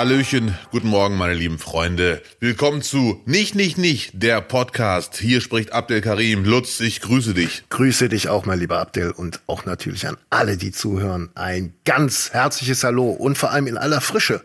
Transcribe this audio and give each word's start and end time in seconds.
Hallöchen, 0.00 0.56
guten 0.70 0.88
Morgen, 0.88 1.18
meine 1.18 1.34
lieben 1.34 1.58
Freunde. 1.58 2.22
Willkommen 2.38 2.80
zu 2.80 3.20
Nicht, 3.26 3.54
Nicht, 3.54 3.76
Nicht, 3.76 4.12
der 4.14 4.40
Podcast. 4.40 5.18
Hier 5.18 5.42
spricht 5.42 5.74
Abdel 5.74 6.00
Karim. 6.00 6.42
Lutz, 6.46 6.80
ich 6.80 7.02
grüße 7.02 7.34
dich. 7.34 7.64
Grüße 7.68 8.08
dich 8.08 8.30
auch, 8.30 8.46
mein 8.46 8.58
lieber 8.58 8.78
Abdel, 8.78 9.10
und 9.10 9.40
auch 9.46 9.66
natürlich 9.66 10.06
an 10.06 10.16
alle, 10.30 10.56
die 10.56 10.72
zuhören. 10.72 11.28
Ein 11.34 11.74
ganz 11.84 12.30
herzliches 12.32 12.82
Hallo 12.82 13.10
und 13.10 13.36
vor 13.36 13.50
allem 13.50 13.66
in 13.66 13.76
aller 13.76 14.00
Frische. 14.00 14.42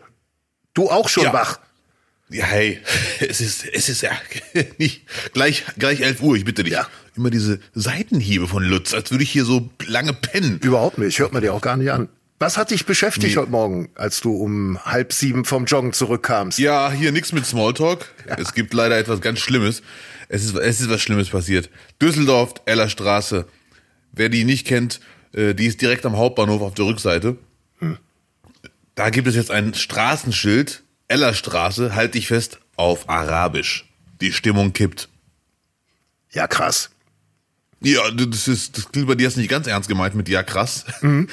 Du 0.74 0.90
auch 0.90 1.08
schon 1.08 1.24
Ja. 1.24 1.32
wach. 1.32 1.58
Ja, 2.28 2.44
hey, 2.44 2.78
es 3.26 3.40
ist, 3.40 3.64
es 3.64 3.88
ist 3.88 4.02
ja 4.02 4.10
nicht 4.78 5.04
gleich, 5.32 5.64
gleich 5.78 6.02
11 6.02 6.20
Uhr, 6.20 6.36
ich 6.36 6.44
bitte 6.44 6.64
dich. 6.64 6.74
Ja. 6.74 6.86
Immer 7.16 7.30
diese 7.30 7.60
Seitenhiebe 7.72 8.46
von 8.46 8.62
Lutz, 8.62 8.92
als 8.92 9.10
würde 9.10 9.24
ich 9.24 9.30
hier 9.30 9.46
so 9.46 9.70
lange 9.86 10.12
pennen. 10.12 10.58
Überhaupt 10.62 10.98
nicht, 10.98 11.18
hört 11.18 11.32
man 11.32 11.40
dir 11.40 11.54
auch 11.54 11.62
gar 11.62 11.78
nicht 11.78 11.90
an. 11.90 12.10
Was 12.38 12.58
hat 12.58 12.70
dich 12.70 12.84
beschäftigt 12.84 13.34
Nee. 13.34 13.40
heute 13.40 13.50
Morgen, 13.50 13.88
als 13.94 14.20
du 14.20 14.34
um 14.34 14.78
halb 14.84 15.12
sieben 15.12 15.44
vom 15.46 15.64
Joggen 15.64 15.92
zurückkamst? 15.94 16.58
Ja, 16.58 16.90
hier 16.92 17.10
nix 17.12 17.32
mit 17.32 17.46
Smalltalk. 17.46 18.12
Es 18.38 18.52
gibt 18.52 18.74
leider 18.74 18.98
etwas 18.98 19.20
ganz 19.22 19.38
Schlimmes. 19.40 19.82
Es 20.28 20.44
ist, 20.44 20.54
es 20.56 20.80
ist 20.82 20.90
was 20.90 21.00
Schlimmes 21.00 21.30
passiert. 21.30 21.70
Düsseldorf, 22.02 22.54
Ellerstraße. 22.66 23.46
Wer 24.12 24.28
die 24.28 24.44
nicht 24.44 24.66
kennt, 24.66 25.00
äh, 25.32 25.54
die 25.54 25.66
ist 25.66 25.80
direkt 25.80 26.04
am 26.04 26.16
Hauptbahnhof 26.18 26.60
auf 26.60 26.74
der 26.74 26.84
Rückseite. 26.86 27.38
Da 28.94 29.10
gibt 29.10 29.28
es 29.28 29.34
jetzt 29.34 29.50
ein 29.50 29.74
Straßenschild. 29.74 30.82
Ellerstraße, 31.08 31.94
halt 31.94 32.14
dich 32.14 32.26
fest, 32.26 32.58
auf 32.76 33.08
Arabisch. 33.08 33.88
Die 34.20 34.32
Stimmung 34.32 34.72
kippt. 34.72 35.08
Ja, 36.32 36.46
krass. 36.46 36.90
Ja, 37.80 38.10
das 38.10 38.48
ist, 38.48 38.78
das 38.78 38.90
klingt 38.90 39.06
bei 39.06 39.14
dir 39.14 39.24
jetzt 39.24 39.36
nicht 39.36 39.50
ganz 39.50 39.66
ernst 39.66 39.88
gemeint 39.88 40.14
mit 40.14 40.28
ja 40.28 40.42
krass. 40.42 40.86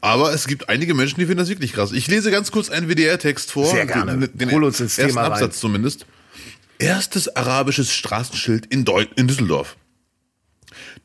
Aber 0.00 0.32
es 0.32 0.46
gibt 0.46 0.68
einige 0.68 0.94
Menschen, 0.94 1.20
die 1.20 1.26
finden 1.26 1.38
das 1.38 1.48
wirklich 1.48 1.72
krass. 1.72 1.92
Ich 1.92 2.06
lese 2.08 2.30
ganz 2.30 2.50
kurz 2.50 2.70
einen 2.70 2.88
WDR-Text 2.88 3.52
vor. 3.52 3.66
Sehr 3.66 3.86
gerne. 3.86 4.18
Den, 4.18 4.38
den 4.38 4.50
Hol 4.50 4.64
uns 4.64 4.80
ins 4.80 4.98
ersten 4.98 5.14
Thema 5.14 5.22
rein. 5.24 5.32
Absatz 5.32 5.60
zumindest. 5.60 6.06
Erstes 6.78 7.36
arabisches 7.36 7.92
Straßenschild 7.92 8.66
in, 8.66 8.86
Deu 8.86 9.04
in 9.16 9.28
Düsseldorf. 9.28 9.76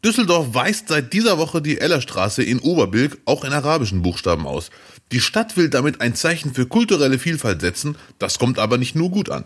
Düsseldorf 0.04 0.54
weist 0.54 0.88
seit 0.88 1.14
dieser 1.14 1.38
Woche 1.38 1.62
die 1.62 1.80
Ellerstraße 1.80 2.44
in 2.44 2.60
Oberbilk 2.60 3.18
auch 3.26 3.44
in 3.44 3.52
arabischen 3.52 4.02
Buchstaben 4.02 4.48
aus. 4.48 4.70
Die 5.12 5.20
Stadt 5.20 5.58
will 5.58 5.70
damit 5.70 6.00
ein 6.00 6.16
Zeichen 6.16 6.54
für 6.54 6.66
kulturelle 6.68 7.20
Vielfalt 7.20 7.62
setzen, 7.62 7.98
das 8.20 8.40
kommt 8.40 8.60
aber 8.60 8.78
nicht 8.78 8.96
nur 8.96 9.12
gut 9.12 9.30
an. 9.30 9.46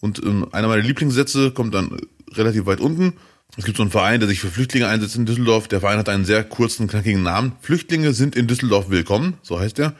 Und 0.00 0.20
ähm, 0.24 0.48
einer 0.52 0.68
meiner 0.68 0.82
Lieblingssätze 0.82 1.50
kommt 1.50 1.74
dann 1.74 1.98
relativ 2.32 2.66
weit 2.66 2.80
unten. 2.80 3.14
Es 3.58 3.66
gibt 3.66 3.76
so 3.76 3.82
einen 3.82 3.90
Verein, 3.90 4.18
der 4.18 4.28
sich 4.30 4.40
für 4.40 4.48
Flüchtlinge 4.48 4.88
einsetzt 4.88 5.14
in 5.14 5.26
Düsseldorf. 5.26 5.68
Der 5.68 5.80
Verein 5.80 5.98
hat 5.98 6.08
einen 6.08 6.24
sehr 6.24 6.42
kurzen, 6.42 6.88
knackigen 6.88 7.22
Namen. 7.22 7.52
Flüchtlinge 7.60 8.14
sind 8.14 8.34
in 8.34 8.46
Düsseldorf 8.46 8.88
willkommen, 8.88 9.34
so 9.42 9.60
heißt 9.60 9.78
er. 9.78 9.94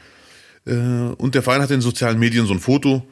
Äh, 0.64 0.72
und 1.19 1.34
der 1.34 1.42
Verein 1.42 1.61
hat 1.61 1.70
in 1.70 1.83
sozialen 1.83 2.19
Medien 2.19 2.47
so 2.47 2.55
ein 2.55 2.61
Foto 2.61 3.06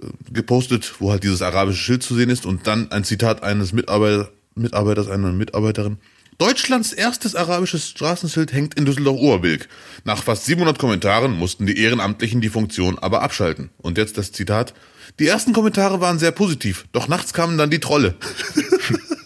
äh, 0.00 0.06
gepostet, 0.32 0.94
wo 1.00 1.10
halt 1.10 1.24
dieses 1.24 1.42
arabische 1.42 1.82
Schild 1.82 2.04
zu 2.04 2.14
sehen 2.14 2.30
ist 2.30 2.46
und 2.46 2.68
dann 2.68 2.92
ein 2.92 3.02
Zitat 3.02 3.42
eines 3.42 3.72
Mitarbeiter, 3.72 4.30
Mitarbeiters, 4.54 5.08
einer 5.08 5.32
Mitarbeiterin. 5.32 5.98
Deutschlands 6.38 6.92
erstes 6.92 7.34
arabisches 7.34 7.88
Straßenschild 7.88 8.52
hängt 8.52 8.74
in 8.74 8.84
Düsseldorf-Oberbilk. 8.84 9.68
Nach 10.04 10.22
fast 10.22 10.46
700 10.46 10.78
Kommentaren 10.78 11.36
mussten 11.36 11.66
die 11.66 11.76
Ehrenamtlichen 11.76 12.40
die 12.40 12.48
Funktion 12.48 12.96
aber 13.00 13.22
abschalten. 13.22 13.70
Und 13.78 13.98
jetzt 13.98 14.16
das 14.18 14.30
Zitat. 14.30 14.72
Die 15.18 15.26
ersten 15.26 15.52
Kommentare 15.52 16.00
waren 16.00 16.20
sehr 16.20 16.30
positiv, 16.30 16.86
doch 16.92 17.08
nachts 17.08 17.32
kamen 17.32 17.58
dann 17.58 17.70
die 17.70 17.80
Trolle. 17.80 18.14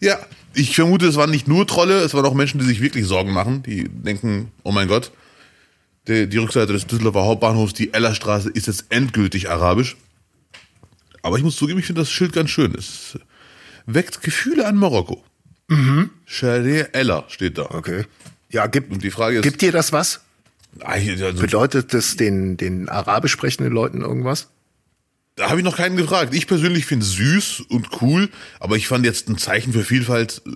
ja, 0.00 0.18
ich 0.54 0.74
vermute, 0.74 1.06
es 1.06 1.16
waren 1.16 1.30
nicht 1.30 1.48
nur 1.48 1.66
Trolle, 1.66 2.00
es 2.00 2.14
waren 2.14 2.24
auch 2.24 2.34
Menschen, 2.34 2.58
die 2.58 2.66
sich 2.66 2.80
wirklich 2.80 3.04
Sorgen 3.06 3.32
machen, 3.32 3.62
die 3.62 3.88
denken, 3.88 4.50
oh 4.62 4.72
mein 4.72 4.88
Gott, 4.88 5.12
die, 6.08 6.28
die 6.28 6.38
Rückseite 6.38 6.72
des 6.72 6.86
Düsseldorfer 6.86 7.24
Hauptbahnhofs, 7.24 7.74
die 7.74 7.92
Ellerstraße, 7.92 8.50
ist 8.50 8.66
jetzt 8.66 8.86
endgültig 8.90 9.50
arabisch. 9.50 9.96
Aber 11.22 11.36
ich 11.36 11.42
muss 11.42 11.56
zugeben, 11.56 11.80
ich 11.80 11.86
finde 11.86 12.02
das 12.02 12.10
Schild 12.10 12.32
ganz 12.32 12.50
schön. 12.50 12.74
Es 12.76 13.18
weckt 13.86 14.22
Gefühle 14.22 14.66
an 14.66 14.76
Marokko. 14.76 15.24
Mhm. 15.68 16.10
Chalet 16.24 16.94
Eller 16.94 17.24
steht 17.28 17.58
da. 17.58 17.70
Okay. 17.70 18.04
Ja, 18.50 18.66
gibt, 18.66 18.92
Und 18.92 19.02
die 19.02 19.10
Frage 19.10 19.38
ist, 19.38 19.42
gibt 19.42 19.60
dir 19.60 19.72
das 19.72 19.92
was? 19.92 20.20
Also, 20.80 21.32
Bedeutet 21.32 21.92
das 21.94 22.16
den, 22.16 22.56
den 22.56 22.88
arabisch 22.88 23.32
sprechenden 23.32 23.72
Leuten 23.72 24.02
irgendwas? 24.02 24.48
Da 25.36 25.48
habe 25.50 25.58
ich 25.60 25.64
noch 25.64 25.76
keinen 25.76 25.96
gefragt. 25.96 26.34
Ich 26.34 26.46
persönlich 26.46 26.86
finde 26.86 27.04
es 27.04 27.12
süß 27.12 27.60
und 27.68 27.88
cool, 28.00 28.28
aber 28.58 28.76
ich 28.76 28.88
fand 28.88 29.04
jetzt 29.04 29.28
ein 29.28 29.38
Zeichen 29.38 29.72
für 29.72 29.84
Vielfalt, 29.84 30.42
äh, 30.46 30.50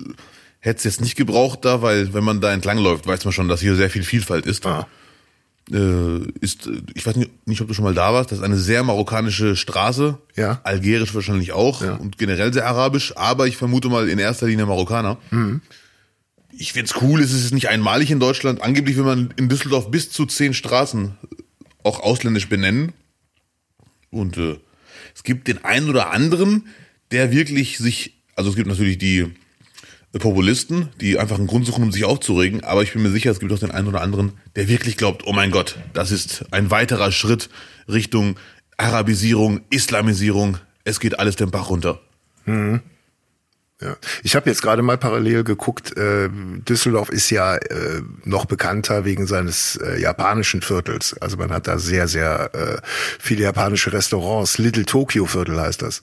hätte 0.60 0.78
es 0.78 0.84
jetzt 0.84 1.00
nicht 1.02 1.16
gebraucht 1.16 1.64
da, 1.64 1.82
weil 1.82 2.12
wenn 2.14 2.24
man 2.24 2.40
da 2.40 2.52
entlang 2.52 2.78
läuft, 2.78 3.06
weiß 3.06 3.24
man 3.24 3.32
schon, 3.32 3.48
dass 3.48 3.60
hier 3.60 3.76
sehr 3.76 3.90
viel 3.90 4.02
Vielfalt 4.02 4.46
ist. 4.46 4.66
Ah. 4.66 4.88
Äh, 5.70 6.20
ist, 6.40 6.66
äh, 6.66 6.80
ich 6.94 7.06
weiß 7.06 7.16
nicht, 7.16 7.30
nicht, 7.46 7.60
ob 7.60 7.68
du 7.68 7.74
schon 7.74 7.84
mal 7.84 7.94
da 7.94 8.12
warst, 8.12 8.32
das 8.32 8.38
ist 8.38 8.44
eine 8.44 8.56
sehr 8.56 8.82
marokkanische 8.82 9.54
Straße. 9.54 10.18
Ja. 10.34 10.60
Algerisch 10.64 11.14
wahrscheinlich 11.14 11.52
auch 11.52 11.82
Ja. 11.82 11.94
und 11.96 12.16
generell 12.18 12.52
sehr 12.52 12.66
arabisch, 12.66 13.16
aber 13.16 13.46
ich 13.46 13.56
vermute 13.58 13.88
mal 13.90 14.08
in 14.08 14.18
erster 14.18 14.46
Linie 14.46 14.66
Marokkaner. 14.66 15.18
Ich 16.52 16.72
find's 16.72 16.94
cool, 17.00 17.20
es 17.20 17.32
ist 17.32 17.52
nicht 17.52 17.68
einmalig 17.68 18.10
in 18.10 18.18
Deutschland. 18.18 18.62
Angeblich 18.62 18.96
will 18.96 19.04
man 19.04 19.32
in 19.36 19.48
Düsseldorf 19.48 19.90
bis 19.90 20.10
zu 20.10 20.26
zehn 20.26 20.54
Straßen 20.54 21.16
auch 21.84 22.00
ausländisch 22.00 22.48
benennen. 22.48 22.92
Und 24.10 24.36
äh, 24.38 24.58
es 25.20 25.24
gibt 25.24 25.48
den 25.48 25.62
einen 25.66 25.90
oder 25.90 26.12
anderen, 26.12 26.68
der 27.10 27.30
wirklich 27.30 27.76
sich, 27.76 28.14
also 28.36 28.48
es 28.48 28.56
gibt 28.56 28.68
natürlich 28.68 28.96
die 28.96 29.26
Populisten, 30.18 30.88
die 30.98 31.18
einfach 31.18 31.36
einen 31.36 31.46
Grund 31.46 31.66
suchen, 31.66 31.84
um 31.84 31.92
sich 31.92 32.06
aufzuregen, 32.06 32.64
aber 32.64 32.82
ich 32.82 32.94
bin 32.94 33.02
mir 33.02 33.10
sicher, 33.10 33.30
es 33.30 33.38
gibt 33.38 33.52
auch 33.52 33.58
den 33.58 33.70
einen 33.70 33.86
oder 33.86 34.00
anderen, 34.00 34.32
der 34.56 34.66
wirklich 34.66 34.96
glaubt, 34.96 35.26
oh 35.26 35.34
mein 35.34 35.50
Gott, 35.50 35.78
das 35.92 36.10
ist 36.10 36.46
ein 36.52 36.70
weiterer 36.70 37.12
Schritt 37.12 37.50
Richtung 37.86 38.38
Arabisierung, 38.78 39.60
Islamisierung, 39.68 40.56
es 40.84 41.00
geht 41.00 41.18
alles 41.18 41.36
den 41.36 41.50
Bach 41.50 41.68
runter. 41.68 42.00
Ja. 43.80 43.96
Ich 44.22 44.36
habe 44.36 44.50
jetzt 44.50 44.60
gerade 44.60 44.82
mal 44.82 44.98
parallel 44.98 45.42
geguckt, 45.42 45.96
äh, 45.96 46.28
Düsseldorf 46.68 47.08
ist 47.08 47.30
ja 47.30 47.56
äh, 47.56 48.02
noch 48.24 48.44
bekannter 48.44 49.04
wegen 49.06 49.26
seines 49.26 49.76
äh, 49.76 49.98
japanischen 50.00 50.60
Viertels. 50.60 51.16
Also 51.20 51.38
man 51.38 51.50
hat 51.50 51.66
da 51.66 51.78
sehr, 51.78 52.06
sehr 52.06 52.50
äh, 52.54 52.78
viele 53.18 53.42
japanische 53.44 53.92
Restaurants. 53.92 54.58
Little 54.58 54.84
Tokyo 54.84 55.24
Viertel 55.24 55.58
heißt 55.58 55.80
das. 55.82 56.02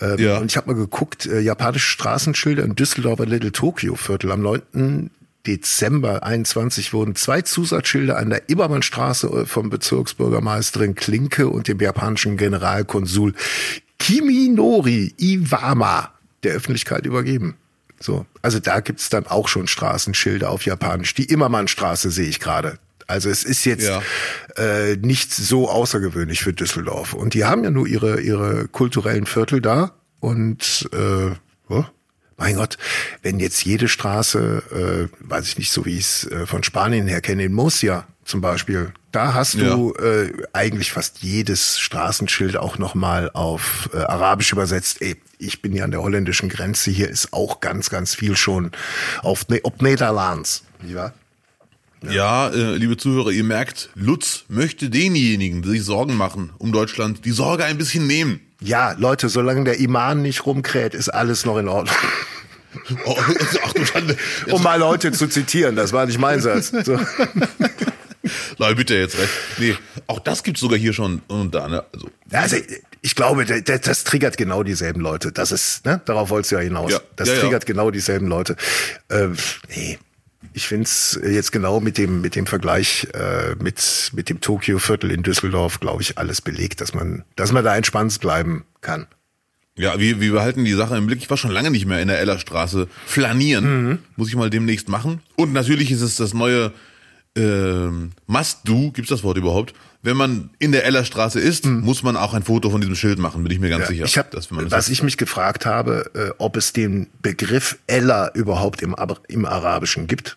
Ähm, 0.00 0.18
Ja. 0.18 0.38
Und 0.38 0.50
ich 0.50 0.56
habe 0.56 0.68
mal 0.72 0.78
geguckt, 0.78 1.26
äh, 1.26 1.40
japanische 1.40 1.88
Straßenschilder 1.88 2.62
im 2.62 2.76
Düsseldorfer 2.76 3.26
Little 3.26 3.52
Tokyo 3.52 3.94
Viertel 3.94 4.32
am 4.32 4.40
9. 4.40 5.10
Dezember 5.46 6.22
21 6.22 6.92
wurden 6.92 7.14
zwei 7.16 7.42
Zusatzschilder 7.42 8.16
an 8.16 8.30
der 8.30 8.48
Immermannstraße 8.48 9.26
äh, 9.26 9.44
vom 9.44 9.70
Bezirksbürgermeisterin 9.70 10.94
Klinke 10.94 11.48
und 11.48 11.68
dem 11.68 11.78
japanischen 11.78 12.38
Generalkonsul 12.38 13.34
Kiminori 13.98 15.14
Iwama 15.18 16.10
der 16.44 16.54
Öffentlichkeit 16.54 17.06
übergeben. 17.06 17.56
So, 18.00 18.26
also 18.42 18.58
da 18.58 18.80
gibt's 18.80 19.08
dann 19.10 19.26
auch 19.26 19.46
schon 19.48 19.66
Straßenschilder 19.68 20.50
auf 20.50 20.64
Japanisch. 20.64 21.14
Die 21.14 21.24
Immermannstraße 21.24 22.10
sehe 22.10 22.28
ich 22.28 22.40
gerade. 22.40 22.78
Also 23.06 23.30
es 23.30 23.44
ist 23.44 23.64
jetzt 23.64 23.86
Ja. 23.86 24.02
äh, 24.56 24.96
nicht 24.96 25.32
so 25.32 25.68
außergewöhnlich 25.68 26.42
für 26.42 26.52
Düsseldorf. 26.52 27.14
Und 27.14 27.34
die 27.34 27.44
haben 27.44 27.62
ja 27.64 27.70
nur 27.70 27.86
ihre, 27.86 28.20
ihre 28.20 28.68
kulturellen 28.68 29.26
Viertel 29.26 29.60
da. 29.60 29.92
Und 30.20 30.88
äh, 30.92 31.30
oh, 31.68 31.84
mein 32.42 32.56
Gott, 32.56 32.76
wenn 33.22 33.38
jetzt 33.38 33.64
jede 33.64 33.86
Straße, 33.86 35.08
äh, 35.12 35.28
weiß 35.28 35.46
ich 35.46 35.58
nicht, 35.58 35.70
so 35.70 35.86
wie 35.86 35.96
ich 35.96 36.00
es 36.00 36.26
äh, 36.26 36.44
von 36.44 36.64
Spanien 36.64 37.06
her 37.06 37.20
kenne, 37.20 37.44
in 37.44 37.52
Murcia 37.52 38.04
zum 38.24 38.40
Beispiel, 38.40 38.92
da 39.12 39.34
hast 39.34 39.54
du 39.54 39.94
äh, 39.94 40.32
eigentlich 40.52 40.90
fast 40.90 41.22
jedes 41.22 41.78
Straßenschild 41.78 42.56
auch 42.56 42.78
nochmal 42.78 43.30
auf 43.32 43.90
äh, 43.94 43.98
Arabisch 43.98 44.50
übersetzt. 44.50 45.02
Ey, 45.02 45.16
ich 45.38 45.62
bin 45.62 45.72
ja 45.72 45.84
an 45.84 45.92
der 45.92 46.02
holländischen 46.02 46.48
Grenze, 46.48 46.90
hier 46.90 47.08
ist 47.08 47.32
auch 47.32 47.60
ganz, 47.60 47.90
ganz 47.90 48.16
viel 48.16 48.36
schon 48.36 48.72
auf 49.22 49.48
ne 49.48 49.60
ob 49.62 49.80
Nederlands. 49.80 50.64
Nicht 50.82 50.96
wahr? 50.96 51.12
Ja, 52.02 52.48
äh, 52.48 52.74
liebe 52.74 52.96
Zuhörer, 52.96 53.30
ihr 53.30 53.44
merkt, 53.44 53.90
Lutz 53.94 54.46
möchte 54.48 54.90
denjenigen, 54.90 55.62
die 55.62 55.68
sich 55.68 55.84
Sorgen 55.84 56.16
machen 56.16 56.50
um 56.58 56.72
Deutschland, 56.72 57.24
die 57.24 57.30
Sorge 57.30 57.64
ein 57.64 57.78
bisschen 57.78 58.08
nehmen. 58.08 58.40
Ja, 58.60 58.92
Leute, 58.92 59.28
solange 59.28 59.64
der 59.64 59.78
Iman 59.78 60.22
nicht 60.22 60.46
rumkräht, 60.46 60.94
ist 60.94 61.08
alles 61.08 61.44
noch 61.44 61.58
in 61.58 61.68
Ordnung. 61.68 61.96
Oh, 63.04 63.16
ach 63.64 63.72
du 63.72 63.84
Schande. 63.84 64.16
Um 64.50 64.62
mal 64.62 64.78
Leute 64.78 65.12
zu 65.12 65.26
zitieren, 65.28 65.76
das 65.76 65.92
war 65.92 66.06
nicht 66.06 66.18
mein 66.18 66.40
Satz. 66.40 66.72
So. 66.84 66.98
Leute, 68.58 68.76
bitte 68.76 68.94
jetzt 68.94 69.18
recht. 69.18 69.30
Nee, 69.58 69.76
auch 70.06 70.20
das 70.20 70.42
gibt's 70.42 70.60
sogar 70.60 70.78
hier 70.78 70.92
schon 70.92 71.22
und 71.28 71.54
da, 71.54 71.68
ne? 71.68 71.84
Also, 71.92 72.08
Also 72.30 72.56
ich 73.00 73.14
glaube, 73.16 73.44
das, 73.44 73.80
das 73.80 74.04
triggert 74.04 74.36
genau 74.36 74.62
dieselben 74.62 75.00
Leute. 75.00 75.32
Das 75.32 75.50
ist, 75.50 75.84
ne? 75.84 76.00
Darauf 76.04 76.30
wolltest 76.30 76.52
du 76.52 76.56
ja 76.56 76.62
hinaus. 76.62 76.92
Ja. 76.92 77.00
Das 77.16 77.28
Ja, 77.28 77.34
ja. 77.34 77.40
triggert 77.40 77.66
genau 77.66 77.90
dieselben 77.90 78.28
Leute. 78.28 78.56
Äh, 79.08 79.28
nee. 79.74 79.98
Ich 80.54 80.66
find's 80.68 81.18
jetzt 81.24 81.50
genau 81.50 81.80
mit 81.80 81.96
dem 81.96 82.20
mit 82.20 82.36
dem 82.36 82.46
Vergleich 82.46 83.08
äh, 83.14 83.54
mit 83.58 84.10
mit 84.12 84.28
dem 84.28 84.40
Tokio 84.40 84.78
Viertel 84.78 85.10
in 85.10 85.22
Düsseldorf, 85.22 85.80
glaube 85.80 86.02
ich, 86.02 86.18
alles 86.18 86.42
belegt, 86.42 86.80
dass 86.82 86.92
man 86.94 87.24
dass 87.36 87.52
man 87.52 87.64
da 87.64 87.74
entspannt 87.74 88.20
bleiben 88.20 88.64
kann. 88.82 89.06
Ja, 89.76 89.98
wir, 89.98 90.20
wir 90.20 90.32
behalten 90.32 90.64
die 90.64 90.72
Sache 90.72 90.96
im 90.96 91.06
Blick. 91.06 91.20
Ich 91.20 91.30
war 91.30 91.36
schon 91.36 91.50
lange 91.50 91.70
nicht 91.70 91.86
mehr 91.86 92.00
in 92.00 92.08
der 92.08 92.20
Ellerstraße 92.20 92.88
flanieren. 93.06 94.00
Muss 94.16 94.28
ich 94.28 94.36
mal 94.36 94.50
demnächst 94.50 94.88
machen. 94.88 95.20
Und 95.36 95.52
natürlich 95.52 95.90
ist 95.90 96.02
es 96.02 96.16
das 96.16 96.34
neue 96.34 96.72
ähm, 97.34 98.12
must 98.26 98.60
do, 98.64 98.90
gibt's 98.90 99.08
das 99.08 99.22
Wort 99.22 99.38
überhaupt? 99.38 99.72
Wenn 100.02 100.16
man 100.16 100.50
in 100.58 100.72
der 100.72 100.84
Ellerstraße 100.84 101.40
ist, 101.40 101.64
muss 101.64 102.02
man 102.02 102.16
auch 102.16 102.34
ein 102.34 102.42
Foto 102.42 102.68
von 102.70 102.80
diesem 102.80 102.96
Schild 102.96 103.18
machen, 103.18 103.42
bin 103.42 103.52
ich 103.52 103.60
mir 103.60 103.70
ganz 103.70 103.86
sicher. 103.86 104.02
Hm. 104.02 104.06
Ich 104.06 104.18
hab, 104.18 104.30
dass 104.32 104.50
man 104.50 104.64
das 104.64 104.72
was 104.72 104.88
ich 104.88 105.02
mich 105.02 105.16
gefragt 105.16 105.64
habe, 105.64 106.10
äh, 106.14 106.30
ob 106.38 106.56
es 106.56 106.72
den 106.72 107.08
Begriff 107.22 107.78
Ella 107.86 108.30
überhaupt 108.34 108.82
im, 108.82 108.94
im 109.28 109.46
Arabischen 109.46 110.06
gibt. 110.08 110.36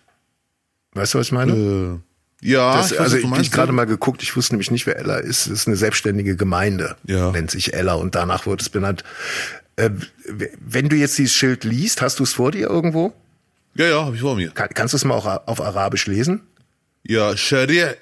Weißt 0.92 1.14
du, 1.14 1.18
was 1.18 1.26
ich 1.26 1.32
meine? 1.32 1.52
äh, 1.52 1.98
ja, 2.46 2.76
Das, 2.76 2.92
ich 2.92 2.98
weiß, 2.98 3.12
also 3.14 3.16
ich, 3.40 3.50
gerade 3.50 3.72
mal 3.72 3.84
geguckt, 3.86 4.22
ich 4.22 4.36
wusste 4.36 4.54
nämlich 4.54 4.70
nicht, 4.70 4.86
wer 4.86 4.96
Ella 4.98 5.16
ist. 5.16 5.46
Es 5.46 5.52
ist 5.60 5.66
eine 5.66 5.76
selbstständige 5.76 6.36
Gemeinde, 6.36 6.96
Ja. 7.06 7.30
nennt 7.32 7.50
sich 7.50 7.74
Ella 7.74 7.94
und 7.94 8.14
danach 8.14 8.46
wird 8.46 8.60
es 8.62 8.68
benannt. 8.68 9.04
Äh, 9.76 9.90
wenn 10.60 10.88
du 10.88 10.96
jetzt 10.96 11.18
dieses 11.18 11.34
Schild 11.34 11.64
liest, 11.64 12.00
hast 12.02 12.18
du 12.18 12.22
es 12.24 12.32
vor 12.32 12.52
dir 12.52 12.68
irgendwo? 12.68 13.12
Ja, 13.74 13.86
ja, 13.88 14.04
habe 14.06 14.14
ich 14.16 14.22
vor 14.22 14.36
mir. 14.36 14.50
Kann, 14.50 14.70
kannst 14.72 14.94
du 14.94 14.96
es 14.96 15.04
mal 15.04 15.14
auch 15.14 15.26
auf 15.46 15.60
Arabisch 15.60 16.06
lesen? 16.06 16.40
Ja, 17.02 17.36
Sharia 17.36 17.92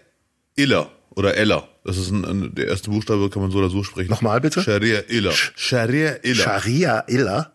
Illa 0.55 0.88
oder 1.17 1.37
Ella. 1.37 1.67
Das 1.85 1.99
ist 1.99 2.11
ein, 2.11 2.25
ein, 2.25 2.55
der 2.55 2.69
erste 2.69 2.91
Buchstabe, 2.91 3.29
kann 3.29 3.43
man 3.43 3.50
so 3.50 3.58
oder 3.58 3.69
so 3.70 3.82
sprechen. 3.82 4.08
Nochmal 4.11 4.41
bitte? 4.41 4.62
Sharia 4.62 5.00
Illa. 5.08 5.32
Sharia 5.32 6.12
Illa. 6.23 6.43
Scharia 6.43 7.00
Illa? 7.08 7.52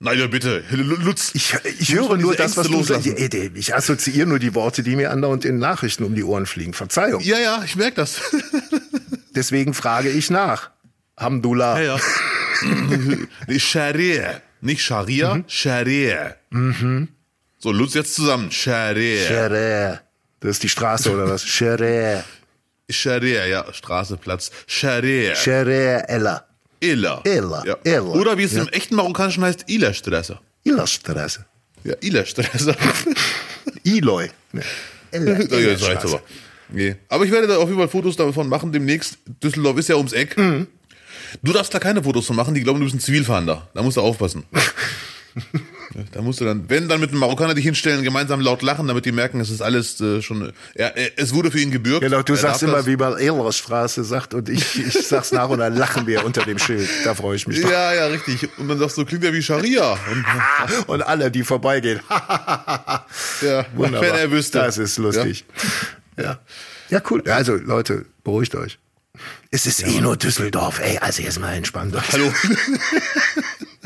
Nein, 0.00 0.18
ja 0.18 0.26
bitte. 0.28 0.62
Lutz. 0.70 1.32
Ich, 1.34 1.52
ich 1.80 1.92
höre 1.92 2.16
nur 2.16 2.36
das, 2.36 2.56
was 2.56 2.68
du 2.68 2.82
sagst. 2.84 3.06
loslassen. 3.06 3.56
Ich, 3.56 3.74
assoziiere 3.74 4.28
nur 4.28 4.38
die 4.38 4.54
Worte, 4.54 4.84
die 4.84 4.94
mir 4.94 5.10
andauernd 5.10 5.44
in 5.44 5.58
Nachrichten 5.58 6.04
um 6.04 6.14
die 6.14 6.22
Ohren 6.22 6.46
fliegen. 6.46 6.72
Verzeihung. 6.72 7.20
Ja, 7.22 7.38
ja, 7.38 7.62
ich 7.64 7.74
merke 7.74 7.96
das. 7.96 8.20
Deswegen 9.34 9.74
frage 9.74 10.08
ich 10.10 10.30
nach. 10.30 10.70
Hamdullah. 11.16 11.80
ja, 11.80 11.96
ja. 11.96 12.00
nee, 13.48 13.58
Sharia. 13.58 14.40
Nicht 14.60 14.82
Scharia, 14.82 15.34
Mhm. 15.36 15.44
Sharia. 15.48 16.34
So, 17.58 17.72
Lutz 17.72 17.94
jetzt 17.94 18.14
zusammen. 18.14 18.50
Sharia. 18.52 19.26
Scharia. 19.26 20.00
Das 20.40 20.50
ist 20.52 20.62
die 20.62 20.68
Straße 20.68 21.12
oder 21.12 21.28
was? 21.28 21.44
Scharia. 21.46 22.24
Sharia, 22.90 23.46
ja, 23.46 23.72
Straße, 23.72 24.16
Platz. 24.16 24.50
Sharia. 24.66 25.34
Scharia 25.34 25.98
Ella. 26.08 26.47
Illa. 26.80 27.22
Illa, 27.24 27.64
Ja. 27.66 27.76
Illa. 27.84 28.00
Oder 28.02 28.38
wie 28.38 28.44
es 28.44 28.52
im 28.54 28.68
echten 28.68 28.94
Marokkanischen 28.96 29.42
heißt, 29.44 29.64
Ila-Straße. 29.68 30.38
Illa-Straße. 30.64 31.44
Ja, 31.84 31.94
Ila-Straße. 32.00 32.74
Iloy. 33.84 34.30
Ne. 34.52 34.62
Ella, 35.10 35.38
Ja, 35.50 35.58
ja, 35.58 35.72
das 35.74 35.88
heißt 35.88 36.04
aber. 36.06 36.22
Nee. 36.70 36.96
Aber 37.08 37.24
ich 37.24 37.30
werde 37.30 37.46
da 37.46 37.56
auf 37.56 37.68
jeden 37.68 37.78
Fall 37.78 37.88
Fotos 37.88 38.16
davon 38.16 38.48
machen 38.48 38.72
demnächst. 38.72 39.18
Düsseldorf 39.42 39.78
ist 39.78 39.88
ja 39.88 39.96
ums 39.96 40.12
Eck. 40.12 40.36
Mhm. 40.36 40.66
Du 41.42 41.52
darfst 41.52 41.72
da 41.74 41.78
keine 41.78 42.02
Fotos 42.02 42.26
von 42.26 42.36
machen, 42.36 42.54
die 42.54 42.62
glauben, 42.62 42.78
du 42.80 42.84
bist 42.86 42.96
ein 42.96 43.00
Zivilfahnder. 43.00 43.68
Da 43.74 43.82
musst 43.82 43.96
du 43.96 44.00
aufpassen. 44.00 44.44
Ja, 45.94 46.02
da 46.12 46.20
musst 46.20 46.40
du 46.40 46.44
dann, 46.44 46.68
wenn, 46.68 46.86
dann 46.88 47.00
mit 47.00 47.10
einem 47.10 47.20
Marokkaner 47.20 47.54
dich 47.54 47.64
hinstellen, 47.64 48.02
gemeinsam 48.04 48.40
laut 48.40 48.60
lachen, 48.62 48.86
damit 48.88 49.06
die 49.06 49.12
merken, 49.12 49.40
es 49.40 49.48
ist 49.48 49.62
alles 49.62 50.00
äh, 50.00 50.20
schon, 50.20 50.52
ja, 50.74 50.88
äh, 50.88 51.10
es 51.16 51.32
wurde 51.32 51.50
für 51.50 51.60
ihn 51.60 51.70
gebürgt. 51.70 52.02
Genau, 52.02 52.22
du 52.22 52.34
Er 52.34 52.38
sagst 52.38 52.62
immer, 52.62 52.74
das. 52.78 52.86
wie 52.86 52.96
man 52.96 53.18
Illa-Straße 53.18 54.04
sagt 54.04 54.34
und 54.34 54.48
ich, 54.50 54.78
ich 54.78 55.06
sag's 55.08 55.32
nach 55.32 55.48
und 55.48 55.60
dann 55.60 55.74
lachen 55.74 56.06
wir 56.06 56.24
unter 56.26 56.44
dem 56.44 56.58
Schild. 56.58 56.88
Da 57.04 57.14
freue 57.14 57.36
ich 57.36 57.46
mich 57.46 57.60
drauf. 57.62 57.70
Ja, 57.70 57.94
ja, 57.94 58.06
richtig. 58.08 58.48
Und 58.58 58.68
dann 58.68 58.78
sagst 58.78 58.98
du, 58.98 59.04
klingt 59.06 59.24
ja 59.24 59.32
wie 59.32 59.42
Scharia. 59.42 59.92
Und, 59.92 60.24
Und 60.88 61.02
alle, 61.02 61.30
die 61.30 61.42
vorbeigehen. 61.42 62.00
ja, 62.10 63.64
Wunderbar. 63.74 64.02
wenn 64.02 64.14
er 64.14 64.30
wüsste. 64.30 64.58
Das 64.58 64.76
ist 64.78 64.98
lustig. 64.98 65.44
Ja. 66.18 66.38
Ja, 66.90 67.00
cool. 67.10 67.22
Also, 67.30 67.54
Leute, 67.54 68.04
beruhigt 68.24 68.54
euch. 68.54 68.78
Es 69.50 69.66
ist 69.66 69.86
eh 69.86 70.00
nur 70.00 70.16
Düsseldorf, 70.16 70.80
ey. 70.80 70.98
Also 70.98 71.22
jetzt 71.22 71.40
mal 71.40 71.54
entspannt. 71.54 71.94
euch. 71.96 72.12
Hallo. 72.12 72.32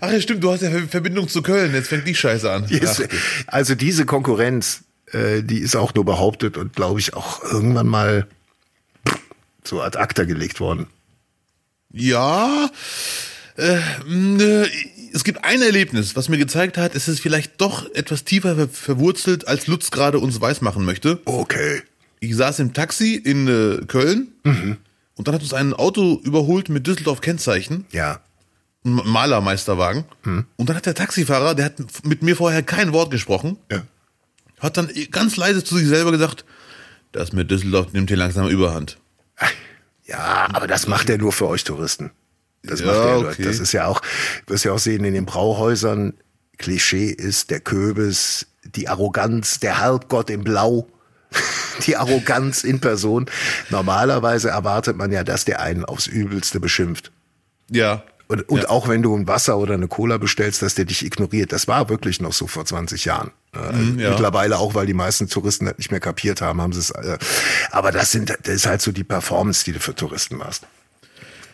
Ach 0.00 0.10
ja, 0.12 0.20
stimmt, 0.20 0.42
du 0.44 0.50
hast 0.52 0.62
ja 0.62 0.70
Ver- 0.70 0.88
Verbindung 0.88 1.28
zu 1.28 1.42
Köln. 1.42 1.74
Jetzt 1.74 1.88
fängt 1.88 2.06
die 2.06 2.14
Scheiße 2.14 2.50
an. 2.50 2.66
Ach, 2.84 3.00
also 3.46 3.74
diese 3.74 4.04
Konkurrenz, 4.06 4.82
äh, 5.12 5.42
die 5.42 5.58
ist 5.58 5.76
auch 5.76 5.94
nur 5.94 6.04
behauptet 6.04 6.56
und 6.56 6.74
glaube 6.74 7.00
ich 7.00 7.14
auch 7.14 7.42
irgendwann 7.44 7.86
mal 7.88 8.26
so 9.64 9.80
ad 9.80 9.98
acta 9.98 10.24
gelegt 10.24 10.60
worden. 10.60 10.86
Ja, 11.92 12.70
äh, 13.56 13.78
mh, 14.06 14.66
es 15.12 15.24
gibt 15.24 15.44
ein 15.44 15.60
Erlebnis, 15.60 16.16
was 16.16 16.28
mir 16.30 16.38
gezeigt 16.38 16.78
hat, 16.78 16.94
es 16.94 17.06
ist 17.06 17.20
vielleicht 17.20 17.60
doch 17.60 17.92
etwas 17.94 18.24
tiefer 18.24 18.54
ver 18.56 18.68
verwurzelt, 18.68 19.46
als 19.46 19.66
Lutz 19.66 19.90
gerade 19.90 20.18
uns 20.18 20.40
weismachen 20.40 20.84
möchte. 20.84 21.20
Okay. 21.26 21.82
Ich 22.20 22.34
saß 22.36 22.60
im 22.60 22.72
Taxi 22.72 23.14
in 23.16 23.46
äh, 23.48 23.84
Köln 23.86 24.28
und 24.44 25.28
dann 25.28 25.34
hat 25.34 25.42
uns 25.42 25.52
ein 25.52 25.74
Auto 25.74 26.20
überholt 26.24 26.68
mit 26.70 26.86
Düsseldorf 26.86 27.20
Kennzeichen, 27.20 27.84
Ja. 27.92 28.20
Malermeisterwagen. 28.84 30.04
Und 30.24 30.68
dann 30.68 30.76
hat 30.76 30.86
der 30.86 30.94
Taxifahrer, 30.94 31.54
der 31.54 31.66
hat 31.66 31.74
mit 32.04 32.22
mir 32.22 32.36
vorher 32.36 32.62
kein 32.62 32.92
Wort 32.92 33.10
gesprochen, 33.10 33.56
Ja. 33.70 33.82
hat 34.60 34.76
dann 34.76 34.90
ganz 35.10 35.36
leise 35.36 35.62
zu 35.64 35.76
sich 35.76 35.86
selber 35.88 36.10
gesagt, 36.10 36.44
das 37.12 37.32
mit 37.32 37.50
Düsseldorf 37.50 37.92
nimmt 37.92 38.08
hier 38.10 38.16
langsam 38.16 38.48
überhand. 38.48 38.98
Ja, 40.04 40.48
aber 40.52 40.66
das 40.66 40.86
macht 40.88 41.08
er 41.10 41.18
nur 41.18 41.32
für 41.32 41.46
euch 41.48 41.64
Touristen. 41.64 42.10
Das 42.62 42.80
Ja, 42.80 42.86
macht 42.86 42.96
er. 42.96 43.18
okay. 43.20 43.42
Das 43.44 43.58
ist 43.60 43.72
ja 43.72 43.86
auch, 43.86 44.00
du 44.46 44.54
wirst 44.54 44.64
ja 44.64 44.72
auch 44.72 44.78
sehen, 44.78 45.04
in 45.04 45.14
den 45.14 45.26
Brauhäusern, 45.26 46.14
Klischee 46.58 47.06
ist 47.10 47.50
der 47.50 47.60
Köbis, 47.60 48.46
die 48.64 48.88
Arroganz, 48.88 49.58
der 49.60 49.78
Halbgott 49.80 50.30
im 50.30 50.44
Blau, 50.44 50.88
die 51.86 51.96
Arroganz 51.96 52.62
in 52.64 52.80
Person. 52.80 53.26
Normalerweise 53.70 54.50
erwartet 54.50 54.96
man 54.96 55.10
ja, 55.12 55.24
dass 55.24 55.44
der 55.44 55.60
einen 55.60 55.84
aufs 55.84 56.06
Übelste 56.06 56.60
beschimpft. 56.60 57.10
Ja. 57.70 58.02
Und, 58.28 58.48
und 58.48 58.62
Ja. 58.62 58.68
auch 58.70 58.88
wenn 58.88 59.02
du 59.02 59.14
ein 59.16 59.26
Wasser 59.26 59.58
oder 59.58 59.74
eine 59.74 59.88
Cola 59.88 60.16
bestellst, 60.18 60.62
dass 60.62 60.74
der 60.74 60.84
dich 60.86 61.04
ignoriert. 61.04 61.52
Das 61.52 61.68
war 61.68 61.88
wirklich 61.88 62.20
noch 62.20 62.32
so 62.32 62.46
vor 62.46 62.64
20 62.64 63.04
Jahren. 63.04 63.30
Äh, 63.54 63.72
Mhm, 63.72 63.98
ja. 63.98 64.10
Mittlerweile 64.10 64.58
auch, 64.58 64.74
weil 64.74 64.86
die 64.86 64.94
meisten 64.94 65.28
Touristen 65.28 65.66
das 65.66 65.76
nicht 65.78 65.90
mehr 65.90 66.00
kapiert 66.00 66.40
haben, 66.40 66.60
haben 66.62 66.72
sie 66.72 66.80
es. 66.80 66.90
Äh, 66.90 67.18
aber 67.70 67.92
das 67.92 68.10
sind, 68.12 68.30
das 68.30 68.54
ist 68.54 68.66
halt 68.66 68.80
so 68.80 68.92
die 68.92 69.04
Performance, 69.04 69.64
die 69.64 69.72
du 69.72 69.80
für 69.80 69.94
Touristen 69.94 70.36
machst. 70.36 70.66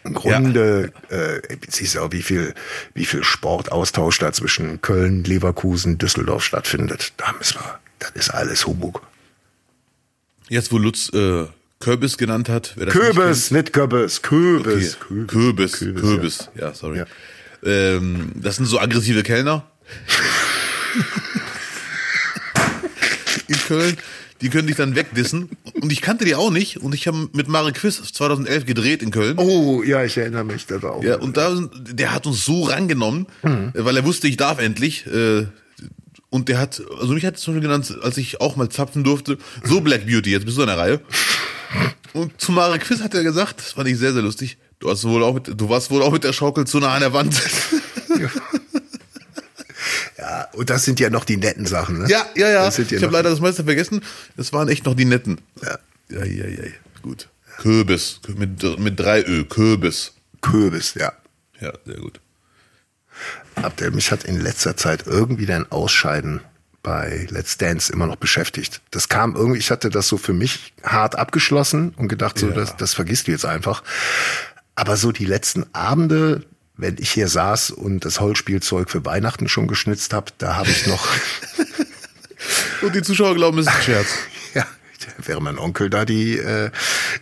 Im 0.04 0.14
Grunde 0.14 0.92
äh, 1.10 1.40
siehst 1.68 1.96
du 1.96 2.00
auch, 2.00 2.12
wie 2.12 2.22
viel, 2.22 2.54
wie 2.94 3.04
viel 3.04 3.24
Sportaustausch 3.24 4.18
da 4.18 4.32
zwischen 4.32 4.80
Köln, 4.80 5.24
Leverkusen, 5.24 5.98
Düsseldorf 5.98 6.44
stattfindet. 6.44 7.12
Da 7.16 7.32
müssen 7.36 7.58
wir, 7.60 7.78
das 7.98 8.12
ist 8.12 8.30
alles 8.30 8.64
Humbug. 8.66 9.02
Jetzt, 10.48 10.70
wo 10.72 10.78
Lutz 10.78 11.10
äh, 11.12 11.44
Kürbis 11.80 12.18
genannt 12.18 12.48
hat. 12.48 12.72
wer 12.76 12.86
das 12.86 12.94
nicht 12.94 13.02
Kürbis, 13.14 13.50
nicht 13.50 13.72
Kürbis, 13.72 14.22
Kürbis. 14.22 14.98
kennt- 14.98 15.28
Kürbis, 15.28 15.72
Kürbis, 15.78 16.00
Kürbis, 16.02 16.48
ja. 16.58 16.74
sorry. 16.74 16.98
Ja. 16.98 17.06
Ähm, 17.64 18.32
das 18.36 18.56
sind 18.56 18.66
so 18.66 18.78
aggressive 18.80 19.22
Kellner. 19.22 19.64
In 23.48 23.56
Köln. 23.56 23.96
Die 24.40 24.50
können 24.50 24.68
dich 24.68 24.76
dann 24.76 24.94
wegdissen. 24.94 25.48
Und 25.80 25.90
ich 25.90 26.00
kannte 26.00 26.24
die 26.24 26.36
auch 26.36 26.50
nicht. 26.50 26.76
Und 26.78 26.94
ich 26.94 27.08
habe 27.08 27.28
mit 27.32 27.48
Marek 27.48 27.74
Quiz 27.76 28.00
2011 28.12 28.66
gedreht 28.66 29.02
in 29.02 29.10
Köln. 29.10 29.36
Oh, 29.38 29.82
ja, 29.82 30.04
ich 30.04 30.16
erinnere 30.16 30.44
mich, 30.44 30.66
das 30.66 30.84
auch. 30.84 31.02
Ja, 31.02 31.16
und 31.16 31.36
da, 31.36 31.58
der 31.90 32.14
hat 32.14 32.26
uns 32.26 32.44
so 32.44 32.64
rangenommen, 32.64 33.26
Mhm. 33.42 33.72
weil 33.74 33.96
er 33.96 34.04
wusste, 34.04 34.28
ich 34.28 34.36
darf 34.36 34.60
endlich. 34.60 35.06
Äh, 35.06 35.46
und 36.30 36.48
der 36.48 36.58
hat, 36.58 36.80
also 37.00 37.14
mich 37.14 37.24
hat 37.24 37.36
es 37.36 37.40
zum 37.42 37.54
Beispiel 37.54 37.68
genannt, 37.68 37.96
als 38.02 38.16
ich 38.16 38.40
auch 38.40 38.54
mal 38.54 38.68
zapfen 38.68 39.02
durfte, 39.02 39.38
so 39.64 39.80
Black 39.80 40.06
Beauty, 40.06 40.30
jetzt 40.30 40.44
bist 40.44 40.56
du 40.58 40.62
an 40.62 40.68
der 40.68 40.78
Reihe. 40.78 41.00
Und 42.12 42.40
zu 42.40 42.52
Marek 42.52 42.82
Quiz 42.82 43.00
hat 43.00 43.14
er 43.14 43.22
gesagt, 43.22 43.60
das 43.60 43.72
fand 43.72 43.88
ich 43.88 43.98
sehr, 43.98 44.12
sehr 44.12 44.22
lustig, 44.22 44.58
du 44.78 44.90
hast 44.90 45.04
wohl 45.04 45.22
auch 45.22 45.34
mit, 45.34 45.48
du 45.48 45.68
warst 45.68 45.90
wohl 45.90 46.02
auch 46.02 46.12
mit 46.12 46.24
der 46.24 46.32
Schaukel 46.32 46.66
zu 46.66 46.78
nah 46.78 46.94
an 46.94 47.00
der 47.00 47.12
Wand. 47.12 47.34
Ja, 50.18 50.48
und 50.54 50.68
das 50.68 50.84
sind 50.84 50.98
ja 50.98 51.10
noch 51.10 51.24
die 51.24 51.36
netten 51.36 51.64
Sachen, 51.64 51.98
ne? 51.98 52.08
ja, 52.08 52.26
ja, 52.34 52.48
ja. 52.48 52.68
Ich 52.68 53.02
habe 53.02 53.12
leider 53.12 53.30
das 53.30 53.40
meiste 53.40 53.62
vergessen. 53.64 54.02
Das 54.36 54.52
waren 54.52 54.68
echt 54.68 54.84
noch 54.84 54.94
die 54.94 55.04
netten. 55.04 55.40
Ja. 55.62 55.78
Ja, 56.10 56.24
ja, 56.24 56.48
ja. 56.48 56.64
Gut. 57.02 57.28
Kürbis. 57.58 58.20
Mit, 58.36 58.78
mit 58.78 58.98
drei 58.98 59.22
Ö. 59.24 59.44
Kürbis. 59.44 60.12
Kürbis, 60.40 60.94
ja. 60.94 61.12
Ja, 61.60 61.72
sehr 61.86 61.96
gut. 61.96 62.20
Abdel, 63.54 63.90
mich 63.92 64.10
hat 64.10 64.24
in 64.24 64.40
letzter 64.40 64.76
Zeit 64.76 65.06
irgendwie 65.06 65.46
dein 65.46 65.70
Ausscheiden 65.70 66.40
bei 66.82 67.26
Let's 67.30 67.58
Dance 67.58 67.92
immer 67.92 68.06
noch 68.06 68.16
beschäftigt. 68.16 68.80
Das 68.90 69.08
kam 69.08 69.34
irgendwie, 69.36 69.58
ich 69.58 69.70
hatte 69.70 69.90
das 69.90 70.08
so 70.08 70.16
für 70.16 70.32
mich 70.32 70.72
hart 70.82 71.16
abgeschlossen 71.16 71.92
und 71.96 72.08
gedacht, 72.08 72.38
so, 72.38 72.48
Ja. 72.48 72.54
das, 72.54 72.76
das 72.76 72.94
vergisst 72.94 73.26
du 73.26 73.32
jetzt 73.32 73.44
einfach. 73.44 73.82
Aber 74.74 74.96
so 74.96 75.10
die 75.12 75.24
letzten 75.24 75.66
Abende, 75.74 76.44
wenn 76.76 76.96
ich 76.98 77.10
hier 77.10 77.28
saß 77.28 77.72
und 77.72 78.04
das 78.04 78.20
Holzspielzeug 78.20 78.90
für 78.90 79.04
Weihnachten 79.04 79.48
schon 79.48 79.66
geschnitzt 79.66 80.12
habe, 80.12 80.30
da 80.38 80.56
habe 80.56 80.70
ich 80.70 80.86
noch, 80.86 81.06
Und 82.82 82.94
die 82.94 83.02
Zuschauer 83.02 83.34
glauben, 83.34 83.58
es 83.58 83.66
ist 83.66 83.74
ein 83.74 83.82
Scherz. 83.82 84.06
ja, 84.54 84.64
wäre 85.24 85.42
mein 85.42 85.58
Onkel 85.58 85.90
da 85.90 86.04
die 86.04 86.38
äh, 86.38 86.70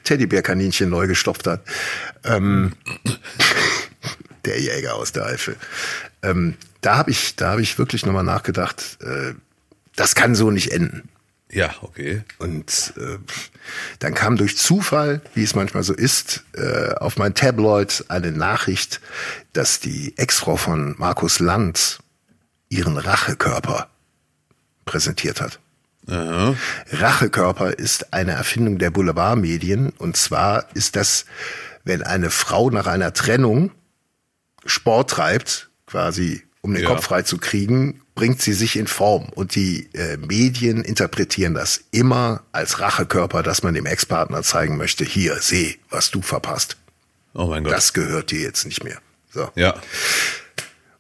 Teddybärkaninchen 0.05 0.91
neu 0.91 1.07
gestopft 1.07 1.47
hat. 1.47 1.63
Ähm, 2.25 2.73
der 4.45 4.61
Jäger 4.61 4.95
aus 4.95 5.13
der 5.13 5.27
Eifel. 5.27 5.57
Ähm, 6.23 6.55
da 6.83 6.97
habe 6.97 7.11
ich, 7.11 7.37
da 7.37 7.51
habe 7.51 7.63
ich 7.63 7.79
wirklich 7.79 8.05
nochmal 8.07 8.25
nachgedacht, 8.25 8.99
äh, 9.01 9.33
das 9.97 10.15
kann 10.15 10.35
so 10.35 10.51
nicht 10.51 10.73
enden. 10.73 11.09
Ja, 11.51 11.75
okay. 11.81 12.23
Und 12.39 12.93
äh, 12.97 13.19
dann 14.01 14.15
kam 14.15 14.37
durch 14.37 14.57
Zufall, 14.59 15.23
wie 15.35 15.45
es 15.45 15.55
manchmal 15.55 15.85
so 15.85 15.95
ist, 15.95 16.45
äh, 16.55 16.93
auf 16.95 17.17
mein 17.19 17.35
Tabloid 17.35 18.05
eine 18.09 18.33
Nachricht, 18.33 19.01
dass 19.53 19.79
die 19.81 20.15
Ex-Frau 20.17 20.57
von 20.57 20.95
Markus 20.99 21.39
Lanz 21.39 21.99
ihren 22.69 22.97
Rachekörper 22.99 23.89
präsentiert 24.85 25.41
hat. 25.41 25.61
Rachekörper 26.09 27.79
ist 27.79 28.13
eine 28.13 28.33
Erfindung 28.33 28.79
der 28.79 28.91
Boulevardmedien. 28.91 29.91
Und 29.99 30.17
zwar 30.17 30.67
ist 30.75 30.95
das, 30.97 31.27
wenn 31.85 32.03
eine 32.03 32.31
Frau 32.31 32.71
nach 32.71 32.87
einer 32.87 33.13
Trennung 33.13 33.73
Sport 34.65 35.11
treibt, 35.11 35.71
quasi 35.87 36.43
um 36.61 36.75
den 36.75 36.83
Ja. 36.83 36.89
Kopf 36.91 37.05
frei 37.05 37.23
zu 37.23 37.39
kriegen, 37.39 38.03
bringt 38.17 38.43
sie 38.43 38.55
sich 38.55 38.75
in 38.77 38.89
Form. 38.89 39.29
Und 39.29 39.55
die 39.55 39.89
äh, 39.93 40.17
Medien 40.17 40.83
interpretieren 40.83 41.55
das 41.55 41.83
immer 41.93 42.43
als 42.51 42.81
Rachekörper, 42.81 43.45
dass 43.45 43.63
man 43.63 43.75
dem 43.75 43.87
Ex-Partner 43.87 44.43
zeigen 44.43 44.77
möchte, 44.77 45.05
hier, 45.05 45.37
seh, 45.41 45.77
was 45.91 46.11
du 46.11 46.23
verpasst. 46.23 46.77
Oh 47.35 47.47
mein 47.47 47.63
Gott. 47.63 47.73
Das 47.75 47.93
gehört 47.93 48.33
dir 48.33 48.41
jetzt 48.41 48.65
nicht 48.65 48.83
mehr. 48.83 48.99
So. 49.31 49.49
ja. 49.55 49.75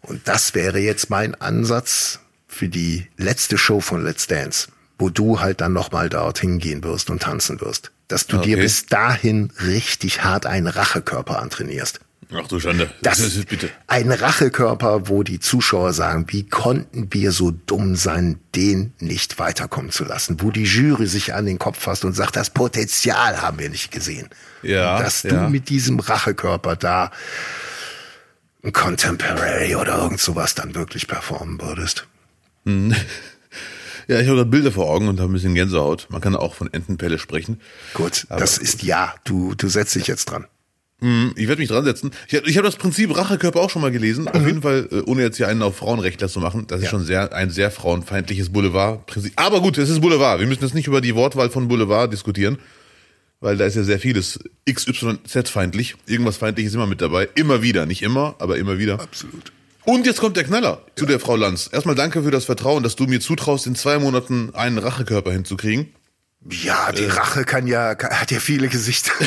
Und 0.02 0.28
das 0.28 0.54
wäre 0.54 0.78
jetzt 0.78 1.10
mein 1.10 1.34
Ansatz 1.40 2.20
für 2.46 2.68
die 2.68 3.08
letzte 3.16 3.58
Show 3.58 3.80
von 3.80 4.04
Let's 4.04 4.26
Dance, 4.28 4.68
wo 4.98 5.08
du 5.10 5.40
halt 5.40 5.60
dann 5.60 5.72
nochmal 5.72 6.08
dorthin 6.08 6.58
gehen 6.58 6.84
wirst 6.84 7.10
und 7.10 7.22
tanzen 7.22 7.60
wirst. 7.60 7.90
Dass 8.08 8.26
du 8.28 8.36
dir 8.36 8.56
Okay. 8.56 8.62
bis 8.62 8.86
dahin 8.86 9.50
richtig 9.64 10.22
hart 10.22 10.46
einen 10.46 10.68
Rachekörper 10.68 11.40
antrainierst. 11.40 11.98
Ach 12.34 12.48
du 12.48 12.58
Schande. 12.58 12.90
Das 13.02 13.20
ist 13.20 13.46
bitte. 13.48 13.70
ein 13.86 14.10
Rachekörper, 14.10 15.08
wo 15.08 15.22
die 15.22 15.38
Zuschauer 15.38 15.92
sagen, 15.92 16.26
wie 16.30 16.42
konnten 16.48 17.08
wir 17.12 17.30
so 17.30 17.52
dumm 17.52 17.94
sein, 17.94 18.40
den 18.54 18.92
nicht 18.98 19.38
weiterkommen 19.38 19.92
zu 19.92 20.04
lassen? 20.04 20.38
Wo 20.40 20.50
die 20.50 20.64
Jury 20.64 21.06
sich 21.06 21.34
an 21.34 21.46
den 21.46 21.58
Kopf 21.58 21.78
fasst 21.78 22.04
und 22.04 22.14
sagt, 22.14 22.34
das 22.36 22.50
Potenzial 22.50 23.40
haben 23.42 23.58
wir 23.60 23.68
nicht 23.70 23.92
gesehen. 23.92 24.28
Ja, 24.62 24.96
Und 24.96 25.02
dass 25.04 25.22
ja. 25.22 25.44
du 25.44 25.50
mit 25.50 25.68
diesem 25.68 26.00
Rachekörper 26.00 26.74
da 26.74 27.12
ein 28.64 28.72
Contemporary 28.72 29.76
oder 29.76 29.96
irgend 29.98 30.18
sowas 30.20 30.56
dann 30.56 30.74
wirklich 30.74 31.06
performen 31.06 31.60
würdest. 31.60 32.06
Ja, 34.08 34.20
ich 34.20 34.26
habe 34.26 34.36
gerade 34.36 34.46
Bilder 34.46 34.72
vor 34.72 34.88
Augen 34.90 35.08
und 35.08 35.20
habe 35.20 35.30
ein 35.30 35.34
bisschen 35.34 35.54
Gänsehaut. 35.54 36.08
Man 36.10 36.20
kann 36.20 36.34
auch 36.34 36.54
von 36.54 36.72
Entenpelle 36.72 37.18
sprechen. 37.18 37.60
Gut, 37.94 38.26
Aber- 38.28 38.40
das 38.40 38.58
ist 38.58 38.82
ja, 38.82 39.14
du, 39.24 39.54
du 39.54 39.68
setzt 39.68 39.94
dich 39.94 40.06
jetzt 40.08 40.26
dran. 40.26 40.46
Hm, 41.00 41.32
Ich 41.36 41.46
werde 41.46 41.60
mich 41.60 41.68
dran 41.68 41.84
setzen. 41.84 42.10
Ich, 42.26 42.34
hab- 42.34 42.46
ich 42.46 42.56
habe 42.56 42.66
das 42.66 42.76
Prinzip 42.76 43.14
Rachekörper 43.16 43.60
auch 43.60 43.68
schon 43.70 43.82
mal 43.82 43.90
gelesen. 43.90 44.28
Auf 44.28 44.46
jeden 44.46 44.62
Fall, 44.62 44.88
äh, 44.90 45.00
ohne 45.02 45.22
jetzt 45.22 45.36
hier 45.36 45.46
einen 45.48 45.62
auf 45.62 45.76
Frauenrechtler 45.76 46.28
zu 46.28 46.40
machen. 46.40 46.66
Das 46.68 46.78
ist 46.78 46.84
Ja. 46.84 46.90
schon 46.90 47.04
sehr 47.04 47.32
ein 47.34 47.50
sehr 47.50 47.70
frauenfeindliches 47.70 48.50
Boulevardprinzip. 48.50 49.32
Aber 49.36 49.60
gut, 49.60 49.76
es 49.76 49.90
ist 49.90 50.00
Boulevard. 50.00 50.40
Wir 50.40 50.46
müssen 50.46 50.62
jetzt 50.62 50.74
nicht 50.74 50.86
über 50.86 51.02
die 51.02 51.14
Wortwahl 51.14 51.50
von 51.50 51.68
Boulevard 51.68 52.10
diskutieren, 52.12 52.58
weil 53.40 53.58
da 53.58 53.66
ist 53.66 53.76
ja 53.76 53.82
sehr 53.82 53.98
vieles 54.00 54.38
XYZ-feindlich. 54.66 55.96
Irgendwas 56.06 56.38
feindliches 56.38 56.74
immer 56.74 56.86
mit 56.86 57.00
dabei. 57.02 57.28
Immer 57.34 57.62
wieder. 57.62 57.84
Nicht 57.86 58.02
immer, 58.02 58.34
aber 58.38 58.56
immer 58.56 58.78
wieder. 58.78 59.00
Absolut. 59.00 59.52
Und 59.84 60.06
jetzt 60.06 60.18
kommt 60.20 60.36
der 60.36 60.44
Knaller 60.44 60.82
zu 60.96 61.06
der 61.06 61.20
Frau 61.20 61.36
Lanz. 61.36 61.68
Erstmal 61.72 61.94
danke 61.94 62.22
für 62.24 62.30
das 62.32 62.44
Vertrauen, 62.46 62.82
dass 62.82 62.96
du 62.96 63.04
mir 63.04 63.20
zutraust, 63.20 63.66
in 63.66 63.76
zwei 63.76 63.98
Monaten 63.98 64.50
einen 64.54 64.78
Rachekörper 64.78 65.30
hinzukriegen. 65.30 65.90
Ja, 66.50 66.92
die 66.92 67.06
Rache 67.06 67.44
kann 67.44 67.66
ja, 67.66 67.94
kann, 67.94 68.10
hat 68.10 68.30
ja 68.30 68.40
viele 68.40 68.68
Gesichter. 68.68 69.12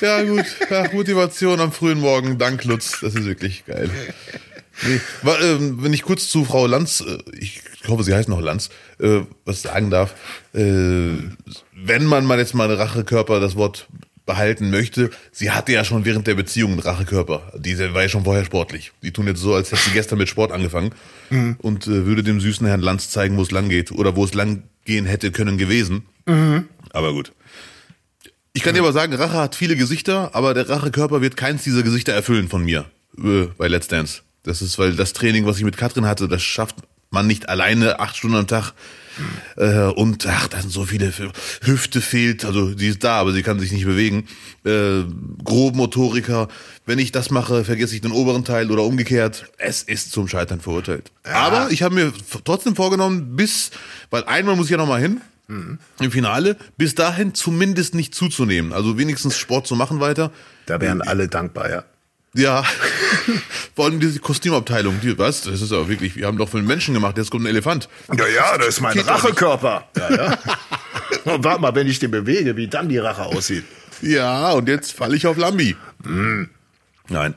Ja, 0.00 0.22
gut. 0.22 0.44
Ja, 0.70 0.86
Motivation 0.92 1.60
am 1.60 1.72
frühen 1.72 2.00
Morgen. 2.00 2.38
Dank, 2.38 2.64
Lutz. 2.64 3.00
Das 3.00 3.14
ist 3.14 3.24
wirklich 3.24 3.64
geil. 3.64 3.88
Nee. 4.82 5.00
Ähm, 5.42 5.82
wenn 5.82 5.92
ich 5.92 6.02
kurz 6.02 6.28
zu 6.28 6.44
Frau 6.44 6.66
Lanz, 6.66 7.00
äh, 7.00 7.18
ich 7.38 7.62
hoffe, 7.86 8.02
sie 8.02 8.14
heißt 8.14 8.28
noch 8.28 8.40
Lanz, 8.40 8.70
äh, 9.00 9.20
was 9.44 9.62
sagen 9.62 9.90
darf. 9.90 10.14
Äh, 10.52 11.12
wenn 11.72 12.04
man 12.04 12.26
mal 12.26 12.38
jetzt 12.38 12.54
mal 12.54 12.72
Rachekörper 12.72 13.40
das 13.40 13.56
Wort 13.56 13.88
behalten 14.26 14.70
möchte, 14.70 15.10
sie 15.32 15.50
hatte 15.50 15.72
ja 15.72 15.84
schon 15.84 16.04
während 16.04 16.26
der 16.26 16.34
Beziehung 16.34 16.72
einen 16.72 16.80
Rachekörper. 16.80 17.52
Die 17.58 17.78
war 17.78 18.02
ja 18.02 18.08
schon 18.08 18.24
vorher 18.24 18.44
sportlich. 18.44 18.92
Die 19.02 19.12
tun 19.12 19.26
jetzt 19.26 19.40
so, 19.40 19.54
als 19.54 19.70
hätte 19.70 19.82
sie 19.82 19.90
gestern 19.90 20.18
mit 20.18 20.28
Sport 20.28 20.52
angefangen 20.52 20.92
und 21.58 21.86
äh, 21.86 22.06
würde 22.06 22.22
dem 22.22 22.40
süßen 22.40 22.66
Herrn 22.66 22.80
Lanz 22.80 23.10
zeigen, 23.10 23.36
wo 23.36 23.42
es 23.42 23.50
lang 23.50 23.68
geht 23.68 23.92
oder 23.92 24.16
wo 24.16 24.24
es 24.24 24.34
lang 24.34 24.62
gehen 24.84 25.06
hätte 25.06 25.30
können 25.30 25.58
gewesen. 25.58 26.06
Aber 26.90 27.12
gut. 27.12 27.32
Ich 28.52 28.62
kann 28.62 28.74
dir 28.74 28.80
aber 28.80 28.92
sagen, 28.92 29.12
Rache 29.14 29.36
hat 29.36 29.56
viele 29.56 29.76
Gesichter, 29.76 30.30
aber 30.34 30.54
der 30.54 30.68
Rachekörper 30.68 31.20
wird 31.20 31.36
keins 31.36 31.64
dieser 31.64 31.82
Gesichter 31.82 32.12
erfüllen 32.12 32.48
von 32.48 32.64
mir 32.64 32.84
äh, 33.18 33.46
bei 33.58 33.68
Let's 33.68 33.88
Dance. 33.88 34.22
Das 34.44 34.62
ist, 34.62 34.78
weil 34.78 34.94
das 34.94 35.12
Training, 35.12 35.44
was 35.46 35.58
ich 35.58 35.64
mit 35.64 35.76
Katrin 35.76 36.06
hatte, 36.06 36.28
das 36.28 36.42
schafft 36.42 36.76
man 37.14 37.26
nicht 37.26 37.48
alleine 37.48 38.00
acht 38.00 38.16
Stunden 38.16 38.36
am 38.36 38.46
Tag. 38.46 38.72
Äh, 39.56 39.84
und 39.90 40.26
ach, 40.26 40.48
da 40.48 40.60
sind 40.60 40.70
so 40.70 40.84
viele 40.84 41.12
Hüfte 41.62 42.00
fehlt, 42.00 42.44
also 42.44 42.76
sie 42.76 42.88
ist 42.88 43.04
da, 43.04 43.20
aber 43.20 43.32
sie 43.32 43.42
kann 43.42 43.60
sich 43.60 43.72
nicht 43.72 43.84
bewegen. 43.86 44.26
Äh, 44.64 45.04
Grobmotoriker, 45.44 46.48
wenn 46.84 46.98
ich 46.98 47.12
das 47.12 47.30
mache, 47.30 47.64
vergesse 47.64 47.94
ich 47.94 48.00
den 48.00 48.12
oberen 48.12 48.44
Teil 48.44 48.70
oder 48.70 48.82
umgekehrt. 48.82 49.46
Es 49.56 49.82
ist 49.82 50.10
zum 50.10 50.28
Scheitern 50.28 50.60
verurteilt. 50.60 51.12
Aber 51.22 51.70
ich 51.70 51.82
habe 51.82 51.94
mir 51.94 52.12
trotzdem 52.44 52.74
vorgenommen, 52.74 53.36
bis, 53.36 53.70
weil 54.10 54.24
einmal 54.24 54.56
muss 54.56 54.66
ich 54.66 54.72
ja 54.72 54.78
noch 54.78 54.88
mal 54.88 55.00
hin, 55.00 55.20
im 55.48 56.10
Finale, 56.10 56.56
bis 56.78 56.94
dahin 56.94 57.34
zumindest 57.34 57.94
nicht 57.94 58.14
zuzunehmen. 58.14 58.72
Also 58.72 58.96
wenigstens 58.98 59.36
Sport 59.36 59.66
zu 59.66 59.76
machen 59.76 60.00
weiter. 60.00 60.32
Da 60.66 60.80
wären 60.80 61.02
alle 61.02 61.28
dankbar, 61.28 61.70
ja. 61.70 61.84
Ja, 62.34 62.64
vor 63.76 63.86
allem 63.86 64.00
diese 64.00 64.18
Kostümabteilung, 64.18 65.00
die, 65.00 65.16
was, 65.16 65.42
das 65.42 65.62
ist 65.62 65.72
aber 65.72 65.88
wirklich, 65.88 66.16
wir 66.16 66.26
haben 66.26 66.36
doch 66.36 66.48
für 66.48 66.58
einen 66.58 66.66
Menschen 66.66 66.92
gemacht, 66.92 67.16
jetzt 67.16 67.30
kommt 67.30 67.44
ein 67.44 67.48
Elefant. 67.48 67.88
Ja, 68.12 68.26
ja, 68.26 68.58
das 68.58 68.68
ist 68.68 68.80
mein 68.80 68.94
Geht. 68.94 69.06
Rachekörper. 69.06 69.88
Ja, 69.96 70.14
ja. 70.14 70.38
Und 71.32 71.44
warte 71.44 71.60
mal, 71.60 71.74
wenn 71.74 71.86
ich 71.86 72.00
den 72.00 72.10
bewege, 72.10 72.56
wie 72.56 72.66
dann 72.66 72.88
die 72.88 72.98
Rache 72.98 73.22
aussieht. 73.22 73.64
Ja, 74.02 74.50
und 74.50 74.68
jetzt 74.68 74.92
falle 74.92 75.16
ich 75.16 75.26
auf 75.26 75.38
Lambi. 75.38 75.76
Nein, 77.08 77.34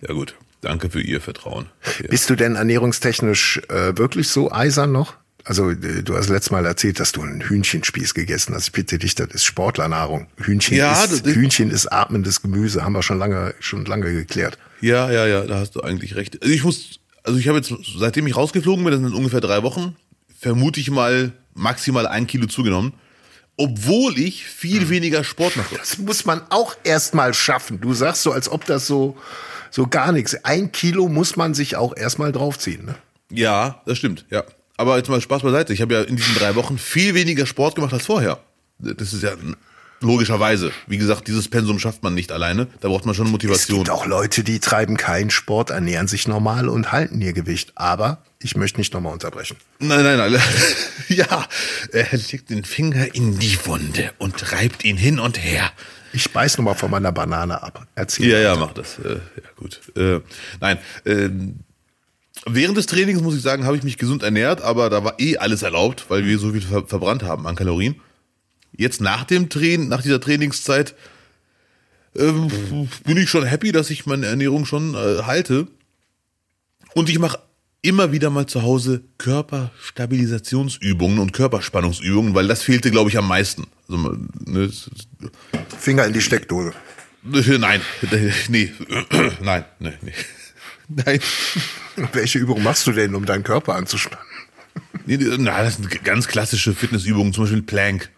ja 0.00 0.14
gut, 0.14 0.34
danke 0.62 0.88
für 0.88 1.02
Ihr 1.02 1.20
Vertrauen. 1.20 1.66
Bist 2.08 2.30
du 2.30 2.36
denn 2.36 2.56
ernährungstechnisch 2.56 3.60
äh, 3.68 3.98
wirklich 3.98 4.28
so 4.28 4.50
eisern 4.50 4.92
noch? 4.92 5.16
Also 5.44 5.70
äh, 5.70 6.02
du 6.02 6.16
hast 6.16 6.28
letztes 6.28 6.50
Mal 6.50 6.66
erzählt, 6.66 7.00
dass 7.00 7.12
du 7.12 7.22
einen 7.22 7.40
Hühnchenspieß 7.40 8.14
gegessen 8.14 8.54
hast. 8.54 8.66
Ich 8.68 8.72
bitte 8.72 8.98
dich, 8.98 9.14
das 9.14 9.28
ist 9.28 9.44
Sportlernahrung. 9.44 10.26
Hühnchen, 10.36 10.76
Ja, 10.76 11.04
ist, 11.04 11.24
das- 11.26 11.34
Hühnchen 11.34 11.70
ist 11.70 11.86
atmendes 11.90 12.42
Gemüse, 12.42 12.84
haben 12.84 12.92
wir 12.92 13.02
schon 13.02 13.18
lange, 13.18 13.54
schon 13.60 13.84
lange 13.84 14.12
geklärt. 14.12 14.58
Ja, 14.80 15.10
ja, 15.10 15.26
ja, 15.26 15.42
da 15.46 15.58
hast 15.58 15.76
du 15.76 15.80
eigentlich 15.82 16.14
recht. 16.16 16.40
Also 16.42 16.54
ich 16.54 16.64
muss, 16.64 17.00
also 17.24 17.38
ich 17.38 17.48
habe 17.48 17.58
jetzt, 17.58 17.72
seitdem 17.98 18.26
ich 18.26 18.36
rausgeflogen 18.36 18.84
bin, 18.84 18.92
das 18.92 19.00
sind 19.02 19.14
ungefähr 19.14 19.40
drei 19.40 19.62
Wochen, 19.62 19.96
vermute 20.38 20.80
ich 20.80 20.90
mal 20.90 21.32
maximal 21.54 22.06
ein 22.06 22.26
Kilo 22.26 22.46
zugenommen, 22.46 22.94
obwohl 23.56 24.18
ich 24.18 24.44
viel 24.46 24.88
weniger 24.88 25.22
Sport 25.24 25.56
mache. 25.56 25.74
Das 25.76 25.98
muss 25.98 26.24
man 26.24 26.40
auch 26.50 26.74
erstmal 26.84 27.34
schaffen. 27.34 27.80
Du 27.80 27.92
sagst 27.92 28.22
so, 28.22 28.32
als 28.32 28.48
ob 28.48 28.64
das 28.64 28.86
so, 28.86 29.18
so 29.70 29.86
gar 29.86 30.12
nichts. 30.12 30.34
Ein 30.44 30.72
Kilo 30.72 31.08
muss 31.08 31.36
man 31.36 31.52
sich 31.52 31.76
auch 31.76 31.94
erstmal 31.96 32.32
draufziehen. 32.32 32.86
Ne? 32.86 32.94
Ja, 33.30 33.82
das 33.86 33.98
stimmt, 33.98 34.24
ja. 34.30 34.44
Aber 34.80 34.96
jetzt 34.96 35.10
mal 35.10 35.20
Spaß 35.20 35.42
beiseite. 35.42 35.74
Ich 35.74 35.82
habe 35.82 35.92
ja 35.92 36.00
in 36.00 36.16
diesen 36.16 36.34
drei 36.36 36.54
Wochen 36.54 36.78
viel 36.78 37.14
weniger 37.14 37.44
Sport 37.44 37.74
gemacht 37.74 37.92
als 37.92 38.06
vorher. 38.06 38.38
Das 38.78 39.12
ist 39.12 39.22
ja 39.22 39.32
logischerweise. 40.00 40.72
Wie 40.86 40.96
gesagt, 40.96 41.28
dieses 41.28 41.48
Pensum 41.48 41.78
schafft 41.78 42.02
man 42.02 42.14
nicht 42.14 42.32
alleine. 42.32 42.66
Da 42.80 42.88
braucht 42.88 43.04
man 43.04 43.14
schon 43.14 43.26
Es 43.26 43.32
Motivation. 43.32 43.80
gibt 43.80 43.90
auch 43.90 44.06
Leute, 44.06 44.42
die 44.42 44.58
treiben 44.58 44.96
keinen 44.96 45.28
Sport, 45.28 45.68
ernähren 45.68 46.08
sich 46.08 46.26
normal 46.26 46.70
und 46.70 46.92
halten 46.92 47.20
ihr 47.20 47.34
Gewicht. 47.34 47.72
Aber 47.74 48.22
ich 48.40 48.56
möchte 48.56 48.78
nicht 48.80 48.94
nochmal 48.94 49.12
unterbrechen. 49.12 49.58
Nein, 49.80 50.02
nein, 50.02 50.16
nein. 50.16 50.40
Ja, 51.08 51.46
er 51.92 52.06
legt 52.12 52.48
den 52.48 52.64
Finger 52.64 53.14
in 53.14 53.38
die 53.38 53.58
Wunde 53.66 54.12
und 54.16 54.52
reibt 54.52 54.82
ihn 54.84 54.96
hin 54.96 55.18
und 55.20 55.42
her. 55.44 55.70
Ich 56.14 56.32
beiß 56.32 56.56
nochmal 56.56 56.74
von 56.76 56.90
meiner 56.90 57.12
Banane 57.12 57.62
ab. 57.62 57.86
Erzähl. 57.96 58.30
Ja, 58.30 58.38
ja, 58.38 58.56
mach 58.56 58.72
das. 58.72 58.98
Äh, 59.00 59.14
ja, 59.16 59.50
gut. 59.56 59.80
Äh, 59.94 60.20
nein, 60.58 60.78
ähm, 61.04 61.58
während 62.46 62.76
des 62.76 62.86
Trainings, 62.86 63.20
muss 63.20 63.36
ich 63.36 63.42
sagen, 63.42 63.64
habe 63.64 63.76
ich 63.76 63.82
mich 63.82 63.98
gesund 63.98 64.22
ernährt, 64.22 64.62
aber 64.62 64.90
da 64.90 65.04
war 65.04 65.18
eh 65.18 65.36
alles 65.36 65.62
erlaubt, 65.62 66.06
weil 66.08 66.24
wir 66.24 66.38
so 66.38 66.52
viel 66.52 66.60
ver 66.60 66.86
verbrannt 66.86 67.22
haben 67.22 67.46
an 67.46 67.56
Kalorien. 67.56 67.96
Jetzt 68.76 69.00
nach 69.00 69.24
dem 69.24 69.48
Training, 69.48 69.88
nach 69.88 70.02
dieser 70.02 70.20
Trainingszeit, 70.20 70.94
ähm, 72.16 72.48
bin 73.04 73.16
ich 73.16 73.28
schon 73.28 73.44
happy, 73.44 73.72
dass 73.72 73.90
ich 73.90 74.06
meine 74.06 74.26
Ernährung 74.26 74.66
schon 74.66 74.94
äh, 74.94 75.22
halte. 75.24 75.66
Und 76.94 77.08
ich 77.08 77.18
mache 77.18 77.38
immer 77.82 78.12
wieder 78.12 78.30
mal 78.30 78.46
zu 78.46 78.62
Hause 78.62 79.02
Körperstabilisationsübungen 79.18 81.18
und 81.18 81.32
Körperspannungsübungen, 81.32 82.34
weil 82.34 82.48
das 82.48 82.62
fehlte, 82.62 82.90
glaube 82.90 83.10
ich, 83.10 83.18
am 83.18 83.28
meisten. 83.28 83.66
Also, 83.88 84.16
ne, 84.44 84.70
Finger 85.78 86.06
in 86.06 86.12
die 86.12 86.20
Steckdose. 86.20 86.72
Nein, 87.22 87.80
nee, 88.48 88.72
nein, 89.42 89.64
nee, 89.78 89.92
nee. 90.02 90.12
Nein. 90.90 91.20
Welche 92.12 92.38
Übung 92.38 92.62
machst 92.62 92.86
du 92.86 92.92
denn, 92.92 93.14
um 93.14 93.24
deinen 93.24 93.44
Körper 93.44 93.74
anzuspannen? 93.74 94.24
Na, 95.06 95.62
das 95.62 95.76
sind 95.76 96.04
ganz 96.04 96.28
klassische 96.28 96.74
Fitnessübungen, 96.74 97.32
zum 97.32 97.44
Beispiel 97.44 97.62
Plank. 97.62 98.10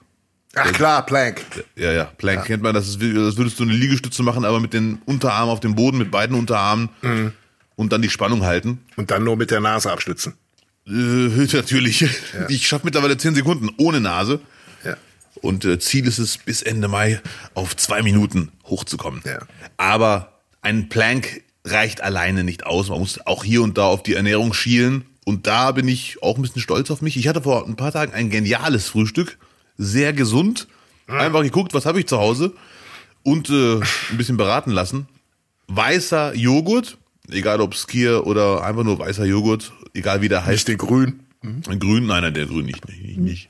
Ach 0.55 0.73
klar, 0.73 1.07
Plank. 1.07 1.41
Ja, 1.77 1.93
ja, 1.93 2.05
Plank 2.05 2.45
kennt 2.45 2.63
man, 2.63 2.75
das 2.75 2.89
ist, 2.89 2.97
das 3.01 3.37
würdest 3.37 3.59
du 3.59 3.63
eine 3.63 3.73
Liegestütze 3.73 4.23
machen, 4.23 4.45
aber 4.45 4.61
mit 4.61 4.75
den 4.75 5.01
Unterarmen 5.07 5.51
auf 5.51 5.61
dem 5.61 5.75
Boden, 5.75 5.97
mit 5.97 6.11
beiden 6.11 6.37
Unterarmen 6.37 6.91
und 7.77 7.93
dann 7.93 8.03
die 8.03 8.11
Spannung 8.11 8.45
halten. 8.45 8.81
Und 8.97 9.11
dann 9.11 9.25
nur 9.25 9.37
mit 9.37 9.51
der 9.51 9.61
Nase 9.61 9.91
abstützen. 9.91 10.35
Äh, 10.87 10.91
natürlich. 11.53 12.05
Ich 12.49 12.67
schaffe 12.67 12.85
mittlerweile 12.85 13.17
10 13.17 13.35
Sekunden 13.35 13.71
ohne 13.79 14.01
Nase. 14.01 14.41
Ja. 14.85 14.97
Und 15.41 15.65
äh, 15.65 15.79
Ziel 15.79 16.07
ist 16.07 16.19
es, 16.19 16.39
bis 16.39 16.63
Ende 16.63 16.89
Mai 16.89 17.21
auf 17.55 17.77
zwei 17.77 18.03
Minuten 18.03 18.53
hochzukommen. 18.67 19.23
Ja. 19.25 19.39
Aber 19.77 20.41
ein 20.61 20.89
Plank 20.89 21.43
reicht 21.65 22.03
alleine 22.03 22.45
nicht 22.45 22.67
aus. 22.67 22.89
Man 22.89 22.99
muss 22.99 23.25
auch 23.27 23.45
hier 23.45 23.63
und 23.63 23.79
da 23.79 23.85
auf 23.85 24.03
die 24.03 24.15
Ernährung 24.15 24.53
schielen. 24.53 25.05
Und 25.25 25.47
da 25.47 25.73
bin 25.73 25.87
ich 25.87 26.23
auch 26.23 26.37
ein 26.37 26.43
bisschen 26.43 26.63
stolz 26.63 26.91
auf 26.91 27.03
mich. 27.03 27.17
Ich 27.17 27.29
hatte 27.29 27.43
vor 27.43 27.67
ein 27.67 27.77
paar 27.77 27.93
Tagen 27.93 28.13
ein 28.13 28.31
geniales 28.31 28.89
Frühstück. 28.89 29.39
Sehr 29.79 30.13
gesund. 30.13 30.67
Einfach 31.07 31.43
geguckt, 31.43 31.75
was 31.75 31.87
habe 31.87 32.01
ich 32.01 32.07
zu 32.07 32.19
Hause. 32.19 32.53
Und 33.23 33.51
äh, 33.51 33.77
ein 34.11 34.17
bisschen 34.17 34.37
beraten 34.37 34.71
lassen. 34.71 35.07
Weißer 35.69 36.35
Joghurt. 36.35 36.99
Egal 37.31 37.61
ob 37.61 37.75
Skier 37.75 38.27
oder 38.27 38.65
einfach 38.65 38.83
nur 38.83 38.99
weißer 38.99 39.25
Joghurt. 39.25 39.73
Egal 39.95 40.23
wie 40.23 40.29
der 40.29 40.45
heißt. 40.45 40.69
Nicht 40.69 40.69
den 40.69 40.79
grün. 40.79 41.21
Ein 41.43 41.81
grün, 41.81 42.07
nein, 42.07 42.23
nein, 42.23 42.35
der 42.35 42.47
grün 42.47 42.67
nicht, 42.67 42.87
nicht, 42.89 43.19
nicht. 43.19 43.49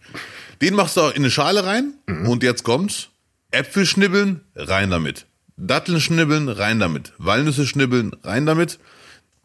Den 0.62 0.74
machst 0.74 0.96
du 0.96 1.02
in 1.08 1.16
eine 1.16 1.30
Schale 1.30 1.64
rein 1.66 1.92
und 2.26 2.42
jetzt 2.42 2.64
kommt's. 2.64 3.08
Äpfel 3.50 3.84
schnibbeln, 3.84 4.40
rein 4.54 4.90
damit. 4.90 5.26
Datteln 5.56 6.00
schnibbeln, 6.00 6.48
rein 6.48 6.80
damit. 6.80 7.12
Walnüsse 7.18 7.66
schnibbeln, 7.66 8.12
rein 8.22 8.46
damit. 8.46 8.78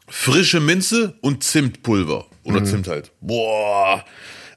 Frische 0.07 0.59
Minze 0.59 1.15
und 1.21 1.43
Zimtpulver. 1.43 2.25
Oder 2.43 2.63
Zimt 2.63 2.87
halt. 2.87 3.11
Boah, 3.19 4.05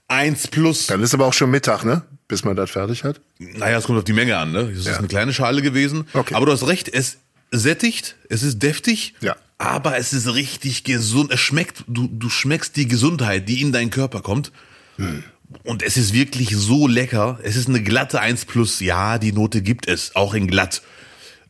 eins 0.07 0.47
plus. 0.47 0.87
Dann 0.87 1.03
ist 1.03 1.13
aber 1.13 1.27
auch 1.27 1.33
schon 1.35 1.51
Mittag, 1.51 1.85
ne? 1.85 2.03
Bis 2.29 2.45
man 2.45 2.55
das 2.55 2.71
fertig 2.71 3.03
hat. 3.03 3.21
Naja, 3.41 3.79
es 3.79 3.85
kommt 3.85 3.99
auf 3.99 4.05
die 4.05 4.13
Menge 4.13 4.37
an, 4.37 4.53
ne? 4.53 4.61
Es 4.73 4.81
ist 4.81 4.87
Ja. 4.87 4.97
eine 4.99 5.09
kleine 5.09 5.33
Schale 5.33 5.61
gewesen. 5.63 6.07
Okay. 6.13 6.35
Aber 6.35 6.47
du 6.47 6.53
hast 6.53 6.67
recht, 6.69 6.89
es 6.89 7.19
sättigt, 7.51 8.15
es 8.29 8.45
ist 8.45 8.63
deftig. 8.63 9.15
Ja. 9.21 9.35
Aber 9.59 9.97
es 9.99 10.13
ist 10.13 10.33
richtig 10.33 10.85
gesund. 10.85 11.33
Es 11.33 11.41
schmeckt, 11.41 11.83
du, 11.89 12.07
du 12.07 12.31
schmeckst 12.31 12.77
die 12.77 12.87
Gesundheit, 12.87 13.49
die 13.49 13.61
in 13.61 13.73
deinen 13.73 13.91
Körper 13.91 14.21
kommt. 14.23 14.53
Und 15.65 15.83
es 15.83 15.97
ist 15.97 16.13
wirklich 16.15 16.51
so 16.57 16.87
lecker. 16.87 17.41
Es 17.43 17.57
ist 17.57 17.69
eine 17.69 17.83
glatte 17.83 18.21
1 18.21 18.45
plus. 18.45 18.79
Ja, 18.81 19.19
die 19.19 19.33
Note 19.33 19.61
gibt 19.63 19.89
es, 19.89 20.15
auch 20.15 20.33
in 20.35 20.47
glatt. 20.47 20.83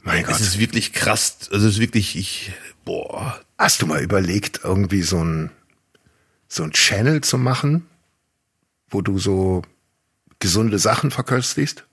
Mein 0.03 0.23
es 0.23 0.29
Gott. 0.29 0.41
ist 0.41 0.59
wirklich 0.59 0.93
krass. 0.93 1.49
Also 1.53 1.67
es 1.67 1.75
ist 1.75 1.81
wirklich, 1.81 2.17
ich, 2.17 2.53
boah. 2.85 3.41
Hast 3.59 3.83
du 3.83 3.87
mal 3.87 4.03
überlegt, 4.03 4.61
irgendwie 4.65 5.03
so 5.03 5.23
ein, 5.23 5.51
so 6.49 6.63
ein 6.63 6.73
Channel 6.73 7.21
zu 7.21 7.37
machen, 7.39 7.87
wo 8.89 9.03
du 9.03 9.19
so 9.19 9.63
gesunde 10.39 10.79
Sachen 10.79 11.11
verköstigst? 11.11 11.85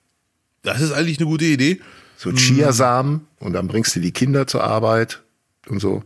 Das 0.64 0.82
ist 0.82 0.92
eigentlich 0.94 1.18
eine 1.20 1.28
gute 1.28 1.46
Idee. 1.46 1.82
So 2.16 2.32
Chiasamen 2.32 3.28
und 3.40 3.54
dann 3.54 3.68
bringst 3.68 3.96
du 3.96 4.00
die 4.00 4.12
Kinder 4.12 4.48
zur 4.48 4.64
Arbeit 4.64 5.22
und 5.68 5.80
so. 5.80 6.04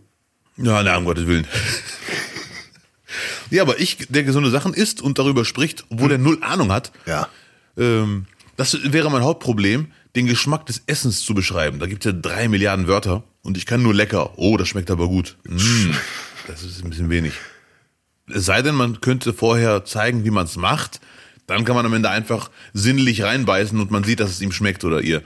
Ja, 0.58 0.84
na, 0.84 0.98
um 0.98 1.06
Gottes 1.06 1.28
Willen. 1.28 1.48
ja, 3.50 3.62
aber 3.62 3.80
ich, 3.80 4.08
der 4.10 4.24
gesunde 4.24 4.50
Sachen 4.50 4.74
isst 4.74 5.02
und 5.02 5.20
darüber 5.20 5.46
spricht, 5.46 5.86
obwohl 5.90 6.12
er 6.12 6.18
null 6.18 6.40
Ahnung 6.42 6.72
hat, 6.72 6.92
Ja. 7.06 7.30
ähm, 7.78 8.26
das 8.58 8.78
wäre 8.92 9.10
mein 9.10 9.24
Hauptproblem, 9.24 9.88
den 10.16 10.28
Geschmack 10.28 10.66
des 10.66 10.84
Essens 10.88 11.22
zu 11.22 11.34
beschreiben. 11.34 11.80
Da 11.80 11.88
gibt 11.88 12.06
es 12.06 12.12
ja 12.12 12.18
drei 12.18 12.48
Milliarden 12.48 12.88
Wörter 12.88 13.24
und 13.44 13.58
ich 13.58 13.66
kann 13.66 13.82
nur 13.82 13.94
lecker. 13.94 14.38
Oh, 14.38 14.58
das 14.58 14.68
schmeckt 14.68 14.92
aber 14.92 15.08
gut. 15.08 15.38
Mm, 15.44 15.92
das 16.48 16.64
ist 16.64 16.84
ein 16.84 16.90
bisschen 16.90 17.10
wenig. 17.10 17.34
Es 18.34 18.46
sei 18.46 18.62
denn, 18.62 18.76
man 18.76 19.02
könnte 19.02 19.34
vorher 19.34 19.86
zeigen, 19.86 20.24
wie 20.26 20.32
man 20.32 20.46
es 20.46 20.56
macht. 20.56 21.02
Dann 21.48 21.66
kann 21.66 21.76
man 21.76 21.86
am 21.86 21.94
Ende 21.94 22.10
einfach 22.10 22.50
sinnlich 22.74 23.24
reinbeißen 23.24 23.80
und 23.80 23.92
man 23.92 24.04
sieht, 24.04 24.20
dass 24.20 24.30
es 24.30 24.42
ihm 24.42 24.52
schmeckt 24.52 24.84
oder 24.84 25.02
ihr. 25.02 25.22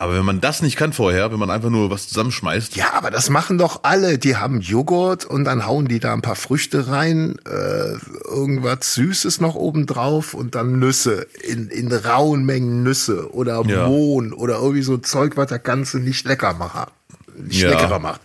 Aber 0.00 0.14
wenn 0.14 0.24
man 0.24 0.40
das 0.40 0.62
nicht 0.62 0.76
kann 0.76 0.92
vorher, 0.92 1.32
wenn 1.32 1.40
man 1.40 1.50
einfach 1.50 1.70
nur 1.70 1.90
was 1.90 2.06
zusammenschmeißt, 2.06 2.76
Ja, 2.76 2.92
aber 2.94 3.10
das 3.10 3.30
machen 3.30 3.58
doch 3.58 3.80
alle. 3.82 4.16
Die 4.16 4.36
haben 4.36 4.60
Joghurt 4.60 5.24
und 5.24 5.42
dann 5.44 5.66
hauen 5.66 5.88
die 5.88 5.98
da 5.98 6.12
ein 6.14 6.22
paar 6.22 6.36
Früchte 6.36 6.86
rein, 6.86 7.34
äh, 7.44 7.96
irgendwas 8.28 8.94
Süßes 8.94 9.40
noch 9.40 9.56
oben 9.56 9.86
drauf 9.86 10.34
und 10.34 10.54
dann 10.54 10.78
Nüsse 10.78 11.26
in, 11.42 11.68
in 11.68 11.92
rauen 11.92 12.44
Mengen 12.46 12.84
Nüsse 12.84 13.32
oder 13.34 13.60
Ja. 13.66 13.88
Mohn 13.88 14.32
oder 14.32 14.58
irgendwie 14.60 14.82
so 14.82 14.98
Zeug, 14.98 15.36
was 15.36 15.48
das 15.48 15.64
Ganze 15.64 15.98
nicht 15.98 16.24
lecker 16.26 16.54
macht, 16.54 16.92
nicht 17.36 17.60
Ja. 17.60 17.70
leckerer 17.70 17.98
macht. 17.98 18.20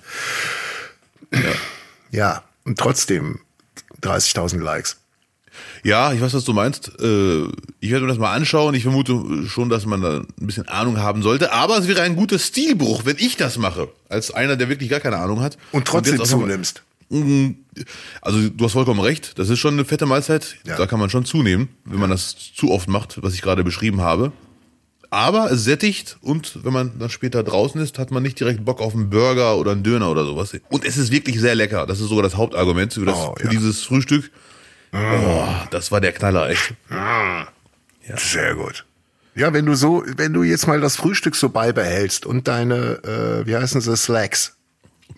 Ja. 2.11 2.43
und 2.65 2.77
trotzdem 2.77 3.39
30.000 4.03 4.59
Likes. 4.61 4.97
Ja, 5.83 6.13
ich 6.13 6.21
weiß, 6.21 6.33
was 6.33 6.45
du 6.45 6.53
meinst. 6.53 6.91
Äh, 7.01 7.43
Ich 7.81 7.91
werde 7.91 8.05
mir 8.05 8.07
das 8.09 8.17
mal 8.17 8.33
anschauen. 8.33 8.73
Ich 8.73 8.83
vermute 8.83 9.47
schon, 9.47 9.69
dass 9.69 9.85
man 9.85 10.01
da 10.01 10.17
ein 10.19 10.27
bisschen 10.37 10.67
Ahnung 10.69 10.97
haben 10.97 11.21
sollte. 11.21 11.51
Aber 11.51 11.77
es 11.77 11.87
wäre 11.87 12.01
ein 12.01 12.15
guter 12.15 12.39
Stilbruch, 12.39 13.03
wenn 13.05 13.17
ich 13.19 13.35
das 13.37 13.57
mache. 13.57 13.89
Als 14.09 14.31
einer, 14.31 14.55
der 14.55 14.69
wirklich 14.69 14.89
gar 14.89 15.01
keine 15.01 15.17
Ahnung 15.17 15.41
hat. 15.41 15.57
Und 15.73 15.85
trotzdem 15.85 16.15
noch- 16.15 16.25
zunimmst. 16.25 16.83
Also 18.21 18.49
du 18.49 18.65
hast 18.65 18.71
vollkommen 18.73 18.99
recht. 19.01 19.37
Das 19.37 19.49
ist 19.49 19.59
schon 19.59 19.73
eine 19.73 19.85
fette 19.85 20.05
Mahlzeit. 20.05 20.55
Ja. 20.65 20.77
Da 20.77 20.87
kann 20.87 20.99
man 20.99 21.09
schon 21.09 21.25
zunehmen, 21.25 21.69
wenn 21.85 21.99
man 21.99 22.09
das 22.09 22.35
zu 22.55 22.71
oft 22.71 22.87
macht, 22.89 23.21
was 23.21 23.33
ich 23.33 23.41
gerade 23.41 23.63
beschrieben 23.63 24.01
habe. 24.01 24.31
Aber 25.11 25.51
es 25.51 25.63
sättigt 25.63 26.17
und 26.21 26.63
wenn 26.63 26.73
man 26.73 26.97
dann 26.97 27.11
später 27.11 27.43
draußen 27.43 27.79
ist, 27.79 27.99
hat 27.99 28.09
man 28.09 28.23
nicht 28.23 28.39
direkt 28.39 28.65
Bock 28.65 28.81
auf 28.81 28.95
einen 28.95 29.11
Burger 29.11 29.57
oder 29.57 29.71
einen 29.73 29.83
Döner 29.83 30.09
oder 30.09 30.25
sowas. 30.25 30.55
Und 30.69 30.85
es 30.85 30.97
ist 30.97 31.11
wirklich 31.11 31.39
sehr 31.39 31.53
lecker. 31.53 31.85
Das 31.85 31.99
ist 31.99 32.07
sogar 32.09 32.23
das 32.23 32.35
Hauptargument 32.35 32.93
für, 32.93 33.05
das, 33.05 33.15
Oh, 33.15 33.35
für 33.37 33.43
ja. 33.43 33.49
dieses 33.51 33.83
Frühstück. 33.83 34.31
Oh, 34.93 35.47
das 35.71 35.91
war 35.91 36.01
der 36.01 36.11
Knaller, 36.11 36.49
echt. 36.49 36.73
Sehr 38.15 38.55
gut. 38.55 38.85
Ja, 39.35 39.51
wenn 39.53 39.65
du 39.65 39.73
so, 39.73 40.03
wenn 40.05 40.33
du 40.33 40.43
jetzt 40.43 40.67
mal 40.67 40.79
das 40.79 40.95
Frühstück 40.95 41.35
so 41.35 41.49
beibehältst 41.49 42.25
und 42.25 42.47
deine, 42.47 43.03
äh, 43.03 43.47
wie 43.47 43.55
heißen 43.55 43.81
sie, 43.81 43.97
Slacks, 43.97 44.55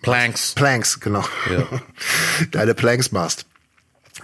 Planks. 0.00 0.52
Planks, 0.54 1.00
genau, 1.00 1.24
Ja. 1.50 1.66
deine 2.52 2.74
Planks 2.74 3.12
machst, 3.12 3.46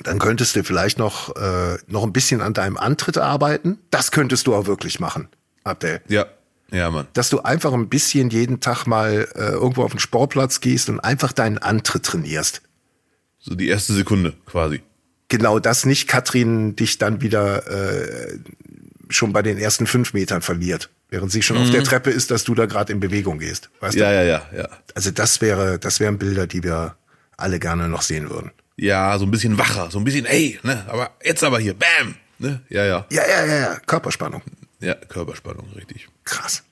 dann 0.03 0.19
könntest 0.19 0.57
du 0.57 0.65
vielleicht 0.65 0.99
noch, 0.99 1.37
äh, 1.37 1.77
noch 1.87 2.05
ein 2.05 2.13
bisschen 2.13 2.41
an 2.41 2.55
deinem 2.55 2.79
Antritt 2.79 3.19
arbeiten. 3.19 3.79
Das 3.91 4.11
könntest 4.11 4.47
du 4.47 4.55
auch 4.55 4.67
wirklich 4.67 5.01
machen, 5.01 5.29
Abdel. 5.65 6.01
Ja, 6.09 6.27
ja, 6.71 6.91
Mann. 6.91 7.07
Dass 7.13 7.29
du 7.29 7.41
einfach 7.41 7.75
ein 7.75 7.91
bisschen 7.91 8.31
jeden 8.31 8.61
Tag 8.61 8.87
mal 8.87 9.29
äh, 9.35 9.51
irgendwo 9.51 9.83
auf 9.85 9.91
den 9.91 10.01
Sportplatz 10.01 10.61
gehst 10.61 10.89
und 10.89 11.01
einfach 11.01 11.33
deinen 11.33 11.59
Antritt 11.59 12.05
trainierst. 12.05 12.63
So 13.39 13.55
die 13.55 13.69
erste 13.69 13.93
Sekunde 13.93 14.35
quasi. 14.47 14.81
Genau 15.33 15.59
das 15.59 15.87
nicht, 15.87 16.09
Katrin 16.09 16.77
dich 16.77 16.99
dann 16.99 17.23
wieder 17.23 17.67
äh, 17.67 18.39
schon 19.09 19.33
bei 19.33 19.41
den 19.41 19.57
ersten 19.57 19.87
fünf 19.87 20.13
Metern 20.13 20.43
verliert, 20.43 20.91
während 21.09 21.33
sie 21.33 21.41
schon 21.41 21.57
auf 21.57 21.71
der 21.71 21.83
Treppe 21.85 22.11
ist, 22.11 22.31
dass 22.31 22.45
du 22.45 22.55
da 22.55 22.67
gerade 22.67 22.93
in 22.93 23.01
Bewegung 23.01 23.39
gehst. 23.39 23.71
Weißt 23.81 23.95
Ja, 23.97 24.11
du? 24.11 24.15
ja, 24.17 24.23
ja, 24.25 24.43
ja. 24.55 24.69
Also 24.95 25.11
das 25.11 25.41
wäre, 25.41 25.79
das 25.79 26.01
wären 26.01 26.19
Bilder, 26.19 26.47
die 26.47 26.63
wir 26.63 26.97
alle 27.39 27.59
gerne 27.59 27.89
noch 27.89 28.03
sehen 28.03 28.29
würden. 28.29 28.51
Ja, 28.77 29.19
so 29.19 29.25
ein 29.25 29.31
bisschen 29.31 29.57
wacher, 29.57 29.91
so 29.91 29.99
ein 30.01 30.05
bisschen, 30.05 30.27
ey, 30.27 30.59
ne, 30.65 30.85
aber 30.87 31.13
jetzt 31.25 31.43
aber 31.43 31.59
hier, 31.61 31.73
bam, 31.73 32.15
ne, 32.39 32.61
ja, 32.69 32.85
ja, 32.85 33.07
Ja, 33.11 33.23
ja, 33.27 33.47
ja, 33.47 33.57
ja. 33.59 33.77
Körperspannung. 33.87 34.43
ja, 34.81 34.95
Körperspannung, 34.97 35.67
richtig. 35.75 36.09
Krass. 36.25 36.63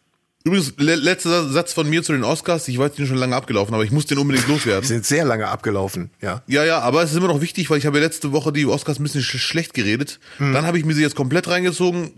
Übrigens, 0.43 0.73
le 0.79 0.95
letzter 0.95 1.51
Satz 1.51 1.75
von 1.75 1.89
mir 1.91 2.03
zu 2.03 2.13
den 2.13 2.25
Oscars, 2.25 2.67
ich 2.69 2.79
weiß, 2.79 2.93
die 2.93 2.97
sind 3.03 3.09
schon 3.09 3.19
lange 3.19 3.37
abgelaufen, 3.37 3.75
aber 3.75 3.85
ich 3.85 3.91
muss 3.91 4.07
den 4.07 4.17
unbedingt 4.17 4.47
Die 4.49 4.53
loswerden. 4.53 4.85
sind 4.89 5.05
sehr 5.05 5.27
lange 5.27 5.47
abgelaufen, 5.49 6.09
ja. 6.23 6.43
Ja, 6.47 6.65
ja, 6.65 6.79
aber 6.81 7.03
es 7.03 7.11
ist 7.11 7.19
immer 7.19 7.29
noch 7.29 7.43
wichtig, 7.43 7.69
weil 7.69 7.77
ich 7.77 7.85
habe 7.85 7.99
ja 7.99 8.05
letzte 8.05 8.33
Woche 8.33 8.51
die 8.51 8.65
Oscars 8.65 8.99
ein 8.99 9.03
bisschen 9.03 9.23
sch 9.23 9.37
schlecht 9.39 9.75
geredet. 9.75 10.19
Dann 10.39 10.65
habe 10.67 10.79
ich 10.79 10.87
mir 10.87 10.95
sie 10.95 11.03
jetzt 11.03 11.15
komplett 11.15 11.47
reingezogen. 11.47 12.13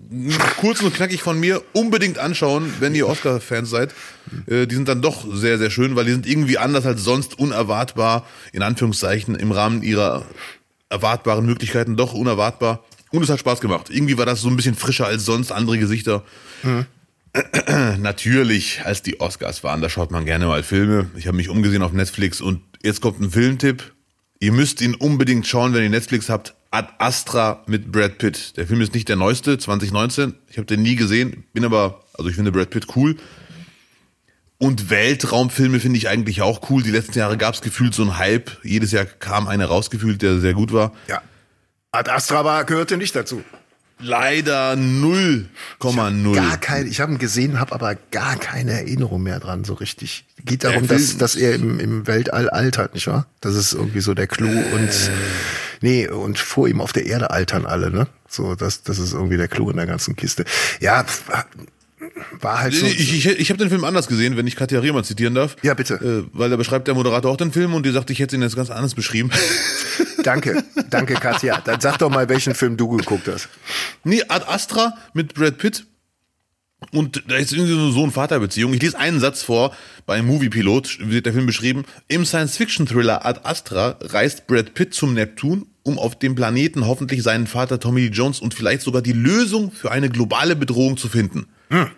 Kurz 0.60 0.80
und 0.82 0.94
knackig 0.94 1.20
von 1.20 1.40
mir. 1.40 1.62
Unbedingt 1.72 2.18
anschauen, 2.18 2.72
wenn 2.78 2.94
ihr 2.94 3.08
Oscar-Fans 3.08 3.68
seid. 3.68 3.92
Äh, 4.46 4.68
die 4.68 4.76
sind 4.76 4.86
dann 4.88 5.02
doch 5.02 5.26
sehr, 5.34 5.58
sehr 5.58 5.70
schön, 5.72 5.96
weil 5.96 6.04
die 6.04 6.12
sind 6.12 6.26
irgendwie 6.28 6.58
anders 6.58 6.86
als 6.86 7.02
sonst 7.02 7.40
unerwartbar, 7.40 8.24
in 8.52 8.62
Anführungszeichen, 8.62 9.34
im 9.34 9.50
Rahmen 9.50 9.82
ihrer 9.82 10.24
erwartbaren 10.88 11.44
Möglichkeiten 11.44 11.96
doch 11.96 12.14
unerwartbar. 12.14 12.84
Und 13.10 13.24
es 13.24 13.28
hat 13.30 13.40
Spaß 13.40 13.60
gemacht. 13.60 13.88
Irgendwie 13.90 14.16
war 14.16 14.26
das 14.26 14.42
so 14.42 14.48
ein 14.48 14.54
bisschen 14.56 14.76
frischer 14.76 15.06
als 15.06 15.24
sonst 15.24 15.50
andere 15.50 15.76
Gesichter. 15.78 16.22
Natürlich, 17.98 18.82
als 18.84 19.02
die 19.02 19.20
Oscars 19.20 19.64
waren, 19.64 19.80
da 19.80 19.88
schaut 19.88 20.10
man 20.10 20.26
gerne 20.26 20.46
mal 20.46 20.62
Filme. 20.62 21.10
Ich 21.16 21.26
habe 21.26 21.36
mich 21.36 21.48
umgesehen 21.48 21.82
auf 21.82 21.92
Netflix 21.92 22.40
und 22.40 22.60
jetzt 22.82 23.00
kommt 23.00 23.20
ein 23.20 23.30
Filmtipp. 23.30 23.92
Ihr 24.38 24.52
müsst 24.52 24.80
ihn 24.80 24.94
unbedingt 24.94 25.46
schauen, 25.46 25.72
wenn 25.72 25.82
ihr 25.82 25.90
Netflix 25.90 26.28
habt. 26.28 26.54
Ad 26.70 26.88
Astra 26.98 27.62
mit 27.66 27.92
Brad 27.92 28.18
Pitt. 28.18 28.56
Der 28.56 28.66
Film 28.66 28.80
ist 28.80 28.94
nicht 28.94 29.08
der 29.08 29.16
neueste, 29.16 29.58
2019. 29.58 30.34
Ich 30.48 30.56
habe 30.56 30.66
den 30.66 30.82
nie 30.82 30.96
gesehen, 30.96 31.44
bin 31.52 31.64
aber, 31.64 32.02
also 32.14 32.28
ich 32.28 32.36
finde 32.36 32.52
Brad 32.52 32.70
Pitt 32.70 32.96
cool. 32.96 33.16
Und 34.58 34.90
Weltraumfilme 34.90 35.80
finde 35.80 35.98
ich 35.98 36.08
eigentlich 36.08 36.42
auch 36.42 36.70
cool. 36.70 36.82
Die 36.82 36.90
letzten 36.90 37.18
Jahre 37.18 37.36
gab 37.36 37.54
es 37.54 37.62
gefühlt 37.62 37.94
so 37.94 38.02
einen 38.02 38.18
Hype. 38.18 38.50
Jedes 38.62 38.92
Jahr 38.92 39.04
kam 39.04 39.48
einer 39.48 39.66
rausgefühlt, 39.66 40.22
der 40.22 40.38
sehr 40.38 40.54
gut 40.54 40.72
war. 40.72 40.92
Ja. 41.08 41.20
Ad 41.92 42.10
Astra 42.10 42.44
war, 42.44 42.64
gehörte 42.64 42.96
nicht 42.96 43.14
dazu. 43.16 43.42
Leider 44.02 44.72
0,0. 44.72 46.34
Gar 46.34 46.58
kein, 46.58 46.86
ich 46.86 47.00
habe 47.00 47.12
ihn 47.12 47.18
gesehen, 47.18 47.60
habe 47.60 47.72
aber 47.72 47.96
gar 48.10 48.36
keine 48.36 48.72
Erinnerung 48.72 49.22
mehr 49.22 49.38
dran, 49.38 49.64
so 49.64 49.74
richtig. 49.74 50.24
Geht 50.44 50.64
darum, 50.64 50.88
dass, 50.88 51.16
dass 51.18 51.36
er 51.36 51.54
im, 51.54 51.78
im 51.78 52.06
Weltall 52.06 52.50
altert, 52.50 52.94
nicht 52.94 53.06
wahr? 53.06 53.26
Das 53.40 53.54
ist 53.54 53.72
irgendwie 53.72 54.00
so 54.00 54.14
der 54.14 54.26
Clou 54.26 54.50
und 54.50 55.10
nee, 55.80 56.08
und 56.08 56.38
vor 56.38 56.66
ihm 56.66 56.80
auf 56.80 56.92
der 56.92 57.06
Erde 57.06 57.30
altern 57.30 57.64
alle, 57.64 57.90
ne? 57.90 58.08
So, 58.28 58.56
das, 58.56 58.82
das 58.82 58.98
ist 58.98 59.12
irgendwie 59.12 59.36
der 59.36 59.48
Clou 59.48 59.70
in 59.70 59.76
der 59.76 59.86
ganzen 59.86 60.16
Kiste. 60.16 60.44
Ja, 60.80 61.06
war 62.40 62.60
halt 62.60 62.74
so. 62.74 62.86
Ich, 62.86 63.14
ich, 63.14 63.26
ich 63.26 63.50
habe 63.50 63.58
den 63.58 63.68
Film 63.68 63.84
anders 63.84 64.08
gesehen, 64.08 64.36
wenn 64.36 64.46
ich 64.46 64.56
Katja 64.56 64.80
Riemann 64.80 65.04
zitieren 65.04 65.34
darf. 65.34 65.56
Ja, 65.62 65.74
bitte. 65.74 65.94
Äh, 65.94 66.28
weil 66.32 66.50
da 66.50 66.56
beschreibt 66.56 66.88
der 66.88 66.94
Moderator 66.94 67.30
auch 67.30 67.36
den 67.36 67.52
Film 67.52 67.74
und 67.74 67.86
die 67.86 67.92
sagt, 67.92 68.10
ich 68.10 68.18
hätte 68.18 68.36
ihn 68.36 68.42
jetzt 68.42 68.56
ganz 68.56 68.70
anders 68.70 68.94
beschrieben. 68.94 69.30
Danke, 70.22 70.64
danke, 70.90 71.14
Katja. 71.14 71.60
Dann 71.60 71.80
sag 71.80 71.98
doch 71.98 72.10
mal, 72.10 72.28
welchen 72.28 72.54
Film 72.54 72.76
du 72.76 72.88
geguckt 72.88 73.28
hast. 73.28 73.48
nee, 74.04 74.22
Ad 74.28 74.46
Astra 74.46 74.94
mit 75.14 75.34
Brad 75.34 75.58
Pitt. 75.58 75.86
Und 76.90 77.22
da 77.28 77.36
ist 77.36 77.52
irgendwie 77.52 77.74
so 77.74 77.78
eine 77.78 77.92
Sohn-Vater-Beziehung. 77.92 78.74
Ich 78.74 78.82
lese 78.82 78.98
einen 78.98 79.20
Satz 79.20 79.42
vor, 79.42 79.74
beim 80.04 80.26
Movie-Pilot 80.26 80.98
wird 81.00 81.26
der 81.26 81.32
Film 81.32 81.46
beschrieben. 81.46 81.84
Im 82.08 82.24
Science-Fiction-Thriller 82.24 83.24
Ad 83.24 83.40
Astra 83.44 83.98
reist 84.00 84.48
Brad 84.48 84.74
Pitt 84.74 84.92
zum 84.92 85.14
Neptun, 85.14 85.66
um 85.84 85.98
auf 85.98 86.18
dem 86.18 86.34
Planeten 86.34 86.86
hoffentlich 86.86 87.22
seinen 87.22 87.46
Vater 87.46 87.78
Tommy 87.78 88.02
Lee 88.02 88.08
Jones 88.08 88.40
und 88.40 88.54
vielleicht 88.54 88.82
sogar 88.82 89.00
die 89.00 89.12
Lösung 89.12 89.70
für 89.70 89.92
eine 89.92 90.10
globale 90.10 90.56
Bedrohung 90.56 90.96
zu 90.96 91.08
finden. 91.08 91.46
Hm. 91.68 91.90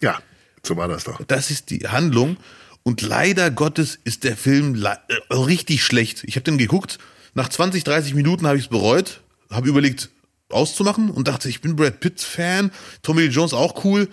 Ja, 0.00 0.18
so 0.62 0.76
war 0.76 0.88
das 0.88 1.04
doch. 1.04 1.22
Das 1.26 1.50
ist 1.50 1.70
die 1.70 1.88
Handlung. 1.88 2.38
Und 2.82 3.02
leider 3.02 3.50
Gottes 3.50 3.98
ist 4.04 4.24
der 4.24 4.36
Film 4.36 4.82
äh, 4.82 5.34
richtig 5.34 5.84
schlecht. 5.84 6.24
Ich 6.24 6.36
habe 6.36 6.44
den 6.44 6.56
geguckt. 6.56 6.98
Nach 7.34 7.48
20, 7.48 7.84
30 7.84 8.14
Minuten 8.14 8.46
habe 8.46 8.56
ich 8.56 8.64
es 8.64 8.70
bereut, 8.70 9.20
habe 9.50 9.68
überlegt 9.68 10.10
auszumachen 10.48 11.10
und 11.10 11.28
dachte, 11.28 11.48
ich 11.48 11.60
bin 11.60 11.76
Brad 11.76 12.00
Pitt 12.00 12.20
Fan, 12.20 12.72
Tommy 13.02 13.22
Lee 13.22 13.28
Jones 13.28 13.52
auch 13.52 13.84
cool 13.84 14.08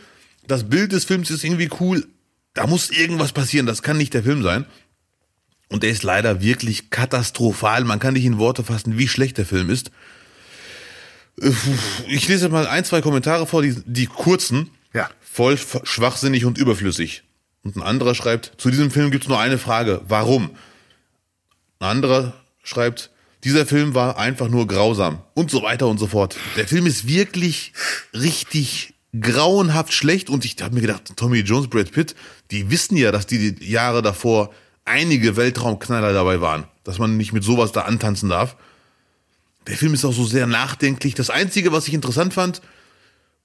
das 0.48 0.70
Bild 0.70 0.94
des 0.94 1.06
Films 1.06 1.30
ist 1.30 1.44
irgendwie 1.44 1.70
cool. 1.80 2.08
Da 2.54 2.66
muss 2.66 2.90
irgendwas 2.90 3.34
passieren. 3.34 3.66
Das 3.66 3.84
kann 3.84 3.98
nicht 3.98 4.14
der 4.14 4.24
Film 4.24 4.42
sein. 4.42 4.66
Und 5.70 5.84
der 5.84 5.92
ist 5.92 6.04
leider 6.04 6.42
wirklich 6.42 6.90
katastrophal. 6.90 7.84
Man 7.84 8.00
kann 8.00 8.14
nicht 8.14 8.26
in 8.26 8.38
Worte 8.38 8.64
fassen, 8.64 8.98
wie 8.98 9.08
schlecht 9.08 9.38
der 9.38 9.46
Film 9.46 9.70
ist. 9.70 9.92
Ich 12.08 12.28
lese 12.28 12.50
mal 12.50 12.66
ein, 12.66 12.86
zwei 12.86 13.02
Kommentare 13.02 13.46
vor, 13.46 13.62
die, 13.62 13.76
die 13.86 14.08
kurzen. 14.08 14.72
Ja. 14.94 15.10
Voll 15.22 15.58
schwachsinnig 15.58 16.46
und 16.46 16.58
überflüssig. 16.58 17.24
Und 17.64 17.76
ein 17.76 17.84
anderer 17.84 18.16
schreibt, 18.16 18.54
zu 18.58 18.72
diesem 18.72 18.90
Film 18.90 19.12
gibt 19.12 19.26
es 19.26 19.30
nur 19.30 19.40
eine 19.40 19.58
Frage. 19.58 20.02
Warum? 20.08 20.52
Ein 21.80 21.90
anderer 21.90 22.34
schreibt, 22.68 23.12
dieser 23.44 23.66
Film 23.66 23.94
war 23.94 24.18
einfach 24.18 24.50
nur 24.50 24.68
grausam. 24.68 25.22
Und 25.34 25.52
so 25.52 25.64
weiter 25.64 25.88
und 25.88 26.00
so 26.00 26.08
fort. 26.08 26.36
Der 26.58 26.68
Film 26.68 26.86
ist 26.86 27.08
wirklich 27.08 27.74
richtig 28.14 28.94
grauenhaft 29.20 29.94
schlecht 29.94 30.30
und 30.30 30.44
ich 30.46 30.62
habe 30.62 30.76
mir 30.76 30.82
gedacht, 30.82 31.14
Tommy 31.16 31.40
Jones, 31.40 31.70
Brad 31.70 31.92
Pitt, 31.92 32.16
die 32.52 32.70
wissen 32.70 32.98
ja, 32.98 33.12
dass 33.12 33.26
die, 33.26 33.56
die 33.56 33.72
Jahre 33.72 34.02
davor 34.02 34.52
einige 34.86 35.38
Weltraumknaller 35.38 36.14
dabei 36.14 36.42
waren, 36.42 36.66
dass 36.84 37.00
man 37.00 37.18
nicht 37.18 37.34
mit 37.34 37.44
sowas 37.44 37.72
da 37.72 37.82
antanzen 37.82 38.30
darf. 38.30 38.58
Der 39.68 39.76
Film 39.76 39.94
ist 39.94 40.06
auch 40.06 40.14
so 40.14 40.26
sehr 40.26 40.48
nachdenklich. 40.48 41.14
Das 41.14 41.30
Einzige, 41.30 41.72
was 41.72 41.88
ich 41.88 41.94
interessant 41.94 42.34
fand, 42.34 42.62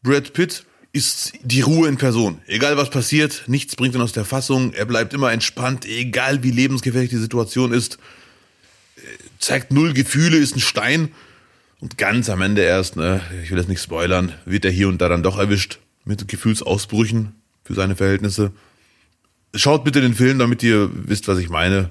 Brad 0.03 0.33
Pitt 0.33 0.65
ist 0.93 1.33
die 1.43 1.63
Ruhe 1.63 1.89
in 1.89 1.97
Person. 1.97 2.41
Egal 2.47 2.77
was 2.77 2.91
passiert, 2.91 3.45
nichts 3.47 3.77
bringt 3.77 3.95
ihn 3.95 4.03
aus 4.03 4.13
der 4.13 4.25
Fassung. 4.25 4.73
Er 4.73 4.85
bleibt 4.85 5.15
immer 5.15 5.33
entspannt, 5.33 5.87
egal 5.87 6.43
wie 6.43 6.51
lebensgefährlich 6.51 7.11
die 7.11 7.17
Situation 7.17 7.73
ist. 7.73 7.99
Zeigt 9.39 9.73
null 9.73 9.93
Gefühle, 9.93 10.37
ist 10.37 10.57
ein 10.57 10.61
Stein. 10.61 11.11
Und 11.81 11.99
ganz 11.99 12.31
am 12.31 12.43
Ende 12.43 12.63
erst, 12.63 12.97
ne, 12.97 13.21
ich 13.43 13.51
will 13.51 13.57
das 13.57 13.67
nicht 13.67 13.83
spoilern, 13.83 14.33
wird 14.45 14.65
er 14.65 14.71
hier 14.71 14.89
und 14.89 14.99
da 15.01 15.09
dann 15.09 15.25
doch 15.25 15.39
erwischt 15.39 15.81
mit 16.05 16.29
Gefühlsausbrüchen 16.29 17.35
für 17.65 17.75
seine 17.75 17.97
Verhältnisse. 17.97 18.53
Schaut 19.55 19.85
bitte 19.85 20.01
den 20.01 20.15
Film, 20.15 20.39
damit 20.39 20.63
ihr 20.63 20.91
wisst, 20.93 21.27
was 21.29 21.39
ich 21.39 21.49
meine. 21.49 21.91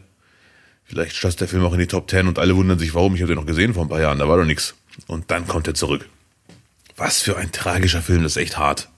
Vielleicht 0.85 1.15
schoss 1.15 1.35
der 1.35 1.47
Film 1.47 1.63
auch 1.63 1.73
in 1.73 1.79
die 1.79 1.87
Top 1.87 2.07
Ten 2.07 2.27
und 2.27 2.39
alle 2.39 2.55
wundern 2.55 2.79
sich, 2.79 2.93
warum. 2.93 3.15
Ich 3.15 3.21
habe 3.21 3.33
den 3.33 3.39
noch 3.39 3.45
gesehen 3.45 3.73
vor 3.73 3.83
ein 3.83 3.89
paar 3.89 4.01
Jahren, 4.01 4.19
da 4.19 4.27
war 4.27 4.37
doch 4.37 4.45
nichts. 4.45 4.75
Und 5.07 5.29
dann 5.29 5.47
kommt 5.47 5.67
er 5.67 5.73
zurück. 5.73 6.07
Was 6.97 7.21
für 7.21 7.37
ein 7.37 7.51
tragischer 7.51 8.01
Film, 8.01 8.23
das 8.23 8.33
ist 8.33 8.41
echt 8.41 8.57
hart. 8.57 8.89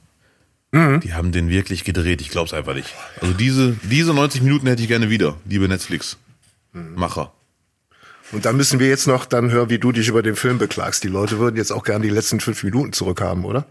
Mhm. 0.71 1.01
Die 1.01 1.13
haben 1.13 1.31
den 1.31 1.49
wirklich 1.49 1.83
gedreht, 1.83 2.21
ich 2.21 2.29
glaub's 2.29 2.53
einfach 2.53 2.73
nicht. 2.73 2.93
Also 3.21 3.33
diese, 3.33 3.75
diese 3.83 4.13
90 4.13 4.41
Minuten 4.41 4.67
hätte 4.67 4.81
ich 4.81 4.87
gerne 4.87 5.09
wieder, 5.09 5.37
liebe 5.45 5.67
Netflix-Macher. 5.67 7.31
Und 8.33 8.45
dann 8.45 8.57
müssen 8.57 8.79
wir 8.79 8.87
jetzt 8.87 9.05
noch 9.05 9.25
dann 9.25 9.51
hören, 9.51 9.69
wie 9.69 9.77
du 9.77 9.91
dich 9.91 10.07
über 10.07 10.23
den 10.23 10.35
Film 10.35 10.57
beklagst. 10.57 11.03
Die 11.03 11.07
Leute 11.07 11.37
würden 11.37 11.55
jetzt 11.55 11.71
auch 11.71 11.83
gerne 11.83 12.03
die 12.03 12.09
letzten 12.09 12.39
fünf 12.39 12.63
Minuten 12.63 12.91
zurückhaben, 12.91 13.45
oder? 13.45 13.65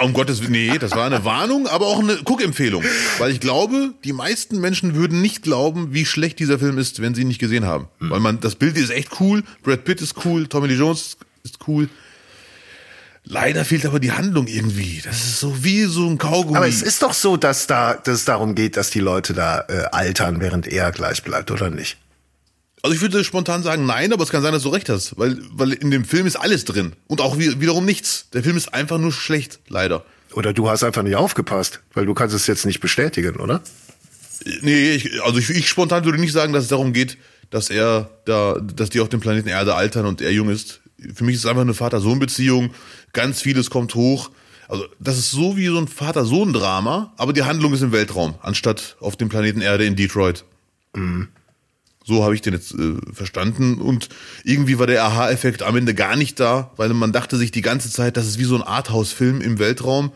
Um 0.00 0.12
Gottes 0.12 0.40
Willen, 0.40 0.52
nee, 0.52 0.78
das 0.78 0.92
war 0.92 1.06
eine 1.06 1.24
Warnung, 1.24 1.66
aber 1.66 1.86
auch 1.86 1.98
eine 1.98 2.16
Guckempfehlung. 2.16 2.84
Weil 3.18 3.32
ich 3.32 3.40
glaube, 3.40 3.92
die 4.04 4.12
meisten 4.12 4.60
Menschen 4.60 4.94
würden 4.94 5.20
nicht 5.20 5.42
glauben, 5.42 5.88
wie 5.92 6.06
schlecht 6.06 6.38
dieser 6.38 6.60
Film 6.60 6.78
ist, 6.78 7.02
wenn 7.02 7.14
sie 7.14 7.22
ihn 7.22 7.28
nicht 7.28 7.40
gesehen 7.40 7.66
haben. 7.66 7.88
Mhm. 7.98 8.10
Weil 8.10 8.20
man, 8.20 8.40
das 8.40 8.54
Bild 8.54 8.76
ist 8.76 8.90
echt 8.90 9.20
cool, 9.20 9.42
Brad 9.64 9.84
Pitt 9.84 10.00
ist 10.00 10.14
cool, 10.24 10.46
Tommy 10.46 10.68
Lee 10.68 10.74
Jones 10.74 11.16
ist 11.42 11.58
cool. 11.66 11.88
Leider 13.24 13.64
fehlt 13.64 13.86
aber 13.86 14.00
die 14.00 14.12
Handlung 14.12 14.46
irgendwie. 14.46 15.00
Das 15.04 15.16
ist 15.16 15.40
so 15.40 15.64
wie 15.64 15.84
so 15.84 16.08
ein 16.08 16.18
Kaugummi. 16.18 16.56
Aber 16.56 16.66
es 16.66 16.82
ist 16.82 17.02
doch 17.02 17.12
so, 17.12 17.36
dass 17.36 17.66
da, 17.68 17.94
dass 17.94 18.14
es 18.14 18.24
darum 18.24 18.54
geht, 18.54 18.76
dass 18.76 18.90
die 18.90 19.00
Leute 19.00 19.32
da 19.32 19.64
äh, 19.68 19.84
altern, 19.92 20.40
während 20.40 20.66
er 20.66 20.90
gleich 20.90 21.22
bleibt, 21.22 21.50
oder 21.50 21.70
nicht? 21.70 21.98
Also 22.82 22.96
ich 22.96 23.00
würde 23.00 23.22
spontan 23.22 23.62
sagen 23.62 23.86
nein, 23.86 24.12
aber 24.12 24.24
es 24.24 24.30
kann 24.30 24.42
sein, 24.42 24.52
dass 24.52 24.64
du 24.64 24.68
recht 24.68 24.88
hast, 24.88 25.16
weil, 25.16 25.38
weil 25.52 25.72
in 25.72 25.92
dem 25.92 26.04
Film 26.04 26.26
ist 26.26 26.34
alles 26.34 26.64
drin 26.64 26.94
und 27.06 27.20
auch 27.20 27.38
wiederum 27.38 27.84
nichts. 27.84 28.26
Der 28.32 28.42
Film 28.42 28.56
ist 28.56 28.74
einfach 28.74 28.98
nur 28.98 29.12
schlecht, 29.12 29.60
leider. 29.68 30.04
Oder 30.34 30.52
du 30.52 30.68
hast 30.68 30.82
einfach 30.82 31.02
nicht 31.02 31.14
aufgepasst, 31.14 31.80
weil 31.94 32.06
du 32.06 32.14
kannst 32.14 32.34
es 32.34 32.46
jetzt 32.48 32.66
nicht 32.66 32.80
bestätigen, 32.80 33.36
oder? 33.36 33.62
Nee, 34.62 34.92
ich, 34.92 35.22
also 35.22 35.38
ich, 35.38 35.50
ich 35.50 35.68
spontan 35.68 36.04
würde 36.04 36.18
nicht 36.18 36.32
sagen, 36.32 36.52
dass 36.52 36.64
es 36.64 36.70
darum 36.70 36.92
geht, 36.92 37.18
dass 37.50 37.70
er 37.70 38.10
da, 38.24 38.58
dass 38.60 38.90
die 38.90 39.00
auf 39.00 39.08
dem 39.08 39.20
Planeten 39.20 39.48
Erde 39.48 39.74
altern 39.74 40.06
und 40.06 40.20
er 40.20 40.32
jung 40.32 40.48
ist. 40.48 40.80
Für 41.14 41.22
mich 41.22 41.36
ist 41.36 41.44
es 41.44 41.46
einfach 41.46 41.62
eine 41.62 41.74
Vater-Sohn-Beziehung. 41.74 42.74
Ganz 43.12 43.42
vieles 43.42 43.70
kommt 43.70 43.94
hoch. 43.94 44.30
Also 44.68 44.86
das 44.98 45.18
ist 45.18 45.30
so 45.30 45.56
wie 45.56 45.66
so 45.66 45.78
ein 45.78 45.86
Vater-Sohn-Drama, 45.86 47.12
aber 47.16 47.32
die 47.32 47.42
Handlung 47.42 47.74
ist 47.74 47.82
im 47.82 47.92
Weltraum, 47.92 48.34
anstatt 48.40 48.96
auf 49.00 49.16
dem 49.16 49.28
Planeten 49.28 49.60
Erde 49.60 49.84
in 49.84 49.94
Detroit. 49.96 50.44
Mhm. 50.94 51.28
So 52.04 52.24
habe 52.24 52.34
ich 52.34 52.40
den 52.40 52.54
jetzt 52.54 52.74
äh, 52.74 52.96
verstanden. 53.12 53.80
Und 53.80 54.08
irgendwie 54.44 54.78
war 54.78 54.86
der 54.86 55.04
Aha-Effekt 55.04 55.62
am 55.62 55.76
Ende 55.76 55.94
gar 55.94 56.16
nicht 56.16 56.40
da, 56.40 56.72
weil 56.76 56.88
man 56.90 57.12
dachte 57.12 57.36
sich 57.36 57.50
die 57.50 57.62
ganze 57.62 57.90
Zeit, 57.90 58.16
das 58.16 58.26
ist 58.26 58.38
wie 58.38 58.44
so 58.44 58.56
ein 58.56 58.62
Arthouse-Film 58.62 59.40
im 59.40 59.58
Weltraum. 59.58 60.12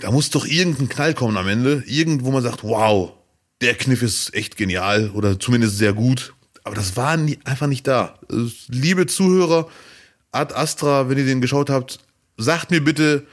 Da 0.00 0.10
muss 0.10 0.30
doch 0.30 0.46
irgendein 0.46 0.88
Knall 0.88 1.14
kommen 1.14 1.36
am 1.36 1.48
Ende. 1.48 1.84
Irgendwo 1.86 2.30
man 2.30 2.42
sagt, 2.42 2.64
wow, 2.64 3.12
der 3.60 3.74
Kniff 3.74 4.02
ist 4.02 4.34
echt 4.34 4.56
genial 4.56 5.10
oder 5.10 5.38
zumindest 5.38 5.78
sehr 5.78 5.92
gut. 5.92 6.34
Aber 6.64 6.74
das 6.74 6.96
war 6.96 7.16
nie, 7.16 7.38
einfach 7.44 7.66
nicht 7.66 7.86
da. 7.86 8.18
Also, 8.28 8.50
liebe 8.68 9.06
Zuhörer, 9.06 9.68
Ad 10.32 10.54
Astra, 10.54 11.08
wenn 11.08 11.18
ihr 11.18 11.26
den 11.26 11.40
geschaut 11.40 11.70
habt, 11.70 11.98
sagt 12.36 12.70
mir 12.70 12.82
bitte, 12.82 13.26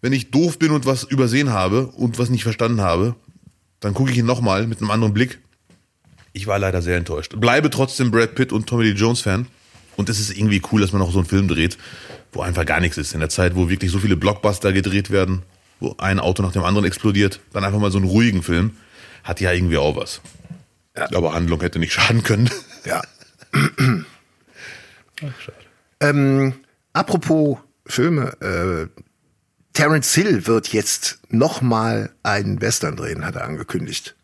wenn 0.00 0.12
ich 0.12 0.30
doof 0.30 0.58
bin 0.58 0.72
und 0.72 0.86
was 0.86 1.04
übersehen 1.04 1.50
habe 1.50 1.86
und 1.86 2.18
was 2.18 2.30
nicht 2.30 2.42
verstanden 2.42 2.80
habe, 2.80 3.14
dann 3.80 3.94
gucke 3.94 4.10
ich 4.10 4.18
ihn 4.18 4.26
nochmal 4.26 4.66
mit 4.66 4.80
einem 4.80 4.90
anderen 4.90 5.14
Blick 5.14 5.40
ich 6.32 6.46
war 6.46 6.58
leider 6.58 6.82
sehr 6.82 6.96
enttäuscht. 6.96 7.34
Bleibe 7.38 7.70
trotzdem 7.70 8.10
Brad 8.10 8.34
Pitt 8.34 8.52
und 8.52 8.66
Tommy 8.66 8.84
Lee 8.84 8.92
Jones 8.92 9.20
Fan. 9.20 9.46
Und 9.96 10.08
es 10.08 10.18
ist 10.18 10.36
irgendwie 10.36 10.62
cool, 10.72 10.80
dass 10.80 10.92
man 10.92 11.02
auch 11.02 11.12
so 11.12 11.18
einen 11.18 11.28
Film 11.28 11.48
dreht, 11.48 11.76
wo 12.32 12.40
einfach 12.40 12.64
gar 12.64 12.80
nichts 12.80 12.96
ist. 12.96 13.12
In 13.12 13.20
der 13.20 13.28
Zeit, 13.28 13.54
wo 13.54 13.68
wirklich 13.68 13.90
so 13.90 13.98
viele 13.98 14.16
Blockbuster 14.16 14.72
gedreht 14.72 15.10
werden, 15.10 15.42
wo 15.80 15.94
ein 15.98 16.18
Auto 16.18 16.42
nach 16.42 16.52
dem 16.52 16.64
anderen 16.64 16.86
explodiert, 16.86 17.40
dann 17.52 17.64
einfach 17.64 17.78
mal 17.78 17.90
so 17.90 17.98
einen 17.98 18.08
ruhigen 18.08 18.42
Film, 18.42 18.76
hat 19.22 19.40
ja 19.40 19.52
irgendwie 19.52 19.76
auch 19.76 19.96
was. 19.96 20.22
Ja. 20.96 21.08
Aber 21.14 21.34
Handlung 21.34 21.60
hätte 21.60 21.78
nicht 21.78 21.92
schaden 21.94 22.22
können. 22.22 22.50
Ja. 22.86 23.02
Ach, 25.24 25.52
ähm, 26.00 26.54
apropos 26.94 27.58
Filme, 27.86 28.32
äh, 28.40 29.02
Terence 29.72 30.14
Hill 30.14 30.46
wird 30.46 30.72
jetzt 30.72 31.20
nochmal 31.28 32.10
einen 32.22 32.60
Western 32.60 32.96
drehen, 32.96 33.24
hat 33.24 33.36
er 33.36 33.44
angekündigt 33.44 34.16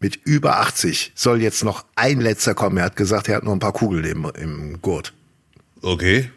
mit 0.00 0.16
über 0.24 0.58
80 0.60 1.12
soll 1.14 1.42
jetzt 1.42 1.62
noch 1.62 1.84
ein 1.94 2.20
letzter 2.20 2.54
kommen. 2.54 2.78
Er 2.78 2.84
hat 2.84 2.96
gesagt, 2.96 3.28
er 3.28 3.36
hat 3.36 3.44
noch 3.44 3.52
ein 3.52 3.58
paar 3.58 3.72
Kugeln 3.72 4.04
im, 4.04 4.30
im 4.36 4.82
Gurt. 4.82 5.12
Okay. 5.82 6.30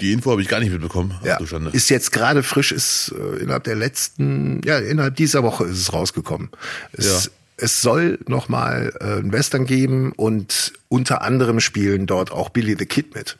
Die 0.00 0.12
Info 0.12 0.30
habe 0.30 0.42
ich 0.42 0.48
gar 0.48 0.60
nicht 0.60 0.70
mitbekommen. 0.70 1.18
Ja, 1.24 1.38
ist 1.72 1.88
jetzt 1.88 2.12
gerade 2.12 2.42
frisch, 2.42 2.70
ist 2.70 3.14
äh, 3.18 3.42
innerhalb 3.42 3.64
der 3.64 3.76
letzten, 3.76 4.60
ja, 4.62 4.78
innerhalb 4.78 5.16
dieser 5.16 5.42
Woche 5.42 5.64
ist 5.64 5.78
es 5.78 5.92
rausgekommen. 5.94 6.50
Es, 6.92 7.24
ja. 7.24 7.30
es 7.56 7.80
soll 7.80 8.18
noch 8.26 8.50
mal 8.50 8.92
äh, 9.00 9.20
ein 9.20 9.32
Western 9.32 9.64
geben 9.64 10.12
und 10.12 10.74
unter 10.88 11.22
anderem 11.22 11.60
spielen 11.60 12.06
dort 12.06 12.30
auch 12.30 12.50
Billy 12.50 12.76
the 12.78 12.84
Kid 12.84 13.14
mit. 13.14 13.38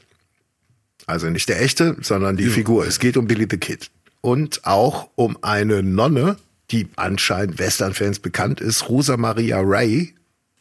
Also 1.05 1.29
nicht 1.29 1.49
der 1.51 1.61
echte, 1.61 1.97
sondern 2.01 2.39
die 2.39 2.45
ja. 2.45 2.51
Figur. 2.51 2.87
Es 2.87 2.99
geht 2.99 3.19
um 3.19 3.27
Billy 3.27 3.47
the 3.51 3.59
Kid. 3.59 3.91
Und 4.23 4.65
auch 4.65 5.11
um 5.15 5.37
eine 5.43 5.83
Nonne, 5.83 6.37
die 6.71 6.89
anscheinend 6.97 7.59
Western-Fans 7.59 8.19
bekannt 8.19 8.61
ist, 8.61 8.89
Rosa 8.89 9.17
Maria 9.17 9.61
Ray, 9.61 10.15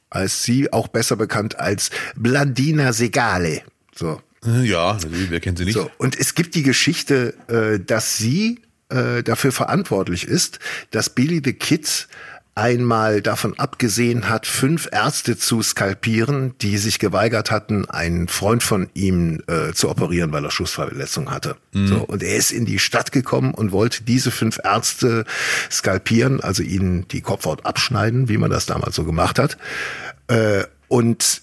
als 0.09 0.43
sie 0.43 0.71
auch 0.71 0.87
besser 0.87 1.15
bekannt 1.15 1.59
als 1.59 1.89
Blandina 2.15 2.93
Segale. 2.93 3.63
So. 3.93 4.21
Äh, 4.45 4.63
ja, 4.63 4.97
wer 5.09 5.39
kennt 5.39 5.57
sie 5.57 5.65
nicht? 5.65 5.73
So. 5.73 5.89
Und 5.97 6.17
es 6.17 6.35
gibt 6.35 6.55
die 6.55 6.63
Geschichte, 6.63 7.33
äh, 7.47 7.83
dass 7.83 8.17
sie 8.17 8.61
äh, 8.89 9.23
dafür 9.23 9.51
verantwortlich 9.51 10.27
ist, 10.27 10.59
dass 10.91 11.09
Billy 11.09 11.41
the 11.43 11.53
Kid 11.53 12.07
einmal 12.55 13.21
davon 13.21 13.59
abgesehen 13.59 14.29
hat, 14.29 14.47
fünf 14.47 14.87
Ärzte 14.91 15.37
zu 15.37 15.61
skalpieren, 15.61 16.57
die 16.61 16.77
sich 16.77 16.99
geweigert 16.99 17.51
hatten, 17.51 17.89
einen 17.89 18.29
Freund 18.29 18.63
von 18.63 18.89
ihm 18.93 19.43
äh, 19.47 19.73
zu 19.73 19.89
operieren, 19.89 20.31
weil 20.31 20.45
er 20.45 20.51
Schussverletzung 20.51 21.31
hatte. 21.31 21.57
Mhm. 21.73 21.87
So, 21.87 21.95
und 21.97 22.23
er 22.23 22.37
ist 22.37 22.51
in 22.51 22.65
die 22.65 22.79
Stadt 22.79 23.11
gekommen 23.11 23.53
und 23.53 23.73
wollte 23.73 24.03
diese 24.03 24.31
fünf 24.31 24.59
Ärzte 24.63 25.25
skalpieren, 25.69 26.39
also 26.39 26.63
ihnen 26.63 27.07
die 27.09 27.21
Kopfhaut 27.21 27.65
abschneiden, 27.65 28.29
wie 28.29 28.37
man 28.37 28.49
das 28.49 28.65
damals 28.65 28.95
so 28.95 29.03
gemacht 29.03 29.37
hat. 29.37 29.57
Äh, 30.27 30.63
und 30.87 31.41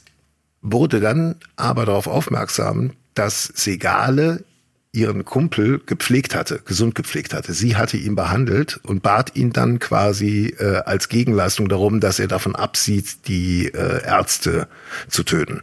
wurde 0.62 1.00
dann 1.00 1.36
aber 1.56 1.84
darauf 1.84 2.06
aufmerksam, 2.06 2.92
dass 3.14 3.44
Segale 3.44 4.44
ihren 4.92 5.24
Kumpel 5.24 5.80
gepflegt 5.86 6.34
hatte, 6.34 6.60
gesund 6.64 6.94
gepflegt 6.94 7.32
hatte. 7.32 7.54
Sie 7.54 7.76
hatte 7.76 7.96
ihn 7.96 8.14
behandelt 8.14 8.78
und 8.82 9.02
bat 9.02 9.34
ihn 9.34 9.52
dann 9.52 9.78
quasi 9.78 10.54
äh, 10.58 10.82
als 10.84 11.08
Gegenleistung 11.08 11.68
darum, 11.68 11.98
dass 11.98 12.18
er 12.18 12.28
davon 12.28 12.54
absieht, 12.54 13.26
die 13.26 13.68
äh, 13.68 14.04
Ärzte 14.04 14.68
zu 15.08 15.22
töten. 15.22 15.62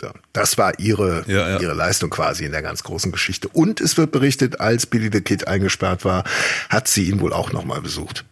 So, 0.00 0.08
das 0.32 0.56
war 0.56 0.78
ihre, 0.78 1.24
Ja, 1.26 1.50
ja. 1.50 1.60
ihre 1.60 1.74
Leistung 1.74 2.08
quasi 2.08 2.44
in 2.46 2.52
der 2.52 2.62
ganz 2.62 2.82
großen 2.82 3.12
Geschichte. 3.12 3.48
Und 3.48 3.82
es 3.82 3.98
wird 3.98 4.12
berichtet, 4.12 4.60
als 4.60 4.86
Billy 4.86 5.10
the 5.12 5.20
Kid 5.20 5.46
eingesperrt 5.46 6.06
war, 6.06 6.24
hat 6.70 6.88
sie 6.88 7.08
ihn 7.08 7.20
wohl 7.20 7.34
auch 7.34 7.52
nochmal 7.52 7.82
besucht. 7.82 8.24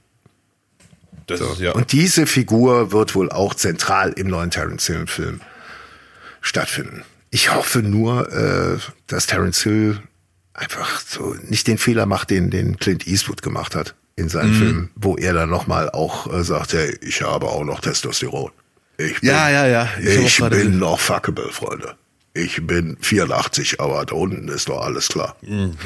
Das 1.27 1.41
ist 1.41 1.61
ja. 1.61 1.73
Und 1.73 1.93
diese 1.93 2.27
Figur 2.27 2.91
wird 2.91 3.15
wohl 3.15 3.31
auch 3.31 3.55
zentral 3.55 4.13
im 4.13 4.29
neuen 4.29 4.51
Terence 4.51 4.87
Hill 4.87 5.07
Film 5.07 5.41
stattfinden. 6.41 7.05
Ich 7.31 7.55
hoffe 7.55 7.83
nur, 7.83 8.31
äh, 8.33 8.79
dass 9.13 9.27
Terence 9.27 9.63
Hill 9.63 10.01
einfach 10.55 11.01
so 11.01 11.35
nicht 11.49 11.67
den 11.67 11.79
Fehler 11.79 12.07
macht, 12.07 12.31
den, 12.31 12.51
den 12.51 12.77
Clint 12.79 13.07
Eastwood 13.07 13.43
gemacht 13.43 13.75
hat 13.75 13.95
in 14.17 14.25
Mhm. 14.25 14.29
seinem 14.29 14.55
Film, 14.55 14.91
wo 14.95 15.17
er 15.17 15.33
dann 15.33 15.49
nochmal 15.51 15.91
auch 15.91 16.33
äh, 16.33 16.45
sagt, 16.45 16.73
hey, 16.75 16.97
ich 17.03 17.23
habe 17.23 17.47
auch 17.47 17.65
noch 17.65 17.81
Testosteron. 17.81 18.51
Ich 18.99 19.21
bin, 19.21 19.31
Ja, 19.31 19.49
ja, 19.51 19.67
ja. 19.67 19.89
Ich 20.01 20.39
Ich, 20.41 20.49
bin 20.51 20.79
noch 20.79 21.01
fuckable, 21.01 21.51
Freunde. 21.51 21.95
Ich 22.35 22.67
bin 22.67 22.97
84, 23.01 23.81
aber 23.81 24.05
da 24.07 24.15
unten 24.15 24.49
ist 24.49 24.69
doch 24.69 24.83
alles 24.83 25.09
klar. 25.09 25.37
Mhm. 25.43 25.77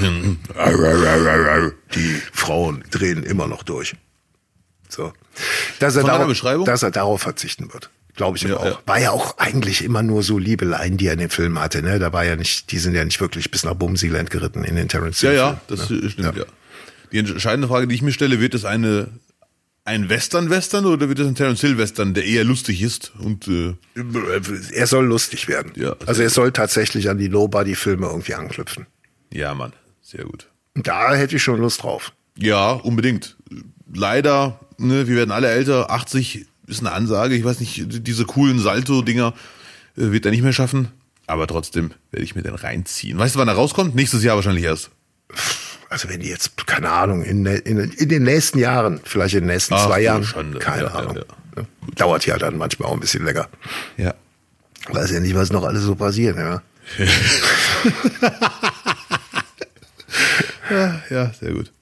Die 1.95 2.23
Frauen 2.33 2.85
drehen 2.91 3.23
immer 3.25 3.47
noch 3.49 3.63
durch. 3.63 3.97
So. 4.89 5.13
Dass 5.81 5.97
er, 5.97 6.05
darauf, 6.05 6.65
dass 6.65 6.83
er 6.83 6.91
darauf 6.91 7.21
verzichten 7.23 7.73
wird. 7.73 7.91
Glaube 8.17 8.39
ich 8.39 8.45
Ja, 8.45 8.57
auch. 8.57 8.65
ja. 8.65 8.79
War 8.87 8.99
ja 9.01 9.11
auch 9.11 9.39
eigentlich 9.39 9.85
immer 9.85 10.03
nur 10.03 10.23
so 10.23 10.39
Liebeleien, 10.39 10.97
die 10.97 11.07
er 11.07 11.13
in 11.13 11.19
dem 11.21 11.31
Film 11.31 11.59
hatte, 11.61 11.83
ne? 11.83 11.99
Da 11.99 12.13
war 12.13 12.25
ja 12.25 12.35
nicht, 12.37 12.73
die 12.73 12.79
sind 12.79 12.95
ja 12.95 13.05
nicht 13.05 13.21
wirklich 13.21 13.51
bis 13.51 13.65
nach 13.65 13.75
Bumsealand 13.75 14.31
geritten 14.31 14.65
in 14.65 14.75
den 14.77 14.89
Terrence 14.89 15.21
Ja, 15.23 15.29
Hill 15.31 15.39
ja, 15.39 15.61
das 15.69 15.91
ne? 15.91 16.11
stimmt, 16.11 16.37
ja. 16.37 16.45
Die 17.13 17.19
entscheidende 17.19 17.69
Frage, 17.69 17.87
die 17.87 17.95
ich 17.95 18.03
mir 18.03 18.13
stelle, 18.13 18.41
wird 18.41 18.55
es 18.55 18.65
eine 18.65 19.09
ein 19.85 20.09
Western-Western 20.09 20.85
oder 20.85 21.09
wird 21.09 21.21
es 21.21 21.29
ein 21.29 21.37
Terence 21.37 21.61
Hill-Western, 21.61 22.13
der 22.13 22.25
eher 22.25 22.43
lustig 22.43 22.83
ist 22.83 23.13
und 23.21 23.47
äh, 23.47 23.75
Er 24.73 24.89
soll 24.89 25.07
lustig 25.07 25.47
werden. 25.47 25.71
Ja, 25.77 25.95
also 26.07 26.23
er 26.23 26.31
soll 26.31 26.51
tatsächlich 26.51 27.09
an 27.09 27.19
die 27.19 27.29
Low-Body-Filme 27.29 28.07
irgendwie 28.09 28.35
anknüpfen. 28.35 28.87
ja, 29.33 29.55
Mann, 29.55 29.73
sehr 30.03 30.25
gut. 30.25 30.49
Da 30.75 31.15
hätte 31.15 31.37
ich 31.37 31.43
schon 31.45 31.61
Lust 31.61 31.85
drauf. 31.85 32.13
Ja, 32.37 32.73
unbedingt. 32.73 33.37
Leider, 33.95 34.59
ne, 34.79 35.07
wir 35.07 35.15
werden 35.17 35.31
alle 35.31 35.49
älter. 35.51 35.91
80 35.91 36.47
ist 36.67 36.81
eine 36.81 36.93
Ansage. 36.93 37.35
Ich 37.35 37.45
weiß 37.45 37.61
nicht, 37.61 37.85
diese 38.07 38.25
coolen 38.25 38.59
Salto-Dinger 38.59 39.35
äh, 39.97 40.11
wird 40.13 40.25
er 40.25 40.31
nicht 40.33 40.43
mehr 40.43 40.53
schaffen. 40.53 40.89
Aber 41.29 41.47
trotzdem 41.47 41.91
werde 42.13 42.25
ich 42.25 42.35
mir 42.37 42.43
den 42.43 42.55
reinziehen. 42.55 43.19
Weißt 43.19 43.35
du, 43.35 43.39
wann 43.41 43.49
er 43.49 43.55
rauskommt? 43.55 43.95
Nächstes 43.95 44.23
Jahr 44.23 44.37
wahrscheinlich 44.37 44.65
erst. 44.65 44.91
Also 45.89 46.09
wenn 46.09 46.21
die 46.21 46.29
jetzt, 46.29 46.57
keine 46.67 46.91
Ahnung, 46.91 47.23
in, 47.25 47.45
in, 47.47 47.79
in 47.79 48.09
den 48.09 48.23
nächsten 48.25 48.59
Jahren, 48.59 49.01
vielleicht 49.05 49.35
in 49.35 49.41
den 49.43 49.49
nächsten 49.49 49.75
Ach, 49.75 49.87
zwei 49.87 50.01
Jahren, 50.03 50.25
Schande. 50.25 50.59
keine 50.59 50.83
Ja, 50.85 50.89
ja, 50.89 50.95
Ahnung. 50.95 51.17
ja. 51.17 51.23
Ne? 51.63 51.67
Dauert 51.97 52.27
ja 52.27 52.39
dann 52.39 52.57
manchmal 52.59 52.89
auch 52.89 52.95
ein 52.95 53.01
bisschen 53.01 53.25
länger. 53.25 53.49
Ja. 53.97 54.15
Weiß 54.89 55.11
ja 55.11 55.19
nicht, 55.21 55.35
was 55.35 55.51
noch 55.51 55.65
alles 55.65 55.83
so 55.83 55.95
passiert, 55.97 56.37
ja. 56.37 56.63
Ja, 61.11 61.33
sehr 61.41 61.53
gut. 61.53 61.73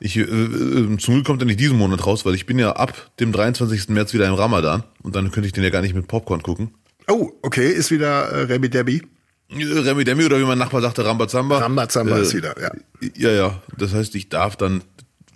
Ich, 0.00 0.16
äh, 0.16 0.22
äh, 0.22 0.96
zum 0.96 1.14
Glück 1.14 1.26
kommt 1.26 1.42
er 1.42 1.46
nicht 1.46 1.60
diesen 1.60 1.76
Monat 1.76 2.06
raus, 2.06 2.24
weil 2.24 2.34
ich 2.34 2.46
bin 2.46 2.58
ja 2.58 2.72
ab 2.72 3.10
dem 3.20 3.32
23. 3.32 3.90
März 3.90 4.14
wieder 4.14 4.26
im 4.26 4.34
Ramadan 4.34 4.82
und 5.02 5.14
dann 5.14 5.30
könnte 5.30 5.46
ich 5.46 5.52
den 5.52 5.62
ja 5.62 5.70
gar 5.70 5.82
nicht 5.82 5.94
mit 5.94 6.08
Popcorn 6.08 6.42
gucken. 6.42 6.74
Oh, 7.06 7.30
okay, 7.42 7.68
ist 7.68 7.90
wieder 7.90 8.30
äh, 8.30 8.42
Remy 8.44 8.70
Debbie. 8.70 9.02
Äh, 9.50 9.62
Remi 9.62 10.04
Demi 10.04 10.24
oder 10.24 10.38
wie 10.38 10.44
mein 10.44 10.58
Nachbar 10.58 10.80
sagte, 10.80 11.04
Rambazamba. 11.04 11.58
Rambazamba 11.58 12.18
Äh, 12.18 12.22
ist 12.22 12.34
wieder, 12.34 12.54
ja. 12.60 12.70
Ja, 13.16 13.30
ja. 13.30 13.62
Das 13.76 13.92
heißt, 13.92 14.14
ich 14.14 14.30
darf 14.30 14.56
dann, 14.56 14.82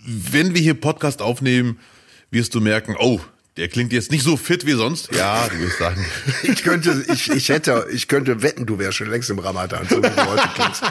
wenn 0.05 0.55
wir 0.55 0.61
hier 0.61 0.73
Podcast 0.73 1.21
aufnehmen, 1.21 1.79
wirst 2.31 2.55
du 2.55 2.61
merken, 2.61 2.95
oh, 2.99 3.19
der 3.57 3.67
klingt 3.67 3.93
jetzt 3.93 4.11
nicht 4.11 4.23
so 4.23 4.35
fit 4.35 4.65
wie 4.65 4.73
sonst. 4.73 5.13
Ja, 5.13 5.47
du 5.47 5.59
wirst 5.59 5.77
sagen. 5.77 6.03
Ich 6.43 6.63
könnte, 6.63 7.05
ich, 7.13 7.29
ich 7.29 7.49
hätte, 7.49 7.87
ich 7.91 8.07
könnte 8.07 8.41
wetten, 8.41 8.65
du 8.65 8.79
wärst 8.79 8.97
schon 8.97 9.09
längst 9.09 9.29
im 9.29 9.39
Ramadan, 9.39 9.87
so 9.87 9.97
wie 9.97 10.01
du 10.01 10.25
heute 10.25 10.49
klingst. 10.55 10.83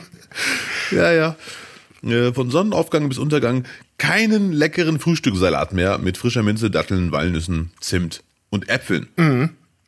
ja, 0.90 1.12
ja. 1.12 1.36
Äh, 2.02 2.32
Von 2.32 2.50
Sonnenaufgang 2.50 3.08
bis 3.08 3.18
Untergang 3.18 3.64
keinen 3.98 4.52
leckeren 4.52 4.98
Frühstückssalat 5.00 5.72
mehr 5.72 5.98
mit 5.98 6.16
frischer 6.16 6.42
Minze, 6.42 6.70
Datteln, 6.70 7.12
Walnüssen, 7.12 7.70
Zimt 7.80 8.22
und 8.50 8.68
Äpfeln. 8.68 9.08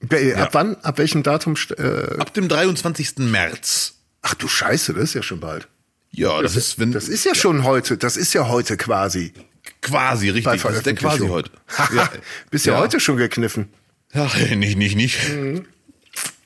Be- 0.00 0.36
Ab 0.36 0.50
wann, 0.52 0.76
ab 0.82 0.98
welchem 0.98 1.22
Datum? 1.22 1.54
Äh, 1.78 2.18
Ab 2.18 2.34
dem 2.34 2.48
23. 2.48 3.18
März. 3.18 3.94
ach 4.22 4.34
du 4.34 4.48
Scheiße, 4.48 4.92
das 4.94 5.04
ist 5.04 5.14
ja 5.14 5.22
schon 5.22 5.40
bald. 5.40 5.68
Ja, 6.10 6.42
das, 6.42 6.56
ist, 6.56 6.78
wenn, 6.78 6.92
Das 6.92 7.08
ist 7.08 7.24
ja 7.24 7.34
schon 7.34 7.64
heute, 7.64 7.96
das 7.96 8.16
ist 8.18 8.34
ja 8.34 8.46
heute 8.48 8.76
quasi. 8.76 9.32
quasi 9.80 10.28
richtig. 10.28 10.60
Das 10.62 10.74
ist 10.76 10.84
der 10.86 10.94
quasi 10.94 11.26
heute. 11.28 11.50
Haha, 11.78 12.10
Bist 12.50 12.66
ja, 12.66 12.76
heute 12.78 13.00
schon 13.00 13.16
gekniffen. 13.16 13.68
Ja, 14.12 14.30
nicht, 14.56 14.76
nicht, 14.76 14.94
nicht. 14.96 15.18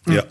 Ja. 0.06 0.22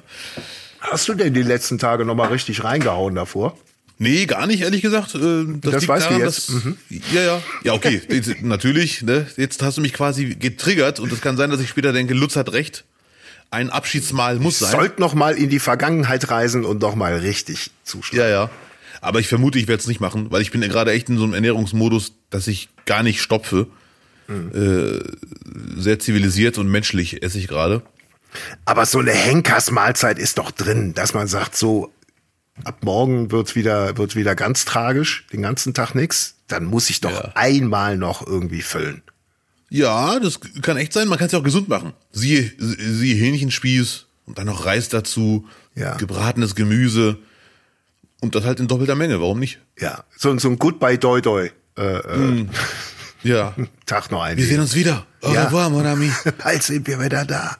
Hast 0.80 1.10
du 1.10 1.16
denn 1.16 1.34
die 1.34 1.42
letzten 1.42 1.78
Tage 1.80 2.06
nochmal 2.06 2.30
richtig 2.30 2.64
reingehauen 2.64 3.16
davor? 3.16 3.58
Nee, 3.98 4.26
gar 4.26 4.46
nicht, 4.48 4.62
ehrlich 4.62 4.82
gesagt. 4.82 5.16
Äh, 5.16 5.46
Das, 5.62 5.74
Das 5.74 5.88
weißt 5.88 6.06
du 6.08 6.14
daran, 6.14 6.26
jetzt. 6.26 6.52
Mhm. 6.52 6.78
Dass, 6.90 7.14
Ja, 7.14 7.22
ja. 7.22 7.42
Ja, 7.64 7.74
okay. 7.74 8.02
Jetzt, 8.10 8.42
natürlich. 8.42 9.02
Ne? 9.04 9.26
Jetzt 9.38 9.62
hast 9.62 9.78
du 9.78 9.82
mich 9.82 9.94
quasi 9.94 10.36
getriggert 10.36 11.00
und 11.00 11.12
es 11.14 11.22
kann 11.22 11.38
sein, 11.38 11.50
dass 11.50 11.62
ich 11.62 11.70
später 11.70 11.94
denke, 11.94 12.14
Lutz 12.14 12.36
hat 12.36 12.52
recht. 12.52 12.84
Ein 13.52 13.70
Abschiedsmahl 13.70 14.38
muss 14.40 14.60
sein. 14.60 14.72
Sollt 14.72 15.00
noch 15.00 15.14
mal 15.14 15.38
in 15.38 15.50
die 15.50 15.60
Vergangenheit 15.60 16.30
reisen 16.30 16.66
und 16.66 16.82
noch 16.82 16.96
mal 16.96 17.16
richtig 17.16 17.72
zuschlagen. 17.84 18.20
Ja, 18.30 18.30
ja. 18.30 18.50
Aber 19.02 19.20
ich 19.20 19.28
vermute, 19.28 19.60
ich 19.60 19.68
werde 19.68 19.82
es 19.82 19.88
nicht 19.88 20.02
machen, 20.02 20.32
weil 20.32 20.42
ich 20.42 20.52
bin 20.52 20.62
ja 20.62 20.68
gerade 20.68 20.92
echt 20.92 21.10
in 21.10 21.18
so 21.18 21.24
einem 21.24 21.34
Ernährungsmodus, 21.34 22.14
dass 22.32 22.48
ich 22.48 22.70
gar 22.86 23.04
nicht 23.04 23.22
stopfe. 23.22 23.68
Äh, 24.28 25.00
sehr 25.78 26.00
zivilisiert 26.00 26.58
und 26.58 26.68
menschlich 26.68 27.22
esse 27.22 27.38
ich 27.38 27.48
gerade. 27.48 27.84
Aber 28.66 28.88
so 28.88 28.98
eine 29.00 29.12
Henkersmahlzeit 29.12 30.18
ist 30.18 30.40
doch 30.40 30.50
drin, 30.50 30.96
dass 30.96 31.14
man 31.14 31.28
sagt, 31.28 31.56
so 31.56 31.94
ab 32.64 32.84
morgen 32.84 33.32
wird's 33.32 33.56
wieder, 33.56 33.98
wird's 33.98 34.16
wieder 34.16 34.36
ganz 34.36 34.66
tragisch, 34.66 35.26
den 35.34 35.42
ganzen 35.42 35.74
Tag 35.74 35.94
nix. 35.96 36.36
Dann 36.48 36.66
muss 36.66 36.90
ich 36.90 37.02
doch 37.02 37.12
Ja. 37.12 37.32
einmal 37.36 37.98
noch 37.98 38.26
irgendwie 38.26 38.62
füllen. 38.62 39.02
Ja, 39.70 40.20
das 40.20 40.40
kann 40.62 40.78
echt 40.78 40.94
sein. 40.94 41.08
Man 41.08 41.18
kann 41.18 41.26
es 41.26 41.32
ja 41.34 41.40
auch 41.40 41.44
gesund 41.44 41.68
machen. 41.70 41.94
Siehe, 42.12 42.52
siehe 42.60 43.16
Hähnchenspieß 43.16 44.06
und 44.28 44.38
dann 44.38 44.46
noch 44.46 44.66
Reis 44.66 44.90
dazu, 44.90 45.48
Ja. 45.74 45.96
gebratenes 45.98 46.56
Gemüse 46.56 47.18
und 48.22 48.36
das 48.36 48.44
halt 48.46 48.60
in 48.60 48.68
doppelter 48.68 48.96
Menge. 48.96 49.20
Warum 49.20 49.40
nicht? 49.40 49.60
Ja, 49.80 50.04
so, 50.18 50.38
so 50.38 50.50
ein 50.50 50.60
Goodbye 50.60 50.98
Doi 51.00 51.22
Doi 51.22 51.52
äh, 51.78 51.82
äh, 51.98 52.46
Ja. 53.24 53.54
Tag 53.88 54.12
noch 54.12 54.22
ein. 54.22 54.38
Wir 54.38 54.46
sehen 54.46 54.60
uns 54.62 54.76
wieder. 54.76 55.06
Au 55.22 55.34
Ja. 55.34 55.46
revoir, 55.46 55.70
mon 55.72 55.86
ami. 55.86 56.12
Bald 56.44 56.62
sind 56.64 56.86
wir 56.88 57.04
wieder 57.04 57.26
da. 57.26 57.58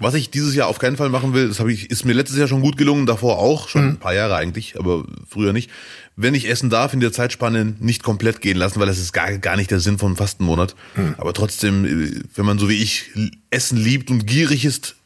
Was 0.00 0.14
ich 0.14 0.30
dieses 0.30 0.54
Jahr 0.54 0.68
auf 0.68 0.78
keinen 0.78 0.96
Fall 0.96 1.10
machen 1.10 1.34
will, 1.34 1.48
das 1.48 1.60
habe 1.60 1.72
ich, 1.72 1.90
ist 1.90 2.04
mir 2.04 2.14
letztes 2.14 2.38
Jahr 2.38 2.48
schon 2.48 2.62
gut 2.62 2.76
gelungen, 2.76 3.06
davor 3.06 3.38
auch, 3.38 3.68
schon 3.68 3.90
ein 3.90 3.96
paar 3.98 4.14
Jahre 4.14 4.36
eigentlich, 4.36 4.78
aber 4.78 5.04
früher 5.28 5.52
nicht. 5.52 5.70
Wenn 6.16 6.34
ich 6.34 6.48
essen 6.48 6.70
darf, 6.70 6.92
in 6.92 7.00
der 7.00 7.12
Zeitspanne 7.12 7.76
nicht 7.78 8.02
komplett 8.02 8.40
gehen 8.40 8.56
lassen, 8.56 8.80
weil 8.80 8.86
das 8.86 8.98
ist 8.98 9.12
gar, 9.12 9.30
gar 9.38 9.56
nicht 9.56 9.70
der 9.70 9.80
Sinn 9.80 9.98
vom 9.98 10.16
Fastenmonat. 10.16 10.74
Aber 11.18 11.32
trotzdem, 11.34 11.84
äh, 11.84 12.22
wenn 12.34 12.46
man 12.46 12.58
so 12.58 12.68
wie 12.68 12.82
ich 12.82 13.10
Essen 13.50 13.78
liebt 13.78 14.10
und 14.10 14.26
gierig 14.26 14.64
ist, 14.64 14.96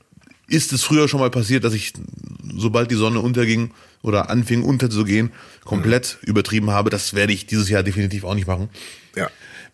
ist 0.47 0.73
es 0.73 0.83
früher 0.83 1.09
schon 1.09 1.21
mal 1.21 1.31
passiert, 1.31 1.65
dass 1.65 1.75
ich, 1.75 1.93
sobald 2.57 2.91
die 2.91 2.97
Sonne 2.97 3.21
unterging 3.21 3.73
oder 4.03 4.31
anfing 4.31 4.63
unterzugehen, 4.63 5.33
komplett 5.65 6.19
übertrieben 6.23 6.71
habe. 6.71 6.91
Das 6.91 7.15
werde 7.15 7.33
ich 7.33 7.47
dieses 7.47 7.69
Jahr 7.69 7.83
definitiv 7.83 8.25
auch 8.25 8.35
nicht 8.35 8.47
machen. 8.47 8.69
Ja. 9.17 9.29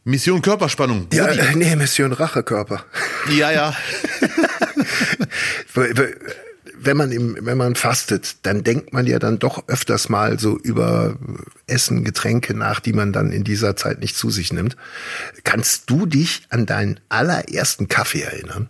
Mission 0.05 0.41
Körperspannung. 0.41 1.09
Ja, 1.13 1.27
äh, 1.27 1.55
nee, 1.57 1.77
Mission 1.77 2.13
Rachekörper. 2.13 2.85
ja, 3.37 3.51
ja. 3.51 3.77
wenn 6.83 6.97
man 6.97 7.13
im, 7.13 7.37
wenn 7.41 7.59
man 7.59 7.75
fastet, 7.75 8.37
dann 8.43 8.65
denkt 8.65 8.93
man 8.93 9.07
ja 9.07 9.19
dann 9.19 9.39
doch 9.39 9.69
öfters 9.69 10.09
mal 10.09 10.39
so 10.39 10.59
über 10.59 11.17
Essen, 11.67 12.05
Getränke 12.05 12.55
nach, 12.55 12.81
die 12.81 12.93
man 12.93 13.13
dann 13.13 13.33
in 13.33 13.45
dieser 13.45 13.77
Zeit 13.77 14.01
nicht 14.01 14.17
zu 14.17 14.31
sich 14.31 14.53
nimmt. 14.53 14.77
Kannst 15.45 15.91
du 15.91 16.07
dich 16.07 16.43
an 16.49 16.67
deinen 16.67 17.01
allerersten 17.09 17.89
Kaffee 17.89 18.23
erinnern? 18.23 18.69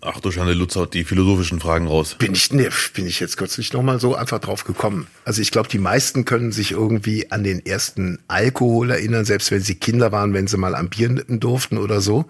Ach 0.00 0.20
du 0.20 0.30
Schande, 0.30 0.52
Lutz 0.52 0.76
haut 0.76 0.94
die 0.94 1.02
philosophischen 1.04 1.58
Fragen 1.60 1.88
raus. 1.88 2.14
Bin 2.18 2.32
ich, 2.34 2.52
nee, 2.52 2.68
bin 2.94 3.06
ich 3.06 3.18
jetzt 3.18 3.36
kürzlich 3.36 3.72
noch 3.72 3.82
mal 3.82 3.98
so 3.98 4.14
einfach 4.14 4.38
drauf 4.38 4.64
gekommen. 4.64 5.08
Also 5.24 5.42
ich 5.42 5.50
glaube, 5.50 5.68
die 5.68 5.78
meisten 5.78 6.24
können 6.24 6.52
sich 6.52 6.70
irgendwie 6.72 7.30
an 7.32 7.42
den 7.42 7.64
ersten 7.66 8.20
Alkohol 8.28 8.90
erinnern, 8.90 9.24
selbst 9.24 9.50
wenn 9.50 9.60
sie 9.60 9.74
Kinder 9.74 10.12
waren, 10.12 10.34
wenn 10.34 10.46
sie 10.46 10.56
mal 10.56 10.74
am 10.76 10.88
Bier 10.88 11.08
nippen 11.08 11.40
durften 11.40 11.78
oder 11.78 12.00
so. 12.00 12.26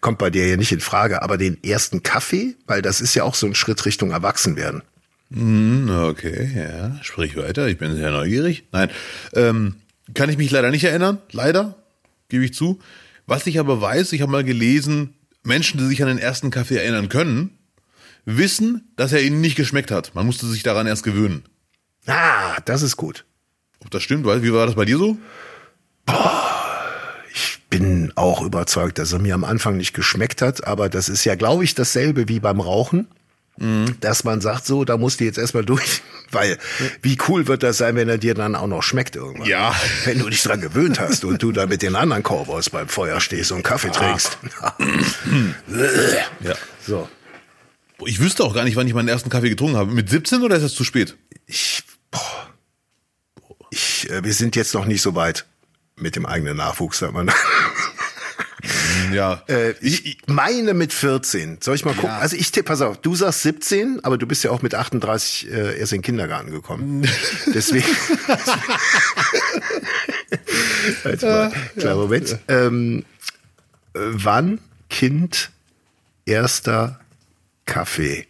Kommt 0.00 0.18
bei 0.18 0.28
dir 0.30 0.46
ja 0.46 0.56
nicht 0.56 0.72
in 0.72 0.80
Frage. 0.80 1.22
Aber 1.22 1.38
den 1.38 1.62
ersten 1.64 2.02
Kaffee, 2.02 2.54
weil 2.66 2.82
das 2.82 3.00
ist 3.00 3.14
ja 3.14 3.24
auch 3.24 3.34
so 3.34 3.46
ein 3.46 3.54
Schritt 3.54 3.84
Richtung 3.86 4.10
Erwachsenwerden. 4.10 4.82
Hm, 5.32 5.88
Okay, 5.90 6.50
ja, 6.54 7.02
sprich 7.02 7.36
weiter, 7.36 7.66
ich 7.66 7.78
bin 7.78 7.96
sehr 7.96 8.10
neugierig. 8.10 8.64
Nein, 8.72 8.90
ähm, 9.32 9.74
kann 10.14 10.28
ich 10.30 10.36
mich 10.36 10.50
leider 10.50 10.70
nicht 10.70 10.84
erinnern, 10.84 11.18
leider, 11.32 11.76
gebe 12.28 12.44
ich 12.44 12.54
zu. 12.54 12.78
Was 13.26 13.46
ich 13.46 13.58
aber 13.58 13.80
weiß, 13.80 14.12
ich 14.12 14.20
habe 14.22 14.30
mal 14.30 14.44
gelesen, 14.44 15.14
Menschen, 15.46 15.78
die 15.78 15.86
sich 15.86 16.02
an 16.02 16.08
den 16.08 16.18
ersten 16.18 16.50
Kaffee 16.50 16.76
erinnern 16.76 17.08
können, 17.08 17.58
wissen, 18.24 18.92
dass 18.96 19.12
er 19.12 19.22
ihnen 19.22 19.40
nicht 19.40 19.56
geschmeckt 19.56 19.90
hat. 19.90 20.14
Man 20.14 20.26
musste 20.26 20.46
sich 20.46 20.62
daran 20.62 20.86
erst 20.86 21.04
gewöhnen. 21.04 21.44
Ah, 22.06 22.60
das 22.64 22.82
ist 22.82 22.96
gut. 22.96 23.24
Ob 23.84 23.90
das 23.90 24.02
stimmt, 24.02 24.24
weißt, 24.24 24.42
wie 24.42 24.52
war 24.52 24.66
das 24.66 24.74
bei 24.74 24.84
dir 24.84 24.98
so? 24.98 25.16
Ich 27.32 27.60
bin 27.68 28.12
auch 28.16 28.42
überzeugt, 28.42 28.98
dass 28.98 29.12
er 29.12 29.18
mir 29.18 29.34
am 29.34 29.44
Anfang 29.44 29.76
nicht 29.76 29.92
geschmeckt 29.92 30.42
hat, 30.42 30.66
aber 30.66 30.88
das 30.88 31.08
ist 31.08 31.24
ja, 31.24 31.34
glaube 31.34 31.64
ich, 31.64 31.74
dasselbe 31.74 32.28
wie 32.28 32.40
beim 32.40 32.60
Rauchen. 32.60 33.08
Dass 34.00 34.24
man 34.24 34.40
sagt, 34.40 34.66
so, 34.66 34.84
da 34.84 34.96
musst 34.98 35.20
du 35.20 35.24
jetzt 35.24 35.38
erstmal 35.38 35.64
durch, 35.64 36.02
weil 36.30 36.58
wie 37.02 37.16
cool 37.28 37.46
wird 37.46 37.62
das 37.62 37.78
sein, 37.78 37.96
wenn 37.96 38.08
er 38.08 38.18
dir 38.18 38.34
dann 38.34 38.54
auch 38.54 38.66
noch 38.66 38.82
schmeckt 38.82 39.16
irgendwann. 39.16 39.48
Ja. 39.48 39.74
Wenn 40.04 40.18
du 40.18 40.28
dich 40.28 40.42
dran 40.42 40.60
gewöhnt 40.60 41.00
hast 41.00 41.24
und 41.24 41.42
du 41.42 41.52
da 41.52 41.66
mit 41.66 41.80
den 41.82 41.96
anderen 41.96 42.22
Cowboys 42.22 42.68
beim 42.70 42.88
Feuer 42.88 43.20
stehst 43.20 43.52
und 43.52 43.62
Kaffee 43.62 43.90
trinkst. 43.90 44.38
Ja. 46.40 46.54
so. 46.86 47.08
Ich 48.04 48.20
wüsste 48.20 48.44
auch 48.44 48.54
gar 48.54 48.64
nicht, 48.64 48.76
wann 48.76 48.86
ich 48.86 48.94
meinen 48.94 49.08
ersten 49.08 49.30
Kaffee 49.30 49.48
getrunken 49.48 49.76
habe. 49.76 49.90
Mit 49.92 50.10
17 50.10 50.42
oder 50.42 50.56
ist 50.56 50.62
das 50.62 50.74
zu 50.74 50.84
spät? 50.84 51.16
Ich, 51.46 51.82
boah, 52.10 52.48
ich, 53.70 54.10
äh, 54.10 54.22
wir 54.22 54.34
sind 54.34 54.56
jetzt 54.56 54.74
noch 54.74 54.84
nicht 54.84 55.02
so 55.02 55.14
weit 55.14 55.46
mit 55.96 56.14
dem 56.16 56.26
eigenen 56.26 56.56
Nachwuchs, 56.58 56.98
sagt 56.98 57.14
man. 57.14 57.30
Ja. 59.12 59.42
Äh, 59.48 59.72
ich 59.80 60.18
meine 60.26 60.74
mit 60.74 60.92
14. 60.92 61.58
Soll 61.60 61.74
ich 61.74 61.84
mal 61.84 61.94
gucken? 61.94 62.10
Ja. 62.10 62.18
Also 62.18 62.36
ich 62.36 62.50
tippe, 62.52 62.68
pass 62.68 62.80
auf, 62.80 62.98
du 62.98 63.14
sagst 63.14 63.42
17, 63.42 64.04
aber 64.04 64.18
du 64.18 64.26
bist 64.26 64.44
ja 64.44 64.50
auch 64.50 64.62
mit 64.62 64.74
38 64.74 65.50
äh, 65.50 65.78
erst 65.78 65.92
in 65.92 65.98
den 65.98 66.04
Kindergarten 66.04 66.50
gekommen. 66.50 67.08
Deswegen. 67.54 67.86
Jetzt 71.04 71.22
mal, 71.22 71.52
klar, 71.78 71.96
Moment. 71.96 72.38
Ähm, 72.48 73.04
äh, 73.94 73.98
wann 74.00 74.58
Kind 74.90 75.50
erster 76.24 77.00
Kaffee? 77.64 78.26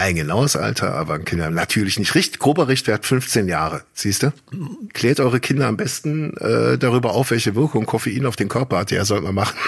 Ein 0.00 0.14
genaues 0.16 0.56
Alter, 0.56 0.94
aber 0.94 1.12
ein 1.12 1.26
Kinder 1.26 1.50
natürlich 1.50 1.98
nicht. 1.98 2.14
Richt, 2.14 2.38
grober 2.38 2.68
Richtwert 2.68 3.04
15 3.04 3.48
Jahre. 3.48 3.82
Siehst 3.92 4.22
du? 4.22 4.32
Klärt 4.94 5.20
eure 5.20 5.40
Kinder 5.40 5.66
am 5.68 5.76
besten 5.76 6.34
äh, 6.38 6.78
darüber 6.78 7.12
auf, 7.12 7.30
welche 7.32 7.54
Wirkung 7.54 7.84
Koffein 7.84 8.24
auf 8.24 8.34
den 8.34 8.48
Körper 8.48 8.78
hat. 8.78 8.90
Ja, 8.92 9.04
sollte 9.04 9.24
man 9.24 9.34
machen. 9.34 9.58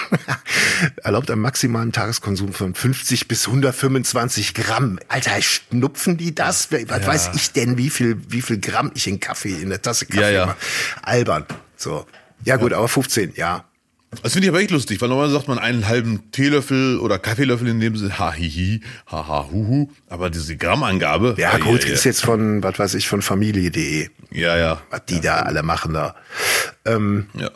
Erlaubt 1.03 1.29
einen 1.29 1.41
maximalen 1.41 1.91
Tageskonsum 1.91 2.51
von 2.51 2.73
50 2.73 3.27
bis 3.27 3.45
125 3.45 4.55
Gramm. 4.55 4.97
Alter, 5.07 5.39
schnupfen 5.39 6.17
die 6.17 6.33
das? 6.33 6.69
Was 6.71 6.81
Ja. 6.81 7.05
weiß 7.07 7.29
ich 7.35 7.51
denn, 7.51 7.77
wie 7.77 7.91
viel, 7.91 8.17
wie 8.27 8.41
viel 8.41 8.59
Gramm 8.59 8.89
ich 8.95 9.05
in 9.07 9.19
Kaffee, 9.19 9.61
in 9.61 9.69
der 9.69 9.83
Tasse 9.83 10.07
Kaffee 10.07 10.21
Ja, 10.21 10.29
ja. 10.31 10.45
mache? 10.47 10.57
Albern. 11.03 11.45
So. 11.77 12.07
Ja, 12.43 12.55
gut, 12.57 12.73
aber 12.73 12.87
15, 12.87 13.33
ja. 13.35 13.65
Das 14.21 14.33
finde 14.33 14.47
ich 14.47 14.49
aber 14.49 14.59
echt 14.61 14.71
lustig, 14.71 15.01
weil 15.01 15.09
normalerweise 15.09 15.35
sagt 15.37 15.47
man 15.47 15.59
einen 15.59 15.87
halben 15.87 16.31
Teelöffel 16.31 16.97
oder 16.99 17.17
Kaffeelöffel 17.19 17.67
in 17.67 17.79
dem 17.79 17.95
Sinne, 17.97 18.17
ha, 18.19 18.33
hi, 18.33 18.49
hi, 18.49 18.81
ha, 19.11 19.27
ha, 19.27 19.47
hu, 19.51 19.67
hu. 19.67 19.89
Aber 20.09 20.29
diese 20.29 20.55
Grammangabe. 20.57 21.35
Ja, 21.37 21.57
gut, 21.57 21.83
ja, 21.85 21.91
ist 21.93 22.03
jetzt 22.03 22.23
von, 22.23 22.61
was 22.63 22.77
weiß 22.79 22.93
ich, 22.95 23.07
von 23.07 23.21
Familie.de. 23.21 24.09
ja, 24.31 24.57
ja. 24.57 24.81
Was 24.89 25.05
die 25.05 25.19
da 25.21 25.37
alle 25.37 25.63
machen 25.63 25.93
da. 25.93 26.15
Ähm, 26.85 27.27
ja. 27.33 27.49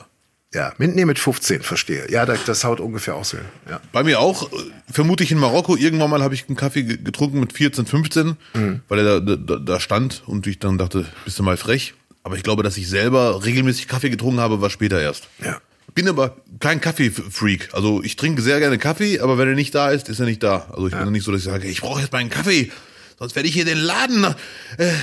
ja, 0.54 0.74
mit, 0.78 0.96
nee, 0.96 1.06
mit 1.06 1.20
15, 1.20 1.62
verstehe. 1.62 2.10
Ja, 2.10 2.26
das, 2.26 2.43
das 2.46 2.63
haut 2.63 2.80
ungefähr 2.80 3.15
aus. 3.15 3.36
Ja. 3.70 3.80
Bei 3.91 4.04
mir 4.04 4.20
auch, 4.20 4.52
äh, 4.52 4.56
vermute 4.91 5.24
ich 5.24 5.32
in 5.32 5.38
Marokko, 5.39 5.76
irgendwann 5.76 6.10
mal 6.10 6.24
habe 6.24 6.34
ich 6.34 6.48
einen 6.48 6.56
Kaffee 6.56 6.84
ge- 6.84 6.98
getrunken 6.98 7.39
mit 7.39 7.54
14, 7.54 7.86
15, 7.86 8.38
Mhm. 8.54 8.82
weil 8.88 9.00
er 9.06 9.22
da, 9.22 9.36
da, 9.36 9.56
da 9.58 9.80
stand 9.80 10.24
und 10.26 10.48
ich 10.48 10.60
dann 10.60 10.78
dachte, 10.78 11.06
bist 11.26 11.38
du 11.39 11.43
mal 11.43 11.58
frech. 11.58 11.93
Aber 12.24 12.36
ich 12.36 12.43
glaube, 12.43 12.62
dass 12.63 12.76
ich 12.76 12.89
selber 12.89 13.46
regelmäßig 13.46 13.88
Kaffee 13.88 14.10
getrunken 14.10 14.41
habe, 14.41 14.60
war 14.62 14.70
später 14.70 15.02
erst. 15.02 15.28
Ja. 15.43 15.60
Bin 15.95 16.08
aber 16.08 16.38
kein 16.60 16.80
Kaffee-Freak. 16.82 17.69
Also 17.73 18.04
ich 18.04 18.15
trinke 18.15 18.41
sehr 18.41 18.60
gerne 18.60 18.78
Kaffee, 18.78 19.19
aber 19.19 19.38
wenn 19.38 19.47
er 19.47 19.56
nicht 19.56 19.73
da 19.73 19.89
ist, 19.89 20.10
ist 20.10 20.19
er 20.19 20.26
nicht 20.26 20.43
da. 20.43 20.67
Also 20.71 20.88
ich 20.88 20.93
bin 20.93 21.02
dann 21.04 21.12
nicht 21.12 21.23
so, 21.23 21.32
dass 21.32 21.41
ich 21.41 21.45
sage, 21.45 21.67
ich 21.67 21.82
brauche 21.82 22.02
jetzt 22.02 22.12
meinen 22.12 22.30
Kaffee, 22.30 22.71
sonst 23.17 23.36
werde 23.36 23.47
ich 23.47 23.54
hier 23.56 23.65
den 23.65 23.80
Laden 23.80 24.26
äh, 24.78 24.93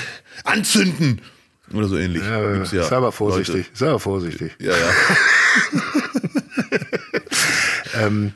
anzünden. 0.44 1.20
Oder 1.72 1.88
so 1.88 1.96
ähnlich. 1.96 2.22
Ja, 2.22 2.52
Gibt's 2.52 2.72
ja 2.72 2.84
sei 2.84 2.96
aber 2.96 3.10
vorsichtig, 3.10 3.54
Leute. 3.54 3.68
sei 3.72 3.88
aber 3.88 4.00
vorsichtig. 4.00 4.52
Ja, 4.60 4.72
ja. 4.72 4.92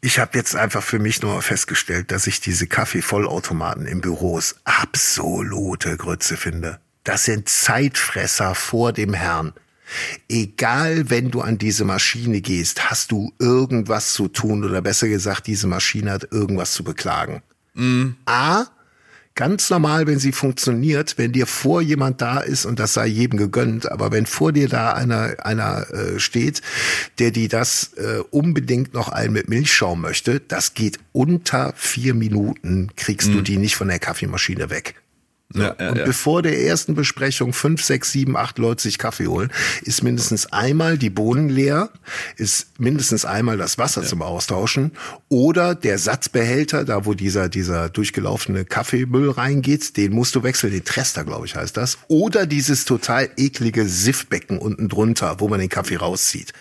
Ich 0.00 0.18
habe 0.18 0.36
jetzt 0.36 0.54
einfach 0.54 0.82
für 0.82 0.98
mich 0.98 1.22
nur 1.22 1.40
festgestellt, 1.40 2.10
dass 2.10 2.26
ich 2.26 2.40
diese 2.40 2.66
Kaffeevollautomaten 2.66 3.86
in 3.86 4.02
Büros 4.02 4.56
absolute 4.64 5.96
Grütze 5.96 6.36
finde. 6.36 6.78
Das 7.04 7.24
sind 7.24 7.48
Zeitfresser 7.48 8.54
vor 8.54 8.92
dem 8.92 9.14
Herrn. 9.14 9.54
Egal, 10.28 11.10
wenn 11.10 11.30
du 11.30 11.40
an 11.40 11.58
diese 11.58 11.84
Maschine 11.84 12.40
gehst, 12.40 12.90
hast 12.90 13.12
du 13.12 13.32
irgendwas 13.38 14.12
zu 14.12 14.28
tun 14.28 14.64
oder 14.64 14.82
besser 14.82 15.08
gesagt, 15.08 15.46
diese 15.46 15.66
Maschine 15.66 16.12
hat 16.12 16.28
irgendwas 16.30 16.72
zu 16.72 16.84
beklagen. 16.84 17.42
A, 18.26 18.66
ganz 19.34 19.68
normal, 19.70 20.06
wenn 20.06 20.18
sie 20.18 20.32
funktioniert, 20.32 21.18
wenn 21.18 21.32
dir 21.32 21.46
vor 21.46 21.82
jemand 21.82 22.20
da 22.20 22.38
ist 22.38 22.66
und 22.66 22.78
das 22.78 22.94
sei 22.94 23.06
jedem 23.06 23.38
gegönnt, 23.38 23.90
aber 23.90 24.12
wenn 24.12 24.26
vor 24.26 24.52
dir 24.52 24.68
da 24.68 24.92
einer, 24.92 25.34
einer 25.44 25.90
äh, 25.92 26.20
steht, 26.20 26.62
der 27.18 27.30
die 27.30 27.48
das 27.48 27.92
äh, 27.94 28.20
unbedingt 28.30 28.94
noch 28.94 29.08
ein 29.08 29.32
mit 29.32 29.48
Milchschaum 29.48 30.00
möchte, 30.00 30.40
das 30.40 30.74
geht 30.74 30.98
unter 31.12 31.72
vier 31.76 32.14
Minuten, 32.14 32.90
kriegst 32.96 33.28
du 33.28 33.40
die 33.42 33.56
nicht 33.56 33.76
von 33.76 33.88
der 33.88 33.98
Kaffeemaschine 33.98 34.70
weg. 34.70 34.94
Ja, 35.52 35.76
ja, 35.78 35.90
Und 35.90 35.98
ja. 35.98 36.04
bevor 36.04 36.42
der 36.42 36.60
ersten 36.60 36.94
Besprechung 36.94 37.52
fünf, 37.52 37.82
sechs, 37.84 38.10
sieben, 38.10 38.36
acht 38.36 38.58
Leute 38.58 38.82
sich 38.82 38.98
Kaffee 38.98 39.28
holen, 39.28 39.52
ist 39.82 40.02
mindestens 40.02 40.46
einmal 40.52 40.98
die 40.98 41.10
Bohnen 41.10 41.48
leer, 41.48 41.90
ist 42.36 42.80
mindestens 42.80 43.24
einmal 43.24 43.56
das 43.56 43.78
Wasser 43.78 44.02
zum 44.02 44.22
Austauschen 44.22 44.92
oder 45.28 45.74
der 45.74 45.98
Satzbehälter, 45.98 46.84
da 46.84 47.04
wo 47.06 47.14
dieser, 47.14 47.48
dieser 47.48 47.88
durchgelaufene 47.88 48.64
Kaffeemüll 48.64 49.30
reingeht, 49.30 49.96
den 49.96 50.12
musst 50.12 50.34
du 50.34 50.42
wechseln, 50.42 50.72
den 50.72 50.84
Trester, 50.84 51.24
glaube 51.24 51.46
ich, 51.46 51.54
heißt 51.54 51.76
das. 51.76 51.98
Oder 52.08 52.46
dieses 52.46 52.84
total 52.84 53.30
eklige 53.36 53.86
Siffbecken 53.86 54.58
unten 54.58 54.88
drunter, 54.88 55.36
wo 55.38 55.48
man 55.48 55.60
den 55.60 55.68
Kaffee 55.68 55.96
rauszieht. 55.96 56.52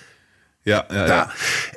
Ja, 0.65 0.85
ja, 0.91 1.07
ja. 1.07 1.31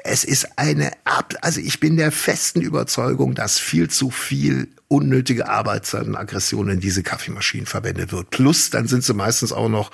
Es 0.05 0.25
ist 0.25 0.59
eine 0.59 0.92
also 1.40 1.61
ich 1.61 1.81
bin 1.81 1.96
der 1.96 2.12
festen 2.12 2.61
Überzeugung, 2.61 3.35
dass 3.35 3.59
viel 3.59 3.90
zu 3.90 4.11
viel 4.11 4.68
unnötige 4.88 5.49
Arbeitszeit 5.49 6.07
und 6.07 6.16
Aggression 6.16 6.68
in 6.68 6.81
diese 6.81 7.03
Kaffeemaschinen 7.03 7.66
verwendet 7.66 8.12
wird. 8.12 8.31
Plus, 8.31 8.70
dann 8.70 8.87
sind 8.87 9.03
sie 9.03 9.14
meistens 9.14 9.53
auch 9.53 9.68
noch 9.68 9.90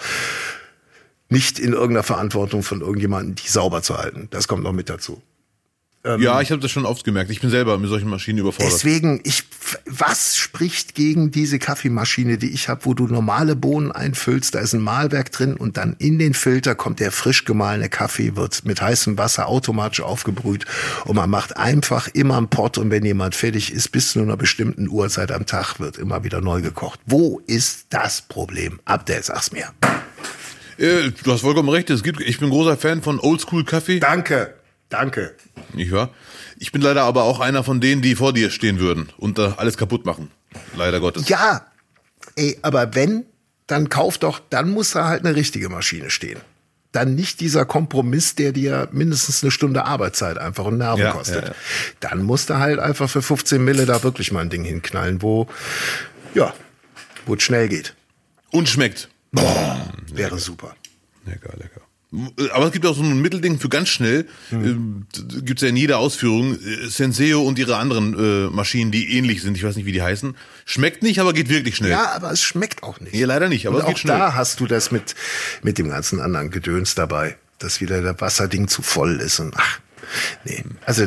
nicht 1.30 1.58
in 1.58 1.72
irgendeiner 1.72 2.02
Verantwortung 2.02 2.62
von 2.62 2.82
irgendjemandem, 2.82 3.36
die 3.36 3.48
sauber 3.48 3.82
zu 3.82 3.96
halten. 3.96 4.28
Das 4.30 4.48
kommt 4.48 4.62
noch 4.62 4.72
mit 4.72 4.90
dazu. 4.90 5.22
Ja, 6.04 6.40
ich 6.40 6.50
habe 6.50 6.60
das 6.60 6.72
schon 6.72 6.84
oft 6.84 7.04
gemerkt. 7.04 7.30
Ich 7.30 7.40
bin 7.40 7.50
selber 7.50 7.78
mit 7.78 7.88
solchen 7.88 8.10
Maschinen 8.10 8.38
überfordert. 8.38 8.72
Deswegen, 8.72 9.20
ich, 9.22 9.44
was 9.86 10.36
spricht 10.36 10.96
gegen 10.96 11.30
diese 11.30 11.60
Kaffeemaschine, 11.60 12.38
die 12.38 12.50
ich 12.50 12.68
habe, 12.68 12.84
wo 12.86 12.94
du 12.94 13.06
normale 13.06 13.54
Bohnen 13.54 13.92
einfüllst, 13.92 14.56
da 14.56 14.58
ist 14.58 14.72
ein 14.72 14.80
Mahlwerk 14.80 15.30
drin 15.30 15.54
und 15.54 15.76
dann 15.76 15.94
in 15.98 16.18
den 16.18 16.34
Filter 16.34 16.74
kommt 16.74 16.98
der 16.98 17.12
frisch 17.12 17.44
gemahlene 17.44 17.88
Kaffee, 17.88 18.34
wird 18.34 18.64
mit 18.64 18.82
heißem 18.82 19.16
Wasser 19.16 19.46
automatisch 19.46 20.00
aufgebrüht 20.00 20.64
und 21.04 21.14
man 21.14 21.30
macht 21.30 21.56
einfach 21.56 22.08
immer 22.08 22.36
einen 22.36 22.48
Pott 22.48 22.78
und 22.78 22.90
wenn 22.90 23.04
jemand 23.04 23.36
fertig 23.36 23.72
ist, 23.72 23.92
bis 23.92 24.10
zu 24.10 24.20
einer 24.20 24.36
bestimmten 24.36 24.88
Uhrzeit 24.88 25.30
am 25.30 25.46
Tag 25.46 25.78
wird 25.78 25.98
immer 25.98 26.24
wieder 26.24 26.40
neu 26.40 26.62
gekocht. 26.62 26.98
Wo 27.06 27.40
ist 27.46 27.86
das 27.90 28.22
Problem? 28.22 28.80
Abdel, 28.86 29.22
sag's 29.22 29.52
mir. 29.52 29.66
Äh, 30.78 31.12
du 31.22 31.32
hast 31.32 31.42
vollkommen 31.42 31.68
recht. 31.68 31.90
Es 31.90 32.02
gibt, 32.02 32.20
ich 32.20 32.40
bin 32.40 32.50
großer 32.50 32.76
Fan 32.76 33.02
von 33.02 33.20
Oldschool 33.20 33.64
Kaffee. 33.64 34.00
Danke, 34.00 34.54
danke. 34.92 35.34
Nicht 35.72 35.92
wahr? 35.92 36.10
Ich 36.58 36.72
bin 36.72 36.82
leider 36.82 37.02
aber 37.02 37.24
auch 37.24 37.40
einer 37.40 37.64
von 37.64 37.80
denen, 37.80 38.02
die 38.02 38.14
vor 38.14 38.32
dir 38.32 38.50
stehen 38.50 38.78
würden 38.78 39.08
und 39.16 39.38
da 39.38 39.54
alles 39.58 39.76
kaputt 39.76 40.04
machen. 40.06 40.30
Leider 40.76 41.00
Gottes. 41.00 41.28
Ja, 41.28 41.66
ey, 42.36 42.58
aber 42.62 42.94
wenn, 42.94 43.24
dann 43.66 43.88
kauf 43.88 44.18
doch, 44.18 44.40
dann 44.50 44.70
muss 44.70 44.90
da 44.92 45.06
halt 45.06 45.24
eine 45.24 45.34
richtige 45.34 45.68
Maschine 45.68 46.10
stehen. 46.10 46.40
Dann 46.92 47.14
nicht 47.14 47.40
dieser 47.40 47.64
Kompromiss, 47.64 48.34
der 48.34 48.52
dir 48.52 48.88
mindestens 48.92 49.42
eine 49.42 49.50
Stunde 49.50 49.86
Arbeitszeit 49.86 50.36
einfach 50.36 50.66
und 50.66 50.76
Nerven 50.76 51.00
Ja, 51.04 51.12
kostet. 51.12 51.42
ja, 51.44 51.48
ja. 51.50 51.54
Dann 52.00 52.22
musst 52.22 52.50
du 52.50 52.58
halt 52.58 52.78
einfach 52.78 53.08
für 53.08 53.22
15 53.22 53.64
Mille 53.64 53.86
da 53.86 54.02
wirklich 54.02 54.30
mal 54.30 54.40
ein 54.40 54.50
Ding 54.50 54.62
hinknallen, 54.64 55.22
wo, 55.22 55.46
ja, 56.34 56.52
wo 57.24 57.34
es 57.34 57.42
schnell 57.42 57.68
geht. 57.68 57.94
Und 58.50 58.68
schmeckt. 58.68 59.08
Wäre 60.12 60.38
super. 60.38 60.74
Lecker, 61.24 61.56
lecker. 61.56 61.80
Aber 62.52 62.66
es 62.66 62.72
gibt 62.72 62.84
auch 62.84 62.94
so 62.94 63.02
ein 63.02 63.20
Mittelding 63.20 63.58
für 63.58 63.68
ganz 63.68 63.88
schnell. 63.88 64.26
Hm. 64.50 65.06
Äh, 65.14 65.40
Gibt 65.42 65.58
es 65.58 65.62
ja 65.62 65.68
in 65.68 65.76
jeder 65.76 65.98
Ausführung. 65.98 66.54
Äh, 66.54 66.88
Senseo 66.88 67.42
und 67.42 67.58
ihre 67.58 67.76
anderen 67.76 68.14
äh, 68.14 68.50
Maschinen, 68.50 68.90
die 68.90 69.16
ähnlich 69.16 69.42
sind. 69.42 69.56
Ich 69.56 69.64
weiß 69.64 69.76
nicht, 69.76 69.86
wie 69.86 69.92
die 69.92 70.02
heißen. 70.02 70.36
Schmeckt 70.66 71.02
nicht, 71.02 71.20
aber 71.20 71.32
geht 71.32 71.48
wirklich 71.48 71.76
schnell. 71.76 71.90
Ja, 71.90 72.12
aber 72.12 72.30
es 72.30 72.42
schmeckt 72.42 72.82
auch 72.82 73.00
nicht. 73.00 73.14
Nee, 73.14 73.24
leider 73.24 73.48
nicht, 73.48 73.66
aber 73.66 73.76
Und 73.76 73.80
es 73.82 73.84
auch 73.86 73.88
geht 73.90 73.98
schnell. 74.00 74.18
da 74.18 74.34
hast 74.34 74.60
du 74.60 74.66
das 74.66 74.90
mit, 74.90 75.14
mit 75.62 75.78
dem 75.78 75.88
ganzen 75.88 76.20
anderen 76.20 76.50
Gedöns 76.50 76.94
dabei, 76.94 77.36
dass 77.58 77.80
wieder 77.80 78.02
der 78.02 78.20
Wasserding 78.20 78.68
zu 78.68 78.82
voll 78.82 79.20
ist 79.20 79.40
und 79.40 79.54
ach, 79.56 79.80
nee. 80.44 80.64
Also 80.84 81.06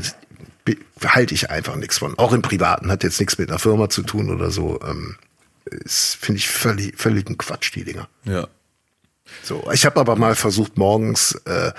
halte 1.04 1.34
ich 1.36 1.52
einfach 1.52 1.76
nichts 1.76 2.00
von. 2.00 2.18
Auch 2.18 2.34
im 2.34 2.42
Privaten 2.42 2.90
hat 2.90 3.04
jetzt 3.04 3.20
nichts 3.20 3.38
mit 3.38 3.50
einer 3.50 3.60
Firma 3.60 3.90
zu 3.90 4.02
tun 4.02 4.32
oder 4.32 4.50
so. 4.50 4.80
Ähm, 4.82 5.18
ist, 5.66 6.18
finde 6.20 6.40
ich 6.40 6.50
völlig, 6.50 6.98
völligen 6.98 7.38
Quatsch, 7.38 7.74
die 7.76 7.84
Dinger. 7.84 8.08
Ja. 8.24 8.48
So, 9.44 9.68
ich 9.74 9.86
habe 9.86 10.00
aber 10.00 10.16
mal 10.16 10.36
versucht 10.36 10.78
morgens 10.78 11.34
äh, 11.46 11.72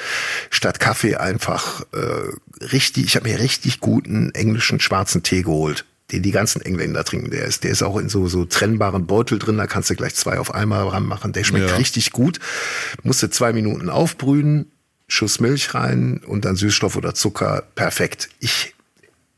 statt 0.51 0.81
Kaffee 0.81 1.17
einfach 1.17 1.83
äh, 1.93 2.65
richtig, 2.65 3.05
ich 3.07 3.17
habe 3.17 3.29
mir 3.29 3.39
richtig 3.41 3.81
guten 3.81 4.31
englischen 4.35 4.81
schwarzen 4.81 5.23
Tee 5.23 5.43
geholt, 5.43 5.85
den 6.13 6.23
die 6.23 6.31
ganzen 6.33 6.61
Engländer 6.63 7.05
trinken. 7.05 7.31
Der 7.31 7.45
ist, 7.45 7.65
der 7.65 7.71
ist 7.71 7.83
auch 7.83 7.97
in 7.99 8.09
so 8.09 8.29
so 8.29 8.45
trennbaren 8.45 9.07
Beutel 9.07 9.39
drin, 9.39 9.59
da 9.59 9.67
kannst 9.67 9.91
du 9.91 9.95
gleich 9.95 10.15
zwei 10.15 10.39
auf 10.39 10.55
einmal 10.55 10.87
ranmachen. 10.89 11.33
Der 11.33 11.45
schmeckt 11.45 11.71
Ja. 11.71 11.77
richtig 11.77 12.13
gut. 12.13 12.41
Musste 13.03 13.31
zwei 13.31 13.53
Minuten 13.53 13.91
aufbrühen, 13.91 14.71
Schuss 15.09 15.39
Milch 15.41 15.73
rein 15.75 16.21
und 16.27 16.45
dann 16.45 16.57
Süßstoff 16.57 16.97
oder 16.97 17.15
Zucker. 17.15 17.63
Perfekt. 17.75 18.29
Ich, 18.41 18.75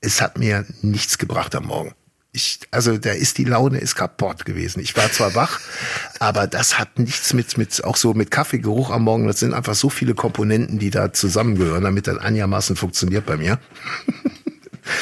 es 0.01 0.21
hat 0.23 0.39
mir 0.39 0.65
nichts 0.83 1.19
gebracht 1.19 1.55
am 1.55 1.67
Morgen. 1.67 1.93
Ich, 2.33 2.61
also 2.70 2.99
da 2.99 3.12
ist 3.12 3.39
die 3.39 3.45
Laune 3.45 3.79
ist 3.79 3.95
kaputt 3.95 4.45
gewesen. 4.45 4.81
Ich 4.81 4.97
war 4.97 5.11
zwar 5.11 5.35
wach, 5.35 5.61
aber 6.18 6.47
das 6.47 6.79
hat 6.79 6.99
nichts 6.99 7.33
mit 7.33 7.57
mit 7.57 7.83
auch 7.85 7.97
so 7.97 8.14
mit 8.14 8.31
Kaffeegeruch 8.31 8.91
am 8.91 9.05
Morgen. 9.05 9.26
Das 9.26 9.41
sind 9.41 9.55
einfach 9.55 9.74
so 9.74 9.89
viele 9.89 10.14
Komponenten, 10.14 10.79
die 10.79 10.91
da 10.91 11.12
zusammengehören, 11.12 11.85
damit 11.85 12.07
das 12.07 12.18
einigermaßen 12.18 12.76
funktioniert 12.76 13.26
bei 13.26 13.37
mir. 13.37 13.59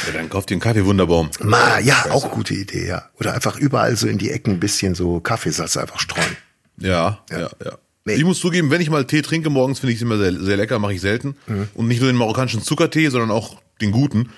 Ja, 0.06 0.14
dann 0.14 0.28
kauft 0.28 0.50
ihr 0.50 0.56
einen 0.56 0.60
Kaffee-Wunderbaum. 0.60 1.30
Ma, 1.44 1.78
ja, 1.78 2.06
auch 2.10 2.32
gute 2.32 2.54
Idee, 2.54 2.88
ja. 2.88 3.08
Oder 3.20 3.34
einfach 3.34 3.56
überall 3.56 3.96
so 3.96 4.08
in 4.08 4.18
die 4.18 4.30
Ecken 4.30 4.54
ein 4.54 4.58
bisschen 4.60 4.96
so 4.96 5.20
Kaffeesatz 5.20 5.76
einfach 5.76 6.00
streuen. 6.00 6.36
Ja, 6.78 7.20
ja, 7.30 7.50
ja. 7.64 7.78
Nee. 8.04 8.14
Ich 8.14 8.24
muss 8.24 8.38
zugeben, 8.38 8.70
wenn 8.70 8.80
ich 8.80 8.88
mal 8.88 9.04
Tee 9.04 9.20
trinke 9.22 9.50
morgens, 9.50 9.80
finde 9.80 9.92
ich 9.92 9.98
es 9.98 10.02
immer 10.02 10.16
sehr, 10.16 10.32
sehr 10.32 10.56
lecker, 10.56 10.78
mache 10.78 10.94
ich 10.94 11.00
selten. 11.00 11.36
Mhm. 11.48 11.68
Und 11.74 11.88
nicht 11.88 12.00
nur 12.00 12.10
den 12.10 12.16
marokkanischen 12.16 12.62
Zuckertee, 12.62 13.08
sondern 13.08 13.32
auch 13.32 13.60
den 13.80 13.90
guten, 13.90 14.30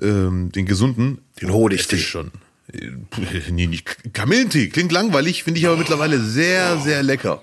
ähm, 0.00 0.50
den 0.52 0.66
gesunden. 0.66 1.18
Den 1.40 1.52
Honigtee. 1.52 1.98
Schon. 1.98 2.30
äh, 2.72 2.90
Nee, 3.50 3.66
nicht. 3.66 4.12
Kamillentee 4.14 4.68
klingt 4.68 4.92
langweilig, 4.92 5.44
finde 5.44 5.60
ich 5.60 5.66
aber 5.66 5.76
mittlerweile 5.76 6.20
sehr, 6.20 6.78
sehr 6.78 7.02
lecker. 7.02 7.42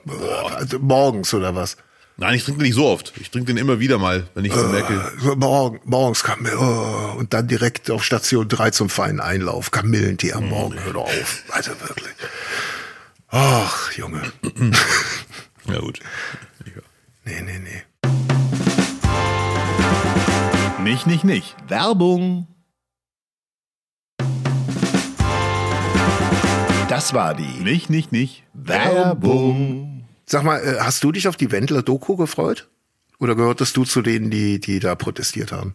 Also 0.56 0.80
morgens 0.80 1.34
oder 1.34 1.56
was? 1.56 1.78
Nein, 2.16 2.36
ich 2.36 2.44
trinke 2.44 2.60
den 2.60 2.68
nicht 2.68 2.76
so 2.76 2.86
oft. 2.86 3.12
Ich 3.20 3.32
trinke 3.32 3.48
den 3.48 3.58
immer 3.58 3.80
wieder 3.80 3.98
mal, 3.98 4.28
wenn 4.36 4.46
ich 4.46 4.54
so 4.54 4.68
merke. 4.68 5.12
So 5.20 5.36
morgen, 5.36 5.80
morgens 5.84 6.22
Kamille, 6.24 6.58
oh, 6.60 7.16
und 7.18 7.34
dann 7.34 7.48
direkt 7.48 7.90
auf 7.90 8.04
Station 8.04 8.48
3 8.48 8.70
zum 8.70 8.90
feinen 8.90 9.20
Einlauf. 9.20 9.72
Kamillentee 9.72 10.34
am 10.34 10.48
Morgen, 10.48 10.76
hör 10.84 10.94
doch 10.94 11.06
auf. 11.06 11.44
Also 11.50 11.72
wirklich. 11.80 12.14
Ach, 13.30 13.92
Junge. 13.94 14.22
Ja 15.68 15.80
gut. 15.80 16.00
Nee, 17.26 17.42
nee, 17.42 17.58
nee. 17.58 17.82
Nicht, 20.84 21.08
nicht, 21.08 21.24
nicht. 21.24 21.56
Werbung. 21.70 22.46
Das 26.90 27.14
war 27.14 27.34
die 27.34 27.64
Nicht, 27.64 27.90
nicht, 27.90 28.12
nicht. 28.12 28.44
Werbung. 28.54 30.04
Sag 30.26 30.44
mal, 30.44 30.60
äh, 30.60 30.80
hast 30.82 31.02
du 31.06 31.14
dich 31.14 31.30
auf 31.30 31.38
die 31.38 31.52
Wendler-Doku 31.52 32.18
gefreut? 32.18 32.68
Oder 33.20 33.36
gehörtest 33.36 33.78
du 33.78 33.86
zu 33.86 34.02
denen, 34.02 34.30
die, 34.30 34.60
die 34.60 34.80
da 34.80 34.96
protestiert 34.96 35.54
haben? 35.54 35.74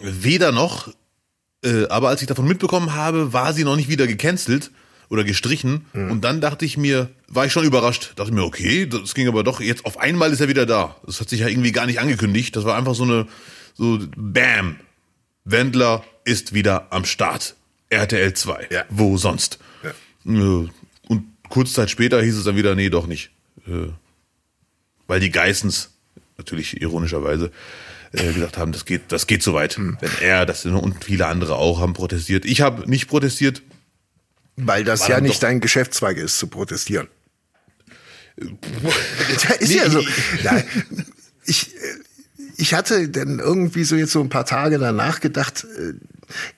Weder 0.00 0.50
noch, 0.50 0.88
äh, 1.64 1.86
aber 1.86 2.08
als 2.08 2.20
ich 2.20 2.26
davon 2.26 2.48
mitbekommen 2.48 2.92
habe, 2.94 3.32
war 3.32 3.52
sie 3.52 3.62
noch 3.62 3.76
nicht 3.76 3.88
wieder 3.88 4.08
gecancelt 4.08 4.72
oder 5.08 5.22
gestrichen. 5.22 5.86
Und 5.92 6.22
dann 6.22 6.40
dachte 6.40 6.64
ich 6.64 6.76
mir, 6.76 7.10
war 7.28 7.46
ich 7.46 7.52
schon 7.52 7.64
überrascht. 7.64 8.14
Dachte 8.16 8.32
mir, 8.32 8.42
okay, 8.42 8.86
das 8.86 9.14
ging 9.14 9.28
aber 9.28 9.44
doch, 9.44 9.60
jetzt 9.60 9.84
auf 9.86 9.98
einmal 9.98 10.32
ist 10.32 10.40
er 10.40 10.48
wieder 10.48 10.66
da. 10.66 10.96
Das 11.06 11.20
hat 11.20 11.28
sich 11.28 11.40
ja 11.40 11.46
irgendwie 11.46 11.70
gar 11.72 11.86
nicht 11.86 12.00
angekündigt. 12.00 12.56
Das 12.56 12.64
war 12.64 12.76
einfach 12.76 12.94
so 12.96 13.04
eine, 13.04 13.26
so, 13.74 13.98
bam. 14.16 14.78
Wendler 15.44 16.04
ist 16.24 16.54
wieder 16.54 16.86
am 16.90 17.04
Start. 17.04 17.54
RTL 17.90 18.32
2. 18.32 18.68
Ja. 18.70 18.84
Wo 18.88 19.16
sonst? 19.18 19.58
Ja. 19.82 19.90
Äh, 20.32 20.68
Und 21.08 21.24
kurz 21.48 21.74
Zeit 21.74 21.90
später 21.90 22.22
hieß 22.22 22.36
es 22.38 22.44
dann 22.44 22.56
wieder, 22.56 22.74
nee, 22.74 22.88
doch 22.90 23.06
nicht. 23.06 23.30
Äh, 23.66 23.88
Weil 25.06 25.20
die 25.20 25.30
Geissens, 25.30 25.90
natürlich 26.38 26.80
ironischerweise, 26.80 27.50
äh, 28.12 28.32
gesagt 28.32 28.56
haben, 28.56 28.72
das 28.72 28.84
geht, 28.86 29.02
das 29.12 29.26
geht 29.26 29.42
zu 29.42 29.52
weit. 29.54 29.76
Wenn 29.78 29.98
er, 30.22 30.46
das 30.46 30.62
sind 30.62 30.74
und 30.74 31.04
viele 31.04 31.26
andere 31.26 31.56
auch 31.56 31.80
haben 31.80 31.92
protestiert. 31.92 32.44
Ich 32.46 32.60
habe 32.62 32.88
nicht 32.88 33.06
protestiert. 33.08 33.60
Weil 34.56 34.84
das 34.84 35.08
ja 35.08 35.20
nicht 35.20 35.42
dein 35.42 35.60
Geschäftszweig 35.60 36.16
ist, 36.16 36.38
zu 36.38 36.46
protestieren. 36.46 37.08
Ist 39.60 39.68
Nee, 39.68 39.76
ja 39.76 39.90
so. 39.90 40.00
ich- 40.00 40.08
Nein, 40.44 40.64
ich, 41.44 41.70
ich 42.56 42.74
hatte 42.74 43.08
dann 43.08 43.38
irgendwie 43.38 43.84
so 43.84 43.96
jetzt 43.96 44.12
so 44.12 44.20
ein 44.20 44.28
paar 44.28 44.46
Tage 44.46 44.78
danach 44.78 45.20
gedacht, 45.20 45.66
äh, 45.78 45.94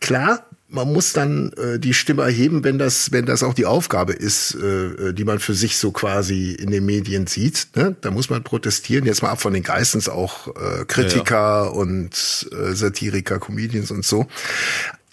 klar, 0.00 0.46
man 0.68 0.92
muss 0.92 1.12
dann 1.12 1.52
äh, 1.52 1.78
die 1.78 1.94
Stimme 1.94 2.22
erheben, 2.22 2.64
wenn 2.64 2.78
das, 2.78 3.12
wenn 3.12 3.24
das 3.24 3.42
auch 3.42 3.54
die 3.54 3.66
Aufgabe 3.66 4.12
ist, 4.12 4.54
äh, 4.56 5.12
die 5.12 5.24
man 5.24 5.38
für 5.38 5.54
sich 5.54 5.76
so 5.76 5.92
quasi 5.92 6.52
in 6.52 6.70
den 6.70 6.84
Medien 6.84 7.26
sieht. 7.26 7.68
Ne? 7.76 7.94
Da 8.00 8.10
muss 8.10 8.30
man 8.30 8.42
protestieren. 8.42 9.06
Jetzt 9.06 9.22
mal 9.22 9.30
ab 9.30 9.40
von 9.40 9.52
den 9.52 9.62
Geistens 9.62 10.08
auch 10.08 10.48
äh, 10.48 10.84
Kritiker 10.86 11.72
und 11.72 12.48
äh, 12.52 12.72
Satiriker, 12.72 13.38
Comedians 13.38 13.90
und 13.90 14.04
so. 14.04 14.26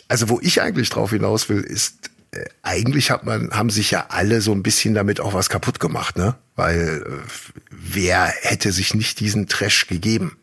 Also 0.07 0.29
wo 0.29 0.39
ich 0.41 0.61
eigentlich 0.61 0.89
drauf 0.89 1.11
hinaus 1.11 1.49
will, 1.49 1.61
ist 1.61 2.09
äh, 2.31 2.45
eigentlich 2.63 3.11
hat 3.11 3.23
man, 3.23 3.51
haben 3.51 3.69
sich 3.69 3.91
ja 3.91 4.07
alle 4.09 4.41
so 4.41 4.51
ein 4.53 4.63
bisschen 4.63 4.95
damit 4.95 5.19
auch 5.19 5.33
was 5.33 5.49
kaputt 5.49 5.79
gemacht, 5.79 6.17
ne? 6.17 6.35
Weil 6.55 7.03
äh, 7.05 7.29
wer 7.69 8.25
hätte 8.25 8.71
sich 8.71 8.95
nicht 8.95 9.19
diesen 9.19 9.47
Trash 9.47 9.87
gegeben? 9.87 10.37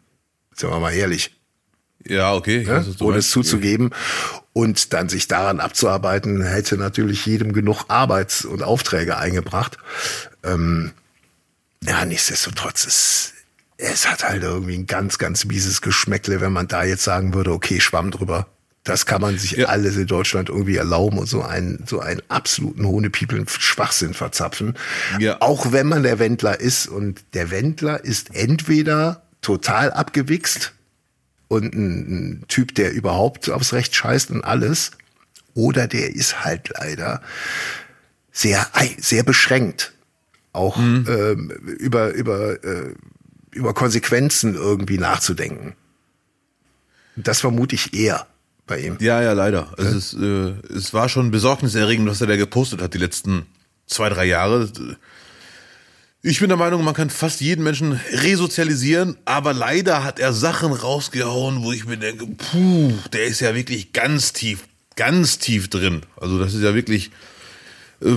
Sind 0.61 0.71
wir 0.71 0.79
mal 0.81 0.93
ehrlich, 0.93 1.35
Ja, 2.07 2.35
okay. 2.35 2.59
Ich 2.63 2.69
ne? 2.69 2.77
weiß, 2.77 3.01
ohne 3.01 3.19
es 3.19 3.31
zuzugeben. 3.31 3.91
Und 4.53 4.93
dann 4.93 5.09
sich 5.09 5.29
daran 5.29 5.61
abzuarbeiten, 5.61 6.43
hätte 6.43 6.77
natürlich 6.77 7.25
jedem 7.27 7.53
genug 7.53 7.85
Arbeit 7.89 8.45
und 8.45 8.63
Aufträge 8.63 9.17
eingebracht. 9.17 9.79
Ähm, 10.43 10.93
ja, 11.85 12.05
nichtsdestotrotz, 12.05 12.85
es, 12.87 13.33
es 13.79 14.09
hat 14.11 14.25
halt 14.29 14.43
irgendwie 14.43 14.75
ein 14.77 14.87
ganz, 14.87 15.19
ganz 15.19 15.45
mieses 15.45 15.81
Geschmäckle, 15.83 16.41
wenn 16.41 16.53
man 16.53 16.69
da 16.69 16.85
jetzt 16.85 17.05
sagen 17.05 17.33
würde, 17.33 17.53
okay, 17.53 17.81
Schwamm 17.81 18.11
drüber. 18.11 18.47
Das 18.83 19.05
kann 19.07 19.21
man 19.21 19.39
sich 19.39 19.53
Ja. 19.53 19.69
alles 19.69 19.97
in 19.97 20.07
Deutschland 20.07 20.49
irgendwie 20.49 20.77
erlauben 20.77 21.19
und 21.19 21.27
so 21.27 21.43
einen, 21.43 21.85
so 21.87 22.01
einen 22.01 22.23
absoluten 22.29 22.87
Hohnepiepeln 22.87 23.47
Schwachsinn 23.49 24.15
verzapfen. 24.15 24.77
Ja. 25.19 25.37
Auch 25.41 25.71
wenn 25.73 25.87
man 25.87 26.03
der 26.03 26.19
Wendler 26.19 26.59
ist 26.61 26.87
und 26.89 27.23
der 27.35 27.51
Wendler 27.51 28.03
ist 28.05 28.35
entweder 28.35 29.23
total 29.41 29.93
abgewichst 29.93 30.73
und 31.49 31.75
ein, 31.75 32.41
ein 32.41 32.45
Typ, 32.49 32.75
der 32.75 32.93
überhaupt 32.93 33.51
aufs 33.51 33.73
Recht 33.73 33.95
scheißt 33.95 34.31
und 34.31 34.45
alles, 34.45 34.93
oder 35.55 35.87
der 35.87 36.15
ist 36.15 36.45
halt 36.45 36.71
leider 36.79 37.23
sehr, 38.33 38.67
sehr 38.99 39.23
beschränkt. 39.23 39.93
Auch 40.53 40.79
ähm, 40.79 41.51
über, 41.79 42.13
über, 42.13 42.63
äh, 42.65 42.95
über 43.53 43.75
Konsequenzen 43.75 44.55
irgendwie 44.55 44.99
nachzudenken. 44.99 45.75
Das 47.17 47.41
vermute 47.41 47.75
ich 47.75 47.95
eher 47.95 48.27
bei 48.67 48.81
ihm. 48.81 48.97
Ja, 49.01 49.23
ja, 49.23 49.33
leider. 49.33 49.73
Es, 49.77 49.93
ist, 49.93 50.15
äh, 50.15 50.55
es 50.73 50.95
war 50.95 51.09
schon 51.09 51.31
besorgniserregend, 51.31 52.09
was 52.09 52.21
er 52.21 52.27
da 52.27 52.37
gepostet 52.37 52.81
hat 52.81 52.95
die 52.95 52.99
letzten 52.99 53.47
zwei, 53.87 54.09
drei 54.09 54.25
Jahre. 54.25 54.71
Ich 56.23 56.39
bin 56.39 56.49
der 56.49 56.59
Meinung, 56.59 56.85
man 56.85 56.93
kann 56.93 57.09
fast 57.09 57.41
jeden 57.41 57.65
Menschen 57.65 57.99
resozialisieren, 58.13 59.17
aber 59.25 59.55
leider 59.55 60.05
hat 60.05 60.19
er 60.19 60.35
Sachen 60.35 60.71
rausgehauen, 60.71 61.63
wo 61.63 61.73
ich 61.73 61.87
mir 61.87 61.97
denke, 61.97 62.27
puh, 62.27 62.93
der 63.15 63.25
ist 63.25 63.41
ja 63.41 63.55
wirklich 63.55 63.95
ganz 63.95 64.35
tief, 64.35 64.65
ganz 64.97 65.39
tief 65.39 65.71
drin. 65.71 66.03
Also 66.21 66.39
das 66.39 66.53
ist 66.53 66.63
ja 66.63 66.75
wirklich. 66.75 67.11
Äh, 68.03 68.17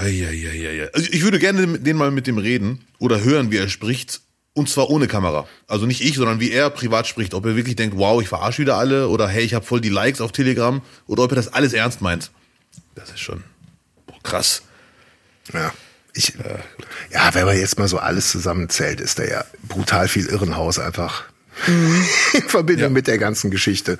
ei, 0.00 0.26
ei, 0.26 0.82
ei. 0.82 0.90
Also 0.94 1.10
ich 1.12 1.22
würde 1.22 1.38
gerne 1.38 1.78
den 1.78 1.98
mal 1.98 2.10
mit 2.10 2.26
dem 2.26 2.38
reden 2.38 2.86
oder 2.98 3.22
hören, 3.22 3.50
wie 3.50 3.58
er 3.58 3.68
spricht. 3.68 4.22
Und 4.54 4.70
zwar 4.70 4.88
ohne 4.88 5.06
Kamera. 5.06 5.46
Also 5.66 5.84
nicht 5.84 6.02
ich, 6.02 6.16
sondern 6.16 6.40
wie 6.40 6.50
er 6.50 6.70
privat 6.70 7.06
spricht. 7.06 7.34
Ob 7.34 7.44
er 7.44 7.56
wirklich 7.56 7.76
denkt, 7.76 7.96
wow, 7.98 8.22
ich 8.22 8.28
verarsche 8.28 8.62
wieder 8.62 8.76
alle 8.76 9.08
oder 9.08 9.28
hey, 9.28 9.44
ich 9.44 9.52
habe 9.52 9.66
voll 9.66 9.82
die 9.82 9.88
Likes 9.90 10.22
auf 10.22 10.32
Telegram 10.32 10.80
oder 11.06 11.24
ob 11.24 11.32
er 11.32 11.36
das 11.36 11.48
alles 11.48 11.74
ernst 11.74 12.00
meint. 12.00 12.30
Das 12.94 13.10
ist 13.10 13.20
schon 13.20 13.44
boah, 14.06 14.22
krass. 14.22 14.62
Ja. 15.52 15.72
Ich, 16.14 16.34
ja, 17.10 17.34
wenn 17.34 17.46
man 17.46 17.56
jetzt 17.56 17.78
mal 17.78 17.88
so 17.88 17.98
alles 17.98 18.30
zusammenzählt, 18.30 19.00
ist 19.00 19.18
da 19.18 19.24
ja 19.24 19.44
brutal 19.66 20.08
viel 20.08 20.26
Irrenhaus 20.26 20.78
einfach 20.78 21.24
in 21.66 22.42
Verbindung 22.48 22.84
Ja. 22.84 22.90
mit 22.90 23.06
der 23.06 23.18
ganzen 23.18 23.50
Geschichte. 23.50 23.98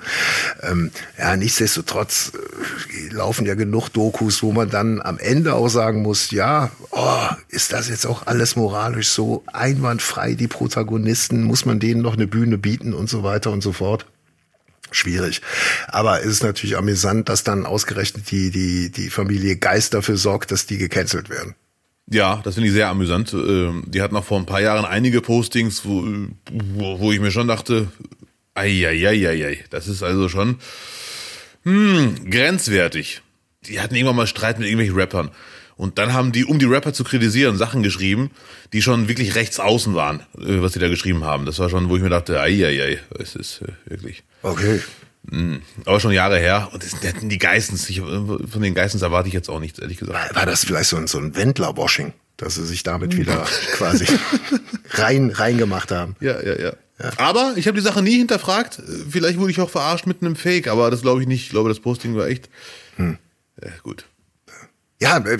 Ähm, 0.63 0.91
ja, 1.17 1.35
nichtsdestotrotz 1.35 2.31
äh, 2.33 3.13
laufen 3.13 3.45
ja 3.45 3.53
genug 3.55 3.89
Dokus, 3.89 4.41
wo 4.41 4.51
man 4.51 4.69
dann 4.69 5.01
am 5.01 5.19
Ende 5.19 5.53
auch 5.53 5.69
sagen 5.69 6.01
muss, 6.01 6.31
ja, 6.31 6.71
oh, 6.91 7.27
ist 7.49 7.71
das 7.71 7.89
jetzt 7.89 8.05
auch 8.07 8.25
alles 8.25 8.55
moralisch 8.55 9.09
so 9.09 9.43
einwandfrei, 9.53 10.33
die 10.33 10.47
Protagonisten, 10.47 11.43
muss 11.43 11.65
man 11.65 11.79
denen 11.79 12.01
noch 12.01 12.13
eine 12.15 12.27
Bühne 12.27 12.57
bieten 12.57 12.93
und 12.93 13.07
so 13.09 13.23
weiter 13.23 13.51
und 13.51 13.61
so 13.61 13.71
fort. 13.71 14.07
Schwierig. 14.91 15.41
Aber 15.87 16.21
es 16.21 16.27
ist 16.27 16.43
natürlich 16.43 16.77
amüsant, 16.77 17.29
dass 17.29 17.43
dann 17.43 17.65
ausgerechnet 17.65 18.29
die, 18.31 18.51
die, 18.51 18.91
die 18.91 19.09
Familie 19.09 19.57
Geist 19.57 19.93
dafür 19.93 20.17
sorgt, 20.17 20.51
dass 20.51 20.65
die 20.67 20.77
gecancelt 20.77 21.29
werden. 21.29 21.55
Ja, 22.09 22.41
das 22.43 22.55
finde 22.55 22.67
ich 22.67 22.73
sehr 22.73 22.89
amüsant. 22.89 23.33
Ähm, 23.33 23.83
Die 23.87 24.01
hatten 24.01 24.15
auch 24.15 24.25
vor 24.25 24.37
ein 24.39 24.45
paar 24.45 24.61
Jahren 24.61 24.85
einige 24.85 25.21
Postings, 25.21 25.85
wo, 25.85 26.03
wo, 26.75 27.11
ich 27.11 27.19
mir 27.19 27.31
schon 27.31 27.47
dachte, 27.47 27.87
ei, 28.55 29.63
das 29.69 29.87
ist 29.87 30.03
also 30.03 30.29
schon 30.29 30.57
hm, 31.63 32.29
grenzwertig. 32.29 33.21
Die 33.67 33.79
hatten 33.79 33.95
irgendwann 33.95 34.17
mal 34.17 34.27
Streit 34.27 34.59
mit 34.59 34.67
irgendwelchen 34.67 34.99
Rappern. 34.99 35.31
Und 35.75 35.97
dann 35.97 36.13
haben 36.13 36.31
die, 36.31 36.45
um 36.45 36.59
die 36.59 36.65
Rapper 36.65 36.93
zu 36.93 37.03
kritisieren, 37.03 37.57
Sachen 37.57 37.81
geschrieben, 37.81 38.31
die 38.73 38.81
schon 38.81 39.07
wirklich 39.07 39.35
rechts 39.35 39.59
außen 39.59 39.95
waren, 39.95 40.19
äh, 40.37 40.61
was 40.61 40.73
sie 40.73 40.79
da 40.79 40.87
geschrieben 40.87 41.23
haben. 41.23 41.45
Das 41.45 41.59
war 41.59 41.69
schon, 41.69 41.89
wo 41.89 41.95
ich 41.95 42.03
mir 42.03 42.09
dachte, 42.09 42.39
ei, 42.39 42.65
ei, 42.65 42.83
ei, 42.83 42.99
es 43.19 43.35
ist 43.35 43.61
äh, 43.61 43.89
wirklich. 43.89 44.23
Okay. 44.43 44.81
Aber 45.85 45.99
schon 45.99 46.11
Jahre 46.11 46.37
her. 46.37 46.69
Und 46.73 46.83
das 46.83 46.91
sind 46.91 47.29
die 47.29 47.37
Geissens. 47.37 47.89
Ich, 47.89 48.01
von 48.01 48.61
den 48.61 48.73
Geissens 48.73 49.01
erwarte 49.01 49.27
ich 49.27 49.33
jetzt 49.33 49.49
auch 49.49 49.59
nichts, 49.59 49.79
ehrlich 49.79 49.97
gesagt. 49.97 50.35
War 50.35 50.45
das 50.45 50.65
vielleicht 50.65 50.89
so 50.89 50.97
ein, 50.97 51.07
so 51.07 51.17
ein 51.17 51.35
Wendler-Washing, 51.35 52.13
dass 52.37 52.55
sie 52.55 52.65
sich 52.65 52.83
damit 52.83 53.15
wieder 53.15 53.45
quasi 53.73 54.05
rein, 54.91 55.31
reingemacht 55.31 55.91
haben? 55.91 56.15
Ja, 56.19 56.41
ja, 56.41 56.59
ja. 56.59 56.73
Aber 57.17 57.53
ich 57.55 57.67
habe 57.67 57.77
die 57.77 57.83
Sache 57.83 58.01
nie 58.01 58.17
hinterfragt. 58.17 58.81
Vielleicht 59.09 59.39
wurde 59.39 59.51
ich 59.51 59.59
auch 59.59 59.69
verarscht 59.69 60.05
mit 60.05 60.21
einem 60.21 60.35
Fake, 60.35 60.67
aber 60.67 60.91
das 60.91 61.01
glaube 61.01 61.21
ich 61.21 61.27
nicht. 61.27 61.45
Ich 61.45 61.49
glaube, 61.49 61.69
das 61.69 61.79
Posting 61.79 62.15
war 62.15 62.27
echt. 62.27 62.49
Hm. 62.97 63.17
Ja, 63.61 63.71
gut. 63.81 64.05
Ja, 65.01 65.17
äh, 65.17 65.37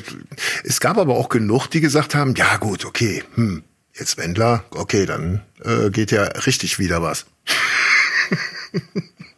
es 0.63 0.79
gab 0.79 0.97
aber 0.97 1.15
auch 1.15 1.29
genug, 1.29 1.67
die 1.67 1.81
gesagt 1.81 2.15
haben, 2.15 2.35
ja 2.35 2.57
gut, 2.57 2.85
okay, 2.85 3.23
hm, 3.35 3.63
jetzt 3.93 4.17
Wendler, 4.17 4.65
okay, 4.71 5.05
dann 5.05 5.41
äh, 5.63 5.89
geht 5.89 6.11
ja 6.11 6.23
richtig 6.23 6.79
wieder 6.79 7.01
was. 7.01 7.25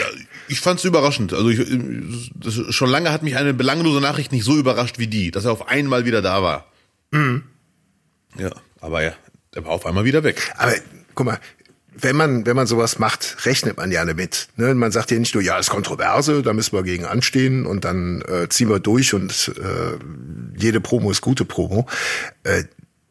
Ja, 0.00 0.06
ich 0.48 0.60
fand 0.60 0.78
es 0.78 0.84
überraschend. 0.84 1.32
Also 1.32 1.48
ich, 1.48 1.60
das, 2.34 2.74
schon 2.74 2.90
lange 2.90 3.12
hat 3.12 3.22
mich 3.22 3.36
eine 3.36 3.54
belanglose 3.54 4.00
Nachricht 4.00 4.32
nicht 4.32 4.44
so 4.44 4.56
überrascht 4.56 4.98
wie 4.98 5.06
die, 5.06 5.30
dass 5.30 5.44
er 5.44 5.52
auf 5.52 5.68
einmal 5.68 6.04
wieder 6.04 6.22
da 6.22 6.42
war. 6.42 6.66
Mhm. 7.10 7.44
Ja, 8.38 8.50
aber 8.80 9.02
ja, 9.02 9.12
er 9.54 9.64
war 9.64 9.72
auf 9.72 9.86
einmal 9.86 10.04
wieder 10.04 10.24
weg. 10.24 10.52
Aber 10.56 10.74
guck 11.14 11.26
mal, 11.26 11.40
wenn 12.00 12.16
man, 12.16 12.46
wenn 12.46 12.54
man 12.54 12.66
sowas 12.66 12.98
macht, 12.98 13.44
rechnet 13.46 13.76
man 13.76 13.90
ja 13.90 14.04
damit. 14.04 14.48
Ne? 14.56 14.74
Man 14.74 14.92
sagt 14.92 15.10
ja 15.10 15.18
nicht 15.18 15.34
nur, 15.34 15.42
ja, 15.42 15.58
ist 15.58 15.70
Kontroverse, 15.70 16.42
da 16.42 16.52
müssen 16.52 16.76
wir 16.76 16.82
gegen 16.82 17.04
anstehen 17.04 17.66
und 17.66 17.84
dann 17.84 18.22
äh, 18.22 18.48
ziehen 18.48 18.68
wir 18.68 18.78
durch 18.78 19.14
und 19.14 19.52
äh, 19.58 19.98
jede 20.56 20.80
Promo 20.80 21.10
ist 21.10 21.22
gute 21.22 21.44
Promo. 21.44 21.88
Äh, 22.44 22.64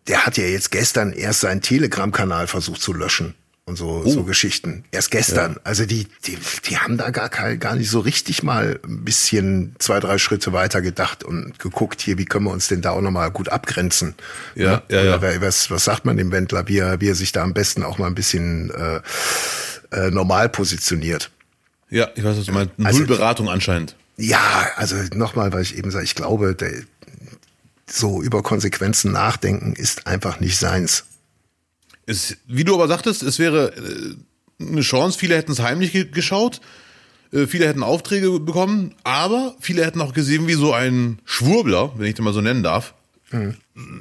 der 0.08 0.26
hat 0.26 0.38
ja 0.38 0.46
jetzt 0.46 0.72
gestern 0.72 1.12
erst 1.12 1.42
seinen 1.42 1.62
Telegram-Kanal 1.62 2.48
versucht 2.48 2.82
zu 2.82 2.94
löschen 2.94 3.36
und 3.68 3.76
so, 3.76 4.02
oh. 4.06 4.10
so 4.10 4.24
Geschichten. 4.24 4.86
Erst 4.92 5.12
gestern. 5.12 5.54
Ja. 5.54 5.60
Also 5.66 5.86
die, 5.86 6.08
die, 6.26 6.38
die 6.70 6.78
haben 6.78 6.98
da 6.98 7.10
gar, 7.10 7.30
gar 7.30 7.76
nicht 7.76 7.90
so 7.90 8.00
richtig 8.00 8.42
mal 8.42 8.80
ein 8.88 9.04
bisschen 9.04 9.76
zwei, 9.78 10.00
drei 10.00 10.18
Schritte 10.18 10.54
weiter 10.54 10.82
gedacht 10.82 11.26
und 11.26 11.60
geguckt, 11.60 12.02
hier, 12.02 12.18
wie 12.18 12.24
können 12.24 12.46
wir 12.46 12.52
uns 12.52 12.70
denn 12.70 12.82
da 12.82 12.92
auch 12.92 13.02
nochmal 13.02 13.30
gut 13.30 13.50
abgrenzen? 13.50 14.16
Ja, 14.56 14.84
ja, 14.90 15.04
ja. 15.04 15.18
Oder 15.18 15.42
was, 15.42 15.70
was 15.70 15.84
sagt 15.84 16.06
man 16.06 16.16
dem 16.16 16.32
Wendler, 16.32 16.70
wie 16.70 16.78
er, 16.78 17.02
wie 17.02 17.10
er 17.10 17.16
sich 17.16 17.34
da 17.34 17.44
am 17.44 17.54
besten 17.54 17.84
auch 17.84 17.98
mal 17.98 18.08
ein 18.08 18.16
bisschen 18.16 18.72
äh, 18.72 19.02
äh, 19.92 20.12
normal 20.12 20.48
positioniert? 20.48 21.30
Ja, 21.90 22.08
ich 22.16 22.24
weiß, 22.24 22.38
was 22.38 22.46
du 22.46 22.54
meinst. 22.54 22.74
Also, 22.82 23.00
Nullberatung 23.00 23.50
anscheinend. 23.50 23.98
Ja, 24.16 24.70
also 24.78 24.96
nochmal, 25.14 25.52
weil 25.52 25.64
ich 25.64 25.78
eben 25.78 25.92
sage, 25.92 26.06
ich 26.06 26.16
glaube, 26.16 26.56
der, 26.56 26.72
so 27.86 28.22
über 28.22 28.44
Konsequenzen 28.44 29.12
nachdenken 29.12 29.74
ist 29.74 30.08
einfach 30.08 30.40
nicht 30.40 30.58
seins. 30.58 31.04
Es, 32.08 32.38
wie 32.48 32.64
du 32.64 32.74
aber 32.74 32.88
sagtest, 32.88 33.22
es 33.22 33.38
wäre 33.38 33.74
äh, 33.76 34.64
eine 34.64 34.82
Chance, 34.82 35.20
viele 35.20 35.36
hätten 35.36 35.52
es 35.52 35.60
heimlich 35.60 36.12
geschaut, 36.12 36.62
äh, 37.34 37.46
viele 37.48 37.68
hätten 37.68 37.84
Aufträge 37.84 38.40
bekommen, 38.40 38.96
aber 39.04 39.56
viele 39.60 39.86
hätten 39.86 40.02
auch 40.02 40.14
gesehen, 40.14 40.48
wie 40.48 40.54
so 40.54 40.74
ein 40.74 41.20
Schwurbler, 41.26 41.92
wenn 41.98 42.08
ich 42.08 42.16
den 42.16 42.24
mal 42.24 42.34
so 42.34 42.40
nennen 42.40 42.64
darf, 42.64 42.94
mhm. 43.32 43.56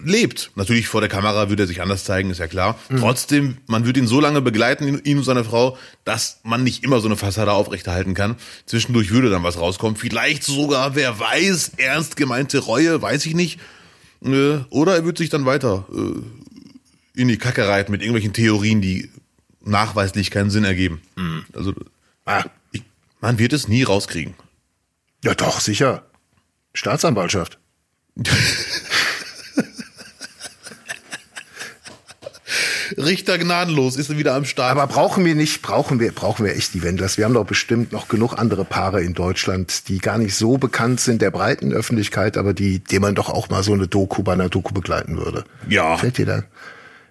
lebt. 0.05 0.53
Natürlich 0.55 0.87
vor 0.87 1.01
der 1.01 1.11
Kamera 1.11 1.49
würde 1.49 1.65
er 1.65 1.67
sich 1.67 1.83
anders 1.83 2.05
zeigen, 2.05 2.31
ist 2.31 2.39
ja 2.39 2.47
klar. 2.47 2.79
Mhm. 2.89 2.99
Trotzdem, 2.99 3.57
man 3.67 3.87
würde 3.87 3.99
ihn 3.99 4.07
so 4.07 4.21
lange 4.21 4.41
begleiten, 4.41 5.01
ihn 5.03 5.19
und 5.19 5.25
seine 5.25 5.43
Frau, 5.43 5.77
dass 6.05 6.39
man 6.45 6.63
nicht 6.63 6.85
immer 6.85 7.01
so 7.01 7.09
eine 7.09 7.17
Fassade 7.17 7.53
aufrechterhalten 7.53 8.15
kann. 8.15 8.37
Zwischendurch 8.67 9.11
würde 9.11 9.31
dann 9.31 9.43
was 9.43 9.59
rauskommen. 9.59 9.97
Vielleicht 9.97 10.45
sogar, 10.45 10.95
wer 10.95 11.19
weiß, 11.19 11.73
ernst 11.79 12.17
gemeinte 12.17 12.59
Reue, 12.59 13.03
weiß 13.03 13.27
ich 13.27 13.35
nicht. 13.35 13.59
Äh, 14.25 14.59
oder 14.71 14.95
er 14.95 15.05
wird 15.05 15.19
sich 15.19 15.29
dann 15.29 15.45
weiter 15.45 15.87
in 17.17 17.29
die 17.29 17.39
Kacke 17.39 17.67
reiten 17.67 17.91
mit 17.91 18.03
irgendwelchen 18.03 18.33
Theorien, 18.33 18.81
die 18.81 19.11
nachweislich 19.65 20.31
keinen 20.31 20.51
Sinn 20.51 20.65
ergeben. 20.65 21.01
Mhm. 21.17 21.45
Also, 21.55 21.75
ah, 22.25 22.45
ich, 22.73 22.83
man 23.21 23.39
wird 23.39 23.53
es 23.53 23.69
nie 23.69 23.83
rauskriegen. 23.83 24.35
Ja, 25.25 25.35
doch, 25.35 25.61
sicher. 25.61 26.05
Staatsanwaltschaft. 26.75 27.59
Richter 32.97 33.37
gnadenlos 33.39 33.97
ist 33.97 34.17
wieder 34.17 34.35
am 34.35 34.45
Start. 34.45 34.71
Aber 34.71 34.87
brauchen 34.87 35.25
wir 35.25 35.35
nicht, 35.35 35.63
brauchen 35.63 35.99
wir, 36.01 36.13
brauchen 36.13 36.45
wir 36.45 36.55
echt 36.55 36.75
die 36.75 36.83
Wendlers. 36.83 37.19
Wir 37.19 37.25
haben 37.25 37.35
doch 37.35 37.45
bestimmt 37.45 37.93
noch 37.93 38.09
genug 38.09 38.35
andere 38.39 38.65
Paare 38.65 39.03
in 39.03 39.15
Deutschland, 39.15 39.89
die 39.89 39.99
gar 39.99 40.19
nicht 40.19 40.35
so 40.35 40.57
bekannt 40.59 41.01
sind 41.01 41.21
der 41.21 41.31
breiten 41.31 41.73
Öffentlichkeit, 41.73 42.37
aber 42.37 42.55
die, 42.55 42.79
dem 42.79 43.03
man 43.03 43.15
doch 43.15 43.29
auch 43.29 43.49
mal 43.49 43.63
so 43.63 43.73
eine 43.73 43.89
Doku 43.89 44.23
bei 44.23 44.35
einer 44.35 44.49
Doku 44.49 44.73
begleiten 44.73 45.17
würde. 45.17 45.45
Ja. 45.69 45.97
Fällt 45.97 46.19
dir 46.19 46.27
da? 46.27 46.45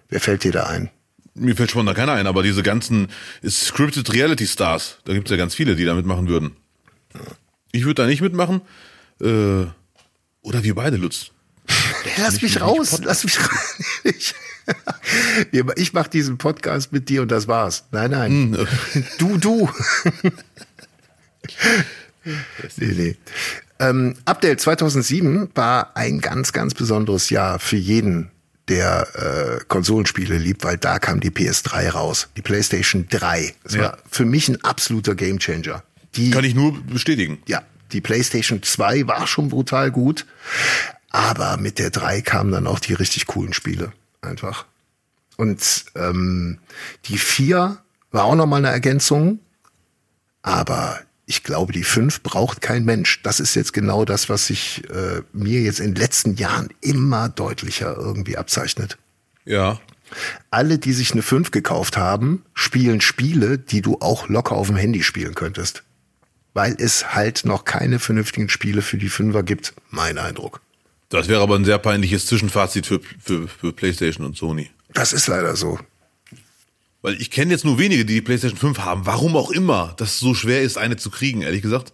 Wer 0.08 0.20
fällt 0.20 0.44
dir 0.44 0.52
da 0.52 0.64
ein? 0.64 0.90
Mir 1.34 1.54
fällt 1.56 1.70
schon 1.70 1.84
da 1.84 1.92
keiner 1.92 2.12
ein, 2.12 2.26
aber 2.26 2.42
diese 2.42 2.62
ganzen 2.62 3.08
Scripted 3.46 4.12
Reality 4.12 4.46
Stars, 4.46 4.98
da 5.04 5.12
gibt's 5.12 5.30
ja 5.30 5.36
ganz 5.36 5.54
viele, 5.54 5.76
die 5.76 5.84
da 5.84 5.94
mitmachen 5.94 6.28
würden. 6.28 6.56
Ich 7.72 7.84
würde 7.84 8.02
da 8.02 8.06
nicht 8.06 8.22
mitmachen. 8.22 8.62
Äh, 9.20 9.66
oder 10.42 10.62
wir 10.62 10.74
beide, 10.74 10.96
Lutz. 10.96 11.30
Lass 12.18 12.40
mich 12.40 12.60
raus, 12.60 13.00
lass 13.02 13.24
mich 13.24 13.38
raus. 13.40 14.34
Ich 15.74 15.92
mache 15.92 16.10
diesen 16.10 16.38
Podcast 16.38 16.92
mit 16.92 17.08
dir 17.08 17.22
und 17.22 17.30
das 17.30 17.48
war's. 17.48 17.84
Nein, 17.90 18.10
nein. 18.12 18.56
Hm. 18.92 19.04
Du, 19.18 19.36
du. 19.38 19.68
nee, 22.76 22.94
nee. 22.94 23.16
Ähm, 23.78 24.16
Update 24.24 24.60
2007 24.60 25.50
war 25.54 25.96
ein 25.96 26.20
ganz, 26.20 26.52
ganz 26.52 26.74
besonderes 26.74 27.30
Jahr 27.30 27.58
für 27.58 27.76
jeden 27.76 28.30
der 28.68 29.60
äh, 29.60 29.64
Konsolenspiele 29.68 30.38
liebt, 30.38 30.64
weil 30.64 30.76
da 30.76 30.98
kam 30.98 31.20
die 31.20 31.30
PS3 31.30 31.90
raus, 31.90 32.28
die 32.36 32.42
PlayStation 32.42 33.06
3. 33.08 33.54
Das 33.62 33.74
ja. 33.74 33.82
war 33.82 33.98
für 34.10 34.24
mich 34.24 34.48
ein 34.48 34.62
absoluter 34.64 35.14
Gamechanger. 35.14 35.82
Die, 36.16 36.30
Kann 36.30 36.44
ich 36.44 36.54
nur 36.54 36.82
bestätigen. 36.82 37.38
Ja, 37.46 37.62
die 37.92 38.00
PlayStation 38.00 38.62
2 38.62 39.06
war 39.06 39.26
schon 39.26 39.48
brutal 39.48 39.90
gut, 39.90 40.26
aber 41.10 41.56
mit 41.58 41.78
der 41.78 41.90
3 41.90 42.22
kamen 42.22 42.52
dann 42.52 42.66
auch 42.66 42.80
die 42.80 42.94
richtig 42.94 43.26
coolen 43.26 43.52
Spiele 43.52 43.92
einfach. 44.20 44.66
Und 45.36 45.84
ähm, 45.94 46.58
die 47.04 47.18
4 47.18 47.78
war 48.10 48.24
auch 48.24 48.34
nochmal 48.34 48.60
eine 48.60 48.70
Ergänzung, 48.70 49.38
aber 50.42 51.00
ich 51.26 51.42
glaube, 51.42 51.72
die 51.72 51.82
fünf 51.82 52.22
braucht 52.22 52.60
kein 52.60 52.84
Mensch. 52.84 53.20
Das 53.22 53.40
ist 53.40 53.56
jetzt 53.56 53.72
genau 53.72 54.04
das, 54.04 54.28
was 54.28 54.46
sich 54.46 54.82
äh, 54.90 55.22
mir 55.32 55.60
jetzt 55.60 55.80
in 55.80 55.94
den 55.94 55.96
letzten 55.96 56.36
Jahren 56.36 56.68
immer 56.80 57.28
deutlicher 57.28 57.96
irgendwie 57.96 58.36
abzeichnet. 58.36 58.96
Ja. 59.44 59.80
Alle, 60.50 60.78
die 60.78 60.92
sich 60.92 61.12
eine 61.12 61.22
fünf 61.22 61.50
gekauft 61.50 61.96
haben, 61.96 62.44
spielen 62.54 63.00
Spiele, 63.00 63.58
die 63.58 63.82
du 63.82 63.98
auch 64.00 64.28
locker 64.28 64.54
auf 64.54 64.68
dem 64.68 64.76
Handy 64.76 65.02
spielen 65.02 65.34
könntest. 65.34 65.82
Weil 66.54 66.76
es 66.78 67.14
halt 67.14 67.44
noch 67.44 67.64
keine 67.64 67.98
vernünftigen 67.98 68.48
Spiele 68.48 68.80
für 68.80 68.96
die 68.96 69.08
Fünfer 69.08 69.42
gibt, 69.42 69.74
mein 69.90 70.18
Eindruck. 70.18 70.60
Das 71.08 71.28
wäre 71.28 71.42
aber 71.42 71.56
ein 71.56 71.64
sehr 71.64 71.78
peinliches 71.78 72.26
Zwischenfazit 72.26 72.86
für, 72.86 73.00
für, 73.18 73.48
für 73.48 73.72
PlayStation 73.72 74.24
und 74.24 74.36
Sony. 74.36 74.70
Das 74.94 75.12
ist 75.12 75.26
leider 75.26 75.56
so. 75.56 75.78
Weil 77.06 77.20
ich 77.20 77.30
kenne 77.30 77.52
jetzt 77.52 77.64
nur 77.64 77.78
wenige, 77.78 78.04
die 78.04 78.14
die 78.14 78.20
PlayStation 78.20 78.58
5 78.58 78.80
haben. 78.80 79.06
Warum 79.06 79.36
auch 79.36 79.52
immer, 79.52 79.94
dass 79.96 80.14
es 80.14 80.18
so 80.18 80.34
schwer 80.34 80.62
ist, 80.62 80.76
eine 80.76 80.96
zu 80.96 81.08
kriegen, 81.08 81.42
ehrlich 81.42 81.62
gesagt. 81.62 81.92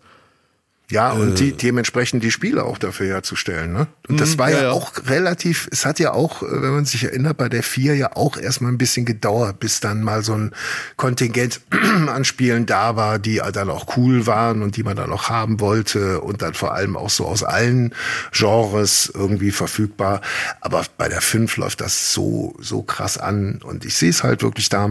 Ja, 0.93 1.13
und 1.13 1.39
die, 1.39 1.49
äh. 1.49 1.53
dementsprechend 1.53 2.23
die 2.23 2.31
Spiele 2.31 2.65
auch 2.65 2.77
dafür 2.77 3.07
herzustellen. 3.07 3.73
Ne? 3.73 3.87
Und 4.09 4.21
das 4.21 4.35
mhm, 4.35 4.39
war 4.41 4.51
ja, 4.51 4.63
ja, 4.65 4.71
auch 4.73 4.93
relativ, 5.07 5.67
es 5.73 5.87
hat 5.87 5.99
ja 5.99 6.13
auch, 6.13 6.43
äh, 6.43 6.47
wenn 6.51 6.75
man 6.75 6.85
sich 6.85 7.05
erinnert, 7.05 7.39
bei 7.39 7.49
der 7.49 7.63
4 7.63 7.97
ja 7.97 8.15
auch 8.15 8.37
erstmal 8.37 8.71
ein 8.71 8.77
bisschen 8.77 9.07
gedauert, 9.07 9.59
bis 9.59 9.81
dann 9.81 10.03
mal 10.03 10.23
so 10.23 10.35
ein 10.35 10.53
Kontingent 10.97 11.63
an 12.09 12.27
Spielen 12.27 12.67
da 12.67 12.95
war, 12.95 13.19
die 13.19 13.41
dann 13.55 13.71
auch 13.71 13.97
cool 13.97 14.27
waren 14.27 14.61
und 14.63 14.77
die 14.77 14.83
man 14.83 14.97
dann 14.97 15.11
auch 15.11 15.31
haben 15.31 15.61
wollte 15.61 16.21
und 16.21 16.43
dann 16.43 16.53
vor 16.53 16.75
allem 16.75 16.97
auch 16.99 17.11
so 17.11 17.27
aus 17.27 17.43
allen 17.43 17.95
Genres 18.31 19.11
irgendwie 19.15 19.51
verfügbar. 19.51 20.21
Aber 20.61 20.85
bei 20.99 21.09
der 21.09 21.23
5 21.23 21.57
läuft 21.57 21.81
das 21.81 22.13
so, 22.13 22.55
so 22.61 22.83
krass 22.83 23.17
an 23.17 23.61
und 23.65 23.87
ich 23.87 23.95
sehe 23.95 24.11
es 24.11 24.23
halt 24.23 24.43
wirklich 24.43 24.69
da 24.69 24.83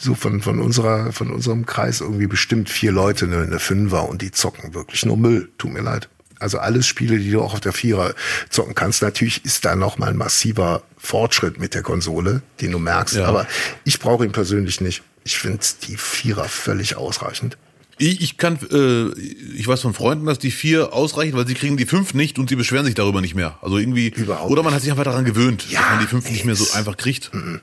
so 0.00 0.14
von, 0.14 0.40
von 0.40 0.60
unserer, 0.60 1.12
von 1.12 1.30
unserem 1.30 1.66
Kreis 1.66 2.00
irgendwie 2.00 2.26
bestimmt 2.26 2.70
vier 2.70 2.92
Leute 2.92 3.26
eine, 3.26 3.42
eine 3.42 3.58
Fünfer 3.58 4.08
und 4.08 4.22
die 4.22 4.30
zocken 4.30 4.74
wirklich 4.74 5.04
nur 5.04 5.16
Müll. 5.16 5.50
Tut 5.58 5.72
mir 5.72 5.82
leid. 5.82 6.08
Also 6.40 6.58
alles 6.58 6.86
Spiele, 6.86 7.18
die 7.18 7.30
du 7.30 7.40
auch 7.40 7.54
auf 7.54 7.60
der 7.60 7.72
Vierer 7.72 8.14
zocken 8.48 8.74
kannst. 8.74 9.02
Natürlich 9.02 9.44
ist 9.44 9.64
da 9.64 9.74
noch 9.74 9.98
mal 9.98 10.10
ein 10.10 10.16
massiver 10.16 10.82
Fortschritt 10.96 11.58
mit 11.58 11.74
der 11.74 11.82
Konsole, 11.82 12.42
den 12.60 12.72
du 12.72 12.78
merkst. 12.78 13.16
Ja. 13.16 13.26
Aber 13.26 13.46
ich 13.84 13.98
brauche 13.98 14.24
ihn 14.24 14.32
persönlich 14.32 14.80
nicht. 14.80 15.02
Ich 15.24 15.38
finde 15.38 15.58
die 15.86 15.96
Vierer 15.96 16.44
völlig 16.44 16.96
ausreichend. 16.96 17.58
Ich, 17.98 18.20
ich 18.20 18.36
kann, 18.36 18.58
äh, 18.70 19.20
ich 19.20 19.66
weiß 19.66 19.80
von 19.80 19.92
Freunden, 19.92 20.26
dass 20.26 20.38
die 20.38 20.52
vier 20.52 20.92
ausreichen, 20.92 21.36
weil 21.36 21.48
sie 21.48 21.54
kriegen 21.54 21.76
die 21.76 21.86
fünf 21.86 22.14
nicht 22.14 22.38
und 22.38 22.48
sie 22.48 22.54
beschweren 22.54 22.86
sich 22.86 22.94
darüber 22.94 23.20
nicht 23.20 23.34
mehr. 23.34 23.58
Also 23.60 23.76
irgendwie, 23.76 24.10
Überhaupt 24.10 24.50
oder 24.52 24.62
man 24.62 24.72
hat 24.72 24.82
sich 24.82 24.90
einfach 24.92 25.04
daran 25.04 25.24
gewöhnt, 25.24 25.68
ja, 25.68 25.80
dass 25.80 25.90
man 25.90 26.00
die 26.00 26.06
fünf 26.06 26.30
nicht 26.30 26.44
mehr 26.44 26.54
so 26.54 26.72
einfach 26.74 26.96
kriegt. 26.96 27.34
Mhm. 27.34 27.60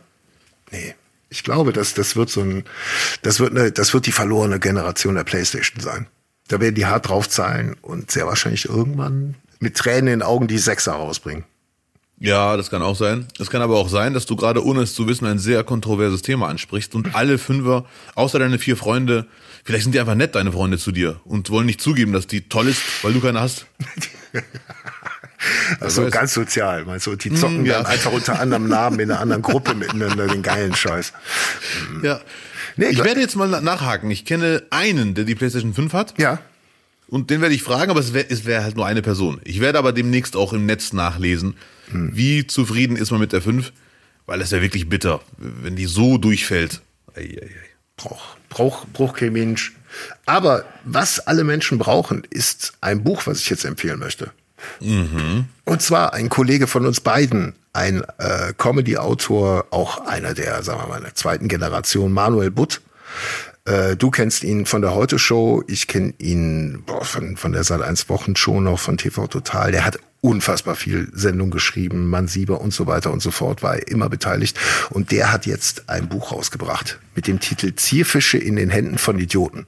Nee. 0.71 0.95
Ich 1.35 1.43
glaube, 1.43 1.73
dass 1.73 1.93
das 1.93 2.15
wird 2.15 2.29
so 2.29 2.39
ein, 2.39 2.63
das 3.21 3.41
wird 3.41 3.51
eine, 3.51 3.69
das 3.69 3.93
wird 3.93 4.05
die 4.05 4.13
verlorene 4.13 4.57
Generation 4.57 5.15
der 5.15 5.25
PlayStation 5.25 5.81
sein. 5.81 6.07
Da 6.47 6.61
werden 6.61 6.75
die 6.75 6.85
hart 6.85 7.09
drauf 7.09 7.27
zahlen 7.27 7.75
und 7.81 8.09
sehr 8.09 8.25
wahrscheinlich 8.25 8.69
irgendwann 8.69 9.35
mit 9.59 9.75
Tränen 9.75 10.07
in 10.07 10.19
den 10.19 10.21
Augen 10.21 10.47
die 10.47 10.57
Sechser 10.57 10.93
rausbringen. 10.93 11.43
Ja, 12.17 12.55
das 12.55 12.69
kann 12.69 12.81
auch 12.81 12.95
sein. 12.95 13.27
Es 13.37 13.49
kann 13.49 13.61
aber 13.61 13.75
auch 13.75 13.89
sein, 13.89 14.13
dass 14.13 14.25
du 14.25 14.37
gerade, 14.37 14.63
ohne 14.65 14.83
es 14.83 14.95
zu 14.95 15.07
wissen, 15.07 15.25
ein 15.25 15.37
sehr 15.37 15.65
kontroverses 15.65 16.21
Thema 16.21 16.47
ansprichst 16.47 16.95
und 16.95 17.13
alle 17.15 17.37
Fünfer, 17.37 17.83
außer 18.15 18.39
deine 18.39 18.57
vier 18.57 18.77
Freunde, 18.77 19.27
vielleicht 19.65 19.83
sind 19.83 19.91
die 19.93 19.99
einfach 19.99 20.15
nett, 20.15 20.35
deine 20.35 20.53
Freunde 20.53 20.77
zu 20.77 20.93
dir 20.93 21.19
und 21.25 21.49
wollen 21.49 21.65
nicht 21.65 21.81
zugeben, 21.81 22.13
dass 22.13 22.27
die 22.27 22.47
toll 22.47 22.69
ist, 22.69 22.81
weil 23.03 23.11
du 23.11 23.19
keine 23.19 23.41
hast. 23.41 23.65
Also 25.79 26.03
weiß. 26.03 26.11
ganz 26.11 26.33
sozial, 26.33 26.85
meinst 26.85 27.07
du? 27.07 27.15
Die 27.15 27.33
zocken 27.33 27.63
Mm, 27.63 27.65
ja. 27.65 27.77
dann 27.77 27.85
einfach 27.87 28.11
unter 28.11 28.39
anderem 28.39 28.67
Namen 28.67 28.99
in 28.99 29.11
einer 29.11 29.19
anderen 29.19 29.41
Gruppe 29.41 29.73
miteinander 29.75 30.27
den 30.27 30.41
geilen 30.41 30.75
Scheiß. 30.75 31.13
Ja. 32.03 32.21
Nee, 32.77 32.87
ich 32.87 33.03
werde 33.03 33.21
jetzt 33.21 33.35
mal 33.35 33.47
na- 33.47 33.61
nachhaken. 33.61 34.11
Ich 34.11 34.25
kenne 34.25 34.63
einen, 34.69 35.13
der 35.13 35.23
die 35.25 35.35
PlayStation 35.35 35.73
5 35.73 35.93
hat. 35.93 36.13
Ja, 36.17 36.39
Und 37.07 37.29
den 37.29 37.39
werde 37.41 37.55
ich 37.55 37.63
fragen, 37.63 37.89
aber 37.91 37.99
es 37.99 38.13
wäre 38.13 38.27
wär 38.45 38.63
halt 38.63 38.75
nur 38.75 38.85
eine 38.85 39.01
Person. 39.01 39.39
Ich 39.43 39.59
werde 39.61 39.77
aber 39.79 39.93
demnächst 39.93 40.35
auch 40.35 40.51
im 40.53 40.65
Netz 40.65 40.91
nachlesen, 40.91 41.55
wie 41.91 42.47
zufrieden 42.47 42.97
ist 42.97 43.11
man 43.11 43.19
mit 43.19 43.31
der 43.31 43.41
5, 43.41 43.71
weil 44.25 44.41
es 44.41 44.51
ja 44.51 44.61
wirklich 44.61 44.89
bitter, 44.89 45.21
wenn 45.37 45.75
die 45.75 45.85
so 45.85 46.17
durchfällt. 46.17 46.81
Ei, 47.15 47.21
ei, 47.21 47.45
ei. 47.45 47.49
braucht 47.95 48.37
brauch, 48.49 48.85
brauch 48.91 49.13
kein 49.13 49.33
Mensch. 49.33 49.73
Aber 50.25 50.65
was 50.83 51.19
alle 51.19 51.43
Menschen 51.43 51.77
brauchen, 51.77 52.23
ist 52.29 52.73
ein 52.81 53.03
Buch, 53.03 53.21
was 53.27 53.39
ich 53.39 53.49
jetzt 53.49 53.63
empfehlen 53.65 53.99
möchte. 53.99 54.31
Und 55.65 55.81
zwar 55.81 56.13
ein 56.13 56.29
Kollege 56.29 56.67
von 56.67 56.85
uns 56.85 57.01
beiden, 57.01 57.53
ein 57.73 58.03
äh, 58.17 58.53
Comedy-Autor, 58.57 59.67
auch 59.71 60.05
einer 60.05 60.33
der, 60.33 60.63
sagen 60.63 60.81
wir 60.81 60.87
mal, 60.87 61.01
der 61.01 61.15
zweiten 61.15 61.47
Generation, 61.47 62.11
Manuel 62.13 62.51
Butt. 62.51 62.81
Äh, 63.65 63.95
du 63.95 64.11
kennst 64.11 64.43
ihn 64.43 64.65
von 64.65 64.81
der 64.81 64.93
Heute 64.93 65.19
Show, 65.19 65.63
ich 65.67 65.87
kenne 65.87 66.13
ihn 66.19 66.83
boah, 66.85 67.03
von, 67.03 67.35
von 67.35 67.51
der 67.51 67.63
Sat 67.63 67.81
1 67.81 68.07
Wochenshow 68.09 68.61
noch, 68.61 68.79
von 68.79 68.97
TV 68.97 69.27
Total. 69.27 69.71
Der 69.71 69.85
hat 69.85 69.99
unfassbar 70.21 70.75
viel 70.75 71.09
Sendung 71.13 71.51
geschrieben, 71.51 72.07
Mann 72.07 72.27
Sieber 72.27 72.61
und 72.61 72.73
so 72.73 72.87
weiter 72.87 73.11
und 73.11 73.21
so 73.21 73.31
fort, 73.31 73.61
war 73.61 73.75
er 73.75 73.87
immer 73.87 74.09
beteiligt. 74.09 74.57
Und 74.89 75.11
der 75.11 75.31
hat 75.31 75.45
jetzt 75.45 75.89
ein 75.89 76.09
Buch 76.09 76.31
rausgebracht 76.31 76.99
mit 77.13 77.27
dem 77.27 77.39
Titel 77.39 77.75
Zierfische 77.75 78.37
in 78.37 78.55
den 78.55 78.69
Händen 78.69 78.97
von 78.97 79.19
Idioten. 79.19 79.65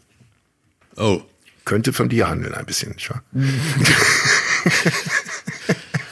Oh. 0.96 1.22
Könnte 1.66 1.92
von 1.92 2.08
dir 2.08 2.30
handeln 2.30 2.54
ein 2.54 2.66
bisschen, 2.66 2.94
nicht 2.94 3.10
wahr? 3.10 3.22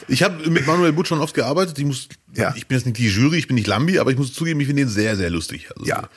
Ich 0.08 0.22
habe 0.22 0.48
mit 0.52 0.68
Manuel 0.68 0.94
Butt 0.94 1.08
schon 1.08 1.20
oft 1.20 1.34
gearbeitet. 1.34 1.80
Ich, 1.80 1.84
muss, 1.86 2.08
Ja. 2.36 2.54
ich 2.56 2.68
bin 2.68 2.78
jetzt 2.78 2.86
nicht 2.86 2.98
die 3.00 3.10
Jury, 3.10 3.38
ich 3.40 3.48
bin 3.48 3.56
nicht 3.56 3.66
Lambi, 3.66 3.98
aber 3.98 4.12
ich 4.12 4.18
muss 4.18 4.34
zugeben, 4.34 4.60
ich 4.60 4.68
finde 4.68 4.84
ihn 4.84 4.88
sehr, 4.88 5.16
sehr 5.16 5.32
lustig. 5.32 5.68
Also, 5.76 5.84
Ja, 5.88 6.08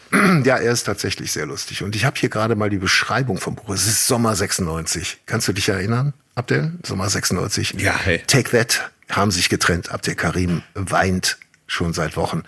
ja, 0.44 0.58
er 0.58 0.72
ist 0.72 0.84
tatsächlich 0.84 1.32
sehr 1.32 1.46
lustig. 1.46 1.82
Und 1.82 1.96
ich 1.96 2.04
habe 2.04 2.18
hier 2.20 2.28
gerade 2.28 2.54
mal 2.54 2.68
die 2.68 2.76
Beschreibung 2.76 3.38
vom 3.38 3.54
Buch. 3.54 3.70
Es 3.70 3.86
ist 3.86 4.06
Sommer 4.06 4.36
96. 4.36 5.20
Kannst 5.24 5.48
du 5.48 5.54
dich 5.54 5.70
erinnern, 5.70 6.12
Abdel? 6.34 6.72
Sommer 6.84 7.08
96. 7.08 7.76
Ja, 7.78 7.96
hey. 7.98 8.22
Take 8.26 8.50
That 8.50 8.90
haben 9.10 9.30
sich 9.30 9.48
getrennt. 9.48 9.90
Abdel 9.90 10.14
Karim 10.16 10.62
weint 10.74 11.38
schon 11.68 11.92
seit 11.92 12.16
Wochen. 12.16 12.42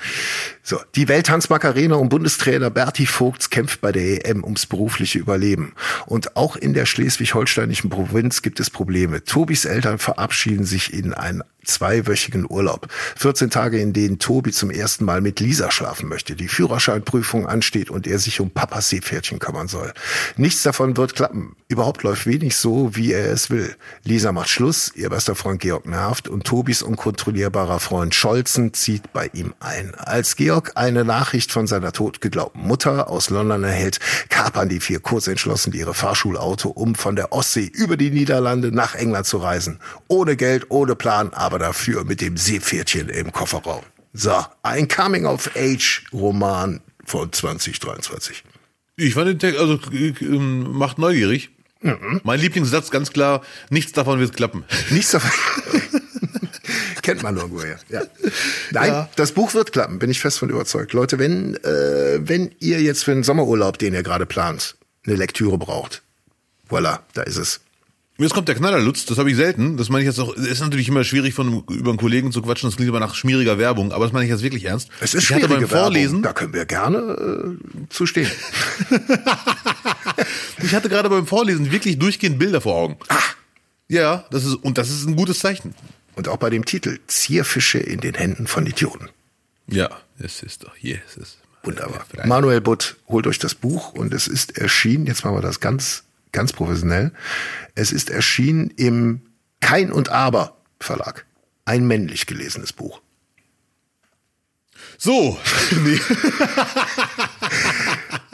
So, 0.63 0.81
die 0.97 1.07
Welttanzmakarena 1.07 1.95
und 1.95 2.09
Bundestrainer 2.09 2.71
Berti 2.71 3.07
Vogts 3.07 3.51
kämpft 3.51 3.81
bei 3.81 3.93
der 3.93 4.27
EM 4.27 4.43
ums 4.43 4.67
berufliche 4.67 5.19
Überleben. 5.19 5.75
Und 6.07 6.37
auch 6.37 6.57
in 6.57 6.75
der 6.75 6.87
schleswig-holsteinischen 6.87 7.91
Provinz 7.91 8.43
gibt 8.43 8.59
es 8.59 8.71
Probleme. 8.71 9.23
Tobis 9.23 9.67
Eltern 9.67 9.99
verabschieden 9.99 10.65
sich 10.65 10.93
in 10.93 11.15
einen 11.15 11.43
zweiwöchigen 11.65 12.47
Urlaub. 12.49 12.89
14 13.17 13.51
Tage, 13.51 13.81
in 13.81 13.93
denen 13.93 14.19
Tobi 14.19 14.53
zum 14.53 14.71
ersten 14.71 15.05
Mal 15.05 15.21
mit 15.21 15.41
Lisa 15.41 15.71
schlafen 15.71 16.09
möchte, 16.09 16.35
die 16.35 16.49
Führerscheinprüfung 16.49 17.47
ansteht 17.47 17.91
und 17.91 18.07
er 18.07 18.19
sich 18.19 18.41
um 18.41 18.51
Papas 18.51 18.89
Seepferdchen 18.89 19.39
kümmern 19.39 19.69
soll. 19.69 19.93
Nichts 20.37 20.63
davon 20.63 20.97
wird 20.97 21.15
klappen. 21.15 21.57
Überhaupt 21.69 22.03
läuft 22.03 22.27
wenig 22.27 22.57
so, 22.57 22.97
wie 22.97 23.13
er 23.13 23.31
es 23.31 23.51
will. 23.51 23.77
Lisa 24.05 24.33
macht 24.33 24.49
Schluss, 24.49 24.93
ihr 24.95 25.11
bester 25.11 25.35
Freund 25.35 25.61
Georg 25.61 25.87
nervt 25.87 26.29
und 26.29 26.45
Tobis 26.45 26.83
unkontrollierbarer 26.83 27.81
Freund 27.81 28.15
Scholzen 28.15 28.75
zieht 28.75 29.13
bei 29.13 29.31
ihm 29.33 29.55
ein. 29.61 29.95
Als 29.95 30.37
Georg 30.37 30.73
eine 30.75 31.05
Nachricht 31.05 31.53
von 31.53 31.67
seiner 31.67 31.93
totgeglaubten 31.93 32.63
Mutter 32.63 33.09
aus 33.09 33.31
London 33.31 33.65
erhält, 33.65 34.01
kapern 34.29 34.69
die 34.69 34.81
vier 34.81 35.01
kurzentschlossen 35.01 35.73
ihre 35.73 35.95
Fahrschulauto, 35.95 36.71
um 36.71 36.95
von 36.95 37.17
der 37.17 37.33
Ostsee 37.33 37.71
über 37.73 37.97
die 37.97 38.11
Niederlande 38.11 38.73
nach 38.73 38.95
England 38.95 39.27
zu 39.27 39.39
reisen. 39.39 39.79
Ohne 40.09 40.37
Geld, 40.37 40.67
ohne 40.71 40.97
Plan, 40.97 41.33
aber 41.33 41.50
dafür 41.59 42.05
mit 42.05 42.21
dem 42.21 42.37
Seepferdchen 42.37 43.09
im 43.09 43.33
Kofferraum. 43.33 43.83
So, 44.13 44.45
ein 44.63 44.89
Coming-of-Age-Roman 44.89 46.81
von 47.05 47.33
2023. 47.33 48.45
Ich 48.97 49.15
fand 49.15 49.29
den 49.29 49.39
Text, 49.39 49.59
also 49.59 49.79
äh, 49.93 50.13
ähm, 50.21 50.73
macht 50.73 50.99
neugierig. 50.99 51.51
Mhm. 51.81 52.21
Mein 52.25 52.41
Lieblingssatz 52.41 52.91
ganz 52.91 53.13
klar, 53.13 53.43
nichts 53.71 53.93
davon 53.93 54.19
wird 54.21 54.37
klappen. 54.37 54.65
Nichts 54.91 55.13
davon. 55.13 55.31
Kennt 57.03 57.23
man 57.23 57.37
irgendwoher. 57.37 57.79
Ja. 57.89 58.03
Nein, 58.73 58.89
Ja. 58.93 59.09
das 59.17 59.33
Buch 59.33 59.55
wird 59.55 59.73
klappen, 59.73 59.99
bin 59.99 60.11
ich 60.11 60.21
fest 60.21 60.39
von 60.39 60.51
überzeugt. 60.51 60.93
Leute, 60.93 61.19
wenn, 61.19 61.55
äh, 61.65 62.19
wenn 62.21 62.55
ihr 62.61 62.83
jetzt 62.83 63.05
für 63.05 63.13
den 63.13 63.23
Sommerurlaub, 63.23 63.79
den 63.79 63.95
ihr 63.95 64.03
gerade 64.03 64.27
plant, 64.27 64.77
eine 65.07 65.17
Lektüre 65.17 65.57
braucht, 65.57 66.03
voilà, 66.69 66.99
da 67.15 67.23
ist 67.23 67.37
es. 67.39 67.61
Jetzt 68.21 68.35
kommt 68.35 68.49
der 68.49 68.55
Knaller, 68.55 68.81
Lutz, 68.81 69.07
das 69.07 69.17
habe 69.17 69.31
ich 69.31 69.37
selten. 69.37 69.77
Das 69.79 69.89
meine 69.89 70.03
ich 70.03 70.07
jetzt 70.07 70.21
auch, 70.21 70.37
es 70.37 70.47
ist 70.47 70.61
natürlich 70.61 70.89
immer 70.89 71.05
schwierig, 71.05 71.33
von 71.33 71.65
über 71.71 71.91
einen 71.91 71.99
Kollegen 71.99 72.33
zu 72.33 72.43
quatschen, 72.43 72.69
das 72.69 72.77
klingt 72.77 72.91
immer 72.91 73.01
nach 73.01 73.15
schmieriger 73.15 73.57
Werbung, 73.57 73.93
aber 73.93 74.05
das 74.05 74.13
meine 74.13 74.27
ich 74.27 74.31
jetzt 74.31 74.43
wirklich 74.43 74.67
ernst. 74.67 74.91
Es 75.01 75.15
ist 75.15 75.25
ich 75.25 75.31
hatte 75.31 75.47
schwierige 75.47 75.67
beim 75.67 75.81
Vorlesen, 75.81 76.23
Werbung. 76.23 76.23
Da 76.23 76.33
können 76.35 76.53
wir 76.53 76.67
gerne 76.67 76.99
äh, 76.99 77.89
zu 77.89 78.05
stehen. 78.05 78.31
ich 80.63 80.75
hatte 80.75 80.91
gerade 80.91 81.09
beim 81.09 81.27
Vorlesen 81.27 81.73
wirklich 81.73 81.99
durchgehend 81.99 82.39
Bilder 82.39 82.61
vor 82.61 82.77
Augen. 82.77 82.97
Ah. 83.09 83.19
Ja, 83.89 84.25
das 84.31 84.45
ist, 84.45 84.55
und 84.55 84.77
das 84.77 84.91
ist 84.91 85.07
ein 85.07 85.17
gutes 85.17 85.39
Zeichen. 85.39 85.75
Und 86.15 86.29
auch 86.29 86.37
bei 86.37 86.51
dem 86.51 86.65
Titel 86.65 86.99
Zierfische 87.07 87.79
in 87.79 88.01
den 88.01 88.15
Händen 88.15 88.47
von 88.47 88.67
Idioten. 88.67 89.09
Ja, 89.67 89.89
es 90.19 90.43
ist 90.43 90.65
doch, 90.65 90.77
yes, 90.77 91.01
es 91.11 91.17
ist. 91.17 91.39
Wunderbar. 91.63 92.05
Manuel 92.25 92.61
Butt, 92.61 92.97
holt 93.09 93.27
euch 93.27 93.39
das 93.39 93.55
Buch 93.55 93.93
und 93.93 94.15
es 94.15 94.29
ist 94.29 94.59
erschienen, 94.59 95.07
jetzt 95.07 95.25
machen 95.25 95.37
wir 95.37 95.43
das 95.43 95.61
ganz, 95.61 96.05
ganz 96.33 96.53
professionell. 96.53 97.13
Es 97.75 97.93
ist 97.93 98.11
erschienen 98.11 98.71
im 98.77 99.23
Kein 99.61 99.93
und 99.93 100.09
Aber 100.09 100.57
Verlag. 100.79 101.27
Ein 101.65 101.87
männlich 101.87 102.27
gelesenes 102.27 102.73
Buch. 102.73 103.01
So. 104.99 105.39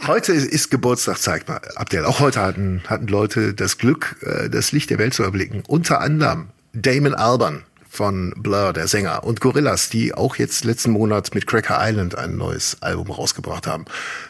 Heute 0.07 0.32
ist, 0.32 0.47
ist 0.47 0.70
Geburtstag, 0.70 1.18
zeigt 1.18 1.49
mal, 1.49 1.61
Abdel. 1.74 2.05
Auch 2.05 2.20
heute 2.20 2.40
hatten, 2.40 2.82
hatten 2.86 3.09
Leute 3.09 3.55
das 3.55 3.78
Glück, 3.78 4.16
äh, 4.22 4.49
das 4.49 4.70
Licht 4.70 4.90
der 4.90 4.99
Welt 4.99 5.14
zu 5.14 5.24
erblicken. 5.24 5.64
Unter 5.66 6.01
anderem 6.01 6.51
Damon 6.72 7.14
Alban 7.14 7.64
von 7.97 8.32
Blur, 8.36 8.72
der 8.72 8.86
Sänger, 8.86 9.24
und 9.24 9.40
Gorillas, 9.40 9.88
die 9.88 10.14
auch 10.14 10.36
jetzt 10.36 10.64
letzten 10.64 10.92
Monat 10.92 11.34
mit 11.34 11.47
Cracker 11.47 11.78
Island 11.80 12.16
ein 12.16 12.36
neues 12.36 12.76
Album 12.82 13.11
rausgebracht 13.11 13.66
haben, 13.66 13.86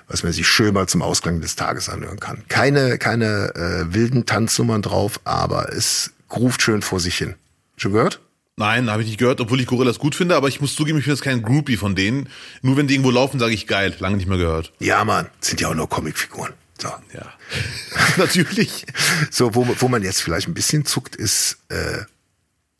was 0.09 0.23
man 0.23 0.33
sich 0.33 0.47
schön 0.47 0.73
mal 0.73 0.87
zum 0.87 1.03
Ausklang 1.03 1.41
des 1.41 1.57
Tages 1.57 1.89
anhören 1.89 2.21
kann. 2.21 2.45
Keine, 2.49 2.99
keine 2.99 3.55
äh, 3.55 3.93
wilden 3.93 4.25
Tanznummern 4.25 4.83
drauf, 4.83 5.21
aber 5.25 5.73
es 5.73 6.13
ruft 6.35 6.63
schön 6.63 6.83
vor 6.83 7.01
sich 7.01 7.19
hin. 7.19 7.35
Schon 7.77 7.93
gehört? 7.93 8.21
Nein, 8.59 8.91
habe 8.91 9.03
ich 9.03 9.09
nicht 9.09 9.19
gehört, 9.19 9.41
obwohl 9.43 9.61
ich 9.61 9.67
Gorillas 9.67 9.99
gut 9.99 10.15
finde, 10.15 10.35
aber 10.35 10.49
ich 10.49 10.63
muss 10.63 10.75
zugeben, 10.75 10.99
ich 10.99 11.05
bin 11.05 11.13
jetzt 11.13 11.23
kein 11.23 11.43
Groupie 11.43 11.77
von 11.77 11.95
denen. 11.95 12.31
Nur 12.63 12.79
wenn 12.79 12.87
die 12.87 12.95
irgendwo 12.95 13.11
laufen, 13.11 13.39
sage 13.39 13.53
ich 13.53 13.67
geil, 13.67 13.95
lange 13.99 14.17
nicht 14.17 14.29
mehr 14.29 14.39
gehört. 14.39 14.73
Ja, 14.79 15.05
Mann, 15.05 15.27
sind 15.41 15.61
ja 15.61 15.69
auch 15.69 15.75
nur 15.75 15.89
Comicfiguren. 15.89 16.55
So. 16.81 16.89
Ja. 16.89 17.33
Natürlich. 18.17 18.87
So, 19.31 19.55
wo, 19.55 19.67
wo 19.79 19.89
man 19.89 20.03
jetzt 20.03 20.23
vielleicht 20.23 20.49
ein 20.49 20.55
bisschen 20.55 20.87
zuckt, 20.87 21.17
ist 21.17 21.59
äh, 21.69 22.05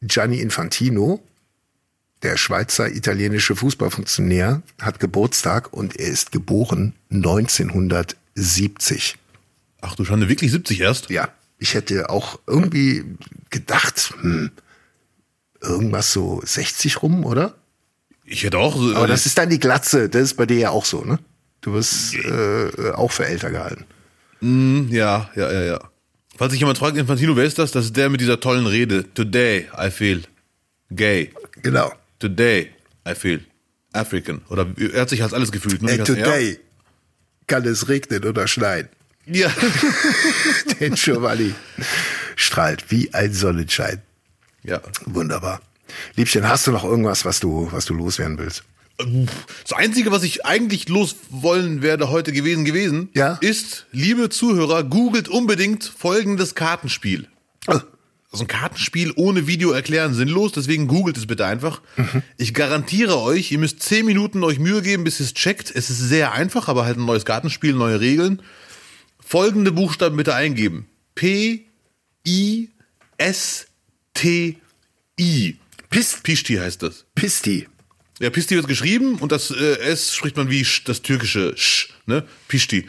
Gianni 0.03 0.41
Infantino, 0.41 1.23
der 2.23 2.37
Schweizer 2.37 2.91
italienische 2.91 3.57
Fußballfunktionär, 3.57 4.61
hat 4.81 5.01
Geburtstag 5.01 5.73
und 5.73 5.97
er 5.97 6.09
ist 6.09 6.31
geboren 6.33 6.93
1970. 7.11 9.17
Ach 9.81 9.95
du 9.95 10.05
Schande, 10.05 10.29
wirklich 10.29 10.53
70 10.53 10.81
erst? 10.81 11.09
Ja, 11.11 11.31
ich 11.59 11.75
hätte 11.75 12.11
auch 12.11 12.39
irgendwie 12.47 13.05
gedacht, 13.51 14.15
hm, 14.21 14.51
irgendwas 15.61 16.13
so 16.13 16.41
60 16.45 17.03
rum, 17.03 17.25
oder? 17.25 17.55
Ich 18.25 18.45
hätte 18.45 18.59
auch 18.59 18.77
so. 18.77 18.95
Aber 18.97 19.07
das 19.07 19.27
ist 19.27 19.39
dann 19.39 19.51
die 19.51 19.61
Glatze, 19.61 20.09
das 20.09 20.23
ist 20.23 20.35
bei 20.35 20.47
dir 20.47 20.59
ja 20.59 20.71
auch 20.71 20.85
so, 20.85 21.05
ne? 21.05 21.21
Du 21.61 21.73
wirst 21.73 22.15
äh, 22.15 22.91
auch 22.93 23.13
für 23.13 23.27
älter 23.27 23.51
gehalten. 23.51 23.85
Ja, 24.41 25.31
ja, 25.35 25.53
ja, 25.53 25.63
ja. 25.63 25.81
Falls 26.39 26.53
sich 26.53 26.61
jemand 26.61 26.79
fragt, 26.79 26.97
Infantino, 26.97 27.37
wer 27.37 27.45
ist 27.45 27.59
das? 27.59 27.73
Das 27.73 27.87
ist 27.87 27.97
der 27.97 28.11
mit 28.11 28.21
dieser 28.21 28.41
tollen 28.41 28.67
Rede. 28.67 29.05
Today 29.15 29.69
I 29.79 29.91
feel 29.91 30.23
gay. 30.91 31.31
Genau. 31.63 31.93
Today 32.19 32.71
I 33.09 33.15
feel 33.15 33.41
African. 33.93 34.43
Oder 34.49 34.67
er 34.77 35.03
hat 35.03 35.09
sich 35.09 35.23
als 35.23 35.33
alles 35.33 35.51
gefühlt. 35.51 35.83
Als 35.83 35.93
er. 35.93 36.05
today 36.05 36.59
kann 37.47 37.65
es 37.65 37.89
regnen 37.89 38.25
oder 38.25 38.47
schneien. 38.47 38.89
Ja. 39.27 39.51
Den 40.81 40.95
Giovanni 40.95 41.55
strahlt 42.37 42.91
wie 42.91 43.13
ein 43.15 43.33
Sonnenschein. 43.33 44.03
ja. 44.63 44.81
Wunderbar. 45.07 45.61
Liebchen, 46.17 46.49
hast 46.49 46.67
du 46.67 46.73
noch 46.73 46.85
irgendwas, 46.85 47.25
was 47.25 47.41
du, 47.41 47.69
was 47.71 47.87
du 47.87 47.95
loswerden 47.95 48.39
willst? 48.39 48.65
Das 48.99 49.73
Einzige, 49.75 50.11
was 50.11 50.23
ich 50.23 50.47
eigentlich 50.47 50.89
loswollen 50.89 51.83
werde 51.83 52.09
heute 52.11 52.33
gewesen 52.33 52.65
gewesen, 52.65 53.11
Ja? 53.15 53.35
ist, 53.41 53.87
liebe 53.93 54.31
Zuhörer, 54.31 54.85
googelt 54.85 55.29
unbedingt 55.29 55.85
folgendes 55.85 56.55
Kartenspiel. 56.55 57.29
Oh, 57.67 57.79
so 58.33 58.45
ein 58.45 58.49
Kartenspiel 58.49 59.13
ohne 59.17 59.47
Video 59.47 59.71
erklären 59.71 60.15
sinnlos, 60.15 60.53
deswegen 60.53 60.89
googelt 60.89 61.17
es 61.17 61.27
bitte 61.27 61.45
einfach. 61.47 61.83
Ich 62.39 62.55
garantiere 62.55 63.19
euch, 63.21 63.53
ihr 63.53 63.59
müsst 63.59 63.83
zehn 63.83 64.07
Minuten 64.07 64.43
euch 64.45 64.59
Mühe 64.59 64.83
geben, 64.83 65.05
bis 65.05 65.21
ihr 65.21 65.27
es 65.27 65.35
checkt. 65.35 65.71
Es 65.75 65.91
ist 65.91 65.99
sehr 66.01 66.33
einfach, 66.33 66.69
aber 66.69 66.85
halt 66.85 66.97
ein 66.99 67.05
neues 67.05 67.25
Kartenspiel, 67.25 67.75
neue 67.75 68.01
Regeln. 68.01 68.43
Folgende 69.21 69.73
Buchstaben 69.73 70.17
bitte 70.17 70.35
eingeben. 70.35 70.87
P, 71.15 71.67
I, 72.27 72.71
S, 73.19 73.67
T, 74.15 74.57
I. 75.19 75.57
Pist, 75.91 76.23
Pishti 76.23 76.55
heißt 76.57 76.83
das. 76.83 77.05
Pisti. 77.15 77.69
Ja, 78.19 78.31
Pisti 78.31 78.57
wird 78.57 78.69
geschrieben 78.69 79.17
und 79.17 79.31
das 79.31 79.51
äh, 79.51 79.79
S 79.81 80.15
spricht 80.15 80.37
man 80.37 80.49
wie 80.51 80.65
Sch, 80.65 80.85
das 80.85 81.03
türkische 81.03 81.55
Sch, 81.57 81.91
ne? 82.07 82.25
Pishti. 82.49 82.87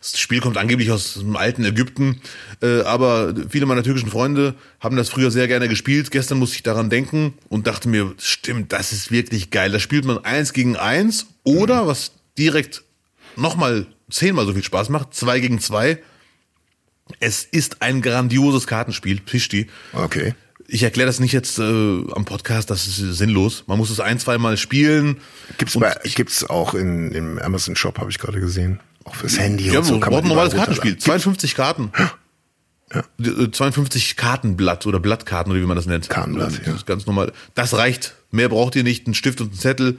Das 0.00 0.18
Spiel 0.18 0.40
kommt 0.40 0.58
angeblich 0.58 0.90
aus 0.90 1.14
dem 1.14 1.36
alten 1.36 1.64
Ägypten, 1.64 2.20
äh, 2.60 2.80
aber 2.82 3.34
viele 3.48 3.64
meiner 3.66 3.82
türkischen 3.82 4.10
Freunde 4.10 4.54
haben 4.80 4.96
das 4.96 5.08
früher 5.08 5.30
sehr 5.30 5.48
gerne 5.48 5.68
gespielt. 5.68 6.10
Gestern 6.10 6.38
musste 6.38 6.56
ich 6.56 6.62
daran 6.62 6.90
denken 6.90 7.34
und 7.48 7.66
dachte 7.66 7.88
mir, 7.88 8.14
stimmt, 8.18 8.72
das 8.72 8.92
ist 8.92 9.10
wirklich 9.10 9.50
geil. 9.50 9.70
Da 9.70 9.78
spielt 9.78 10.04
man 10.04 10.18
eins 10.18 10.52
gegen 10.52 10.76
eins 10.76 11.26
oder, 11.44 11.86
was 11.86 12.12
direkt 12.36 12.82
nochmal 13.36 13.86
zehnmal 14.10 14.44
so 14.44 14.52
viel 14.52 14.64
Spaß 14.64 14.90
macht, 14.90 15.14
zwei 15.14 15.40
gegen 15.40 15.60
zwei. 15.60 16.02
Es 17.20 17.44
ist 17.44 17.80
ein 17.80 18.02
grandioses 18.02 18.66
Kartenspiel, 18.66 19.20
Pishti. 19.20 19.68
Okay. 19.92 20.34
Ich 20.66 20.82
erkläre 20.82 21.06
das 21.06 21.20
nicht 21.20 21.32
jetzt 21.32 21.58
äh, 21.58 21.62
am 21.62 22.24
Podcast, 22.24 22.70
das 22.70 22.86
ist 22.86 22.96
sinnlos. 22.96 23.64
Man 23.66 23.78
muss 23.78 23.90
es 23.90 24.00
ein, 24.00 24.18
zwei 24.18 24.38
Mal 24.38 24.56
spielen. 24.56 25.18
Gibt's, 25.58 25.78
bei, 25.78 25.94
gibt's 26.02 26.48
auch 26.48 26.74
in, 26.74 27.12
im 27.12 27.38
Amazon 27.38 27.76
Shop, 27.76 27.98
habe 27.98 28.10
ich 28.10 28.18
gerade 28.18 28.40
gesehen. 28.40 28.80
Auch 29.04 29.14
fürs 29.14 29.38
Handy 29.38 29.70
Ja, 29.70 29.80
und 29.80 29.84
so 29.84 29.92
man 29.92 30.00
kann 30.00 30.12
man 30.12 30.22
ein 30.24 30.28
normales 30.28 30.54
Kartenspiel. 30.54 30.92
runterladen. 30.92 31.22
52 31.22 31.54
Karten. 31.54 31.92
Äh, 32.90 33.50
52 33.50 34.16
Kartenblatt 34.16 34.86
oder 34.86 35.00
Blattkarten 35.00 35.52
oder 35.52 35.60
wie 35.60 35.66
man 35.66 35.76
das 35.76 35.86
nennt. 35.86 36.08
Kartenblatt, 36.08 36.58
das 36.58 36.66
ja. 36.66 36.74
ist 36.74 36.86
ganz 36.86 37.06
normal. 37.06 37.32
Das 37.54 37.74
reicht. 37.74 38.14
Mehr 38.30 38.48
braucht 38.48 38.76
ihr 38.76 38.82
nicht. 38.84 39.06
Ein 39.06 39.14
Stift 39.14 39.40
und 39.40 39.52
ein 39.52 39.58
Zettel. 39.58 39.98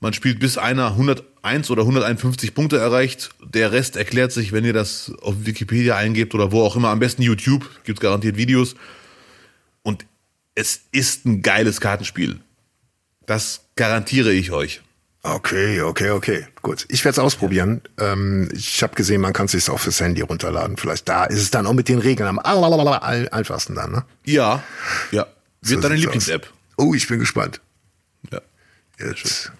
Man 0.00 0.12
spielt 0.12 0.40
bis 0.40 0.58
einer 0.58 0.88
101 0.88 1.70
oder 1.70 1.82
151 1.82 2.54
Punkte 2.54 2.78
erreicht. 2.78 3.30
Der 3.44 3.70
Rest 3.70 3.96
erklärt 3.96 4.32
sich, 4.32 4.50
wenn 4.50 4.64
ihr 4.64 4.72
das 4.72 5.12
auf 5.22 5.34
Wikipedia 5.44 5.96
eingebt 5.96 6.34
oder 6.34 6.50
wo 6.50 6.62
auch 6.62 6.74
immer. 6.74 6.88
Am 6.88 6.98
besten 6.98 7.22
YouTube. 7.22 7.70
Gibt's 7.84 8.00
garantiert 8.00 8.36
Videos. 8.36 8.74
Es 10.54 10.80
ist 10.92 11.24
ein 11.24 11.42
geiles 11.42 11.80
Kartenspiel. 11.80 12.40
Das 13.26 13.62
garantiere 13.76 14.32
ich 14.32 14.52
euch. 14.52 14.82
Okay, 15.24 15.80
okay, 15.82 16.10
okay. 16.10 16.46
Gut. 16.62 16.84
Ich 16.88 17.04
werde 17.04 17.12
es 17.12 17.18
ausprobieren. 17.20 17.80
Ähm, 17.98 18.48
ich 18.52 18.82
habe 18.82 18.94
gesehen, 18.96 19.20
man 19.20 19.32
kann 19.32 19.46
es 19.46 19.52
sich 19.52 19.70
auch 19.70 19.78
fürs 19.78 20.00
Handy 20.00 20.20
runterladen. 20.20 20.76
Vielleicht 20.76 21.08
da 21.08 21.24
ist 21.24 21.40
es 21.40 21.50
dann 21.50 21.66
auch 21.66 21.74
mit 21.74 21.88
den 21.88 22.00
Regeln 22.00 22.28
am 22.28 22.40
einfachsten 22.40 23.76
dann, 23.76 23.92
ne? 23.92 24.04
Ja, 24.24 24.64
ja. 25.12 25.26
So 25.60 25.74
Wird 25.74 25.84
deine 25.84 25.94
sieht's 25.94 26.06
Lieblings-App. 26.06 26.52
Oh, 26.76 26.92
ich 26.92 27.06
bin 27.06 27.20
gespannt. 27.20 27.60
Ja. 28.32 28.40
Jetzt. 28.98 29.52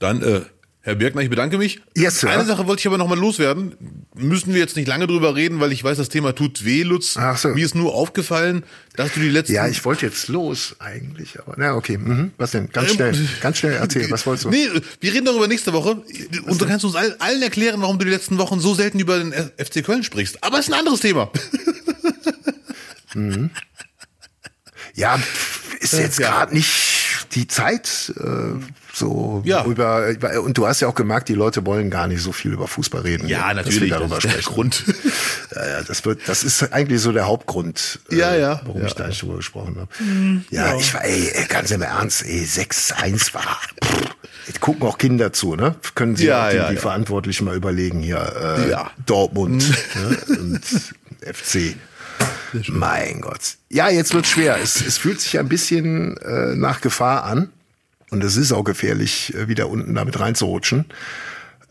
Dann, 0.00 0.20
äh, 0.22 0.40
Herr 0.88 0.94
Birkner, 0.94 1.20
ich 1.20 1.28
bedanke 1.28 1.58
mich. 1.58 1.82
Yes, 1.94 2.20
sir. 2.20 2.30
Eine 2.30 2.46
Sache 2.46 2.66
wollte 2.66 2.80
ich 2.80 2.86
aber 2.86 2.96
noch 2.96 3.08
mal 3.08 3.18
loswerden. 3.18 3.74
Müssen 4.14 4.54
wir 4.54 4.60
jetzt 4.60 4.74
nicht 4.74 4.88
lange 4.88 5.06
drüber 5.06 5.36
reden, 5.36 5.60
weil 5.60 5.70
ich 5.70 5.84
weiß, 5.84 5.98
das 5.98 6.08
Thema 6.08 6.34
tut 6.34 6.64
weh, 6.64 6.82
Lutz. 6.82 7.18
Ach 7.18 7.36
so. 7.36 7.48
Mir 7.48 7.66
ist 7.66 7.74
nur 7.74 7.94
aufgefallen, 7.94 8.64
dass 8.96 9.12
du 9.12 9.20
die 9.20 9.28
letzten... 9.28 9.52
Ja, 9.52 9.68
ich 9.68 9.84
wollte 9.84 10.06
jetzt 10.06 10.28
los 10.28 10.76
eigentlich, 10.78 11.38
aber 11.38 11.56
na 11.58 11.74
okay. 11.74 11.98
Mhm. 11.98 12.30
Was 12.38 12.52
denn? 12.52 12.70
Ganz 12.70 12.88
Ähm, 12.88 12.94
schnell, 12.94 13.28
ganz 13.42 13.58
schnell 13.58 13.74
erzähl. 13.74 14.10
Was 14.10 14.24
wolltest 14.24 14.46
du? 14.46 14.48
Nee, 14.48 14.66
wir 15.00 15.12
reden 15.12 15.26
darüber 15.26 15.46
nächste 15.46 15.74
Woche. 15.74 16.02
Und 16.46 16.58
du 16.58 16.66
kannst 16.66 16.86
uns 16.86 16.94
all, 16.96 17.14
allen 17.18 17.42
erklären, 17.42 17.82
warum 17.82 17.98
du 17.98 18.06
die 18.06 18.10
letzten 18.10 18.38
Wochen 18.38 18.58
so 18.58 18.72
selten 18.72 18.98
über 18.98 19.18
den 19.18 19.34
FC 19.58 19.84
Köln 19.84 20.02
sprichst. 20.04 20.42
Aber 20.42 20.58
es 20.58 20.68
ist 20.68 20.72
ein 20.72 20.78
anderes 20.78 21.00
Thema. 21.00 21.30
Ja, 24.94 25.16
pff, 25.18 25.74
ist 25.80 25.92
jetzt 25.92 26.18
ja. 26.18 26.30
gerade 26.30 26.54
nicht 26.54 27.26
die 27.34 27.46
Zeit 27.46 28.12
äh, 28.16 28.54
so 28.98 29.42
Ja. 29.44 29.64
über 29.64 30.06
und 30.42 30.58
du 30.58 30.66
hast 30.66 30.80
ja 30.80 30.88
auch 30.88 30.94
gemerkt, 30.94 31.28
die 31.28 31.34
Leute 31.34 31.64
wollen 31.64 31.90
gar 31.90 32.06
nicht 32.08 32.22
so 32.22 32.32
viel 32.32 32.52
über 32.52 32.66
Fußball 32.68 33.00
reden. 33.02 33.28
Ja, 33.28 33.52
natürlich. 33.54 33.80
wir 33.82 33.88
darüber 33.90 34.16
das 34.16 34.24
ist 34.24 34.34
der 34.36 34.42
sprechen. 34.42 34.54
Grund. 34.54 34.84
Ja, 35.54 35.66
ja, 35.66 35.82
das 35.82 36.04
wird, 36.04 36.28
das 36.28 36.44
ist 36.44 36.72
eigentlich 36.72 37.00
so 37.00 37.10
der 37.12 37.26
Hauptgrund, 37.26 38.00
äh, 38.10 38.16
Ja, 38.16 38.34
ja. 38.36 38.60
warum 38.64 38.82
Ja. 38.82 38.86
ich 38.88 38.94
da 38.94 39.06
nicht 39.08 39.22
drüber 39.22 39.36
gesprochen 39.36 39.76
habe. 39.78 39.88
Ja, 40.50 40.76
ich 40.76 40.92
war, 40.92 41.04
ey, 41.04 41.32
ganz 41.48 41.70
im 41.70 41.82
Ernst, 41.82 42.24
ey, 42.26 42.44
6-1 42.44 43.32
war. 43.34 43.58
Pff, 43.82 44.02
jetzt 44.46 44.60
gucken 44.60 44.82
auch 44.86 44.98
Kinder 44.98 45.32
zu, 45.32 45.56
ne? 45.56 45.74
Können 45.94 46.16
Sie 46.16 46.26
Ja, 46.26 46.46
auch 46.46 46.50
die, 46.50 46.56
ja, 46.56 46.68
die 46.68 46.74
ja. 46.74 46.80
Verantwortlichen 46.80 47.44
mal 47.46 47.56
überlegen 47.56 48.00
hier, 48.00 48.58
äh, 48.58 48.70
Ja. 48.70 48.90
Dortmund 49.06 49.64
ne? 49.96 50.36
und 50.38 50.60
FC. 51.22 51.74
Mein 52.68 53.20
Gott. 53.20 53.56
Ja, 53.68 53.88
jetzt 53.88 54.12
wird 54.14 54.26
schwer. 54.26 54.58
Es, 54.62 54.80
es 54.80 54.98
fühlt 54.98 55.20
sich 55.20 55.38
ein 55.38 55.48
bisschen 55.48 56.16
äh, 56.18 56.54
nach 56.56 56.80
Gefahr 56.80 57.24
an. 57.24 57.50
Und 58.10 58.24
es 58.24 58.36
ist 58.36 58.52
auch 58.52 58.64
gefährlich, 58.64 59.34
äh, 59.34 59.48
wieder 59.48 59.68
unten 59.68 59.94
damit 59.94 60.18
reinzurutschen. 60.18 60.86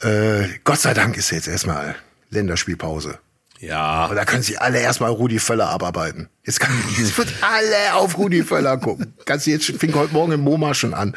Äh, 0.02 0.48
Gott 0.64 0.80
sei 0.80 0.94
Dank 0.94 1.18
ist 1.18 1.32
jetzt 1.32 1.48
erstmal 1.48 1.96
Länderspielpause. 2.30 3.20
Ja. 3.60 4.05
Und 4.05 4.16
da 4.16 4.26
können 4.26 4.43
sich 4.43 4.62
alle 4.62 4.80
erstmal 4.80 5.12
Rudi 5.12 5.39
Völler 5.39 5.70
abarbeiten. 5.70 6.30
Jetzt, 6.45 6.60
kann, 6.60 6.72
jetzt 6.97 7.18
wird 7.18 7.34
alle 7.41 7.95
auf 7.95 8.18
Rudi 8.18 8.43
Völler 8.43 8.78
gucken. 8.78 9.14
Kannst 9.26 9.47
du 9.47 9.51
jetzt 9.51 9.66
fing 9.66 9.93
heute 9.95 10.14
Morgen 10.14 10.32
im 10.32 10.41
MoMA 10.41 10.74
schon 10.74 10.93
an. 10.93 11.16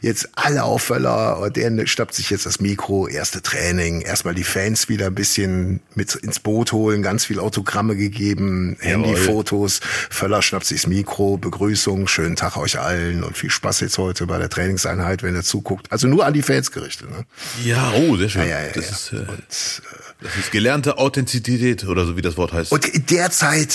Jetzt 0.00 0.30
alle 0.36 0.64
auf 0.64 0.82
Völler. 0.82 1.38
Und 1.38 1.56
der 1.56 1.86
schnappt 1.86 2.14
sich 2.14 2.30
jetzt 2.30 2.46
das 2.46 2.60
Mikro, 2.60 3.06
erste 3.06 3.42
Training, 3.42 4.00
erstmal 4.00 4.34
die 4.34 4.44
Fans 4.44 4.88
wieder 4.88 5.06
ein 5.06 5.14
bisschen 5.14 5.80
mit 5.94 6.14
ins 6.14 6.40
Boot 6.40 6.72
holen, 6.72 7.02
ganz 7.02 7.24
viel 7.24 7.38
Autogramme 7.38 7.96
gegeben, 7.96 8.76
Handyfotos. 8.80 9.80
Völler 10.08 10.42
schnappt 10.42 10.66
sich 10.66 10.82
das 10.82 10.88
Mikro, 10.88 11.36
Begrüßung, 11.36 12.06
schönen 12.06 12.36
Tag 12.36 12.56
euch 12.56 12.78
allen 12.78 13.22
und 13.22 13.36
viel 13.36 13.50
Spaß 13.50 13.80
jetzt 13.80 13.98
heute 13.98 14.26
bei 14.26 14.38
der 14.38 14.48
Trainingseinheit, 14.48 15.22
wenn 15.22 15.34
ihr 15.34 15.42
zuguckt. 15.42 15.92
Also 15.92 16.06
nur 16.06 16.24
an 16.24 16.32
die 16.32 16.42
Fans 16.42 16.70
gerichtet. 16.70 17.10
Ne? 17.10 17.24
Ja, 17.64 17.92
oh, 17.92 18.16
sehr 18.16 18.28
schön. 18.28 18.42
Ja, 18.42 18.48
ja, 18.48 18.66
ja, 18.66 18.72
das, 18.72 19.10
ja. 19.10 19.18
Ist, 19.18 19.26
äh, 19.26 19.30
Und, 19.30 19.38
äh, 19.38 20.09
das 20.22 20.36
ist 20.36 20.52
gelernte 20.52 20.98
Authentizität 20.98 21.84
oder 21.84 22.04
so, 22.04 22.16
wie 22.16 22.22
das 22.22 22.36
Wort 22.36 22.52
heißt. 22.52 22.72
Und 22.72 22.86
in 22.86 23.06
der 23.06 23.30
Zeit 23.30 23.74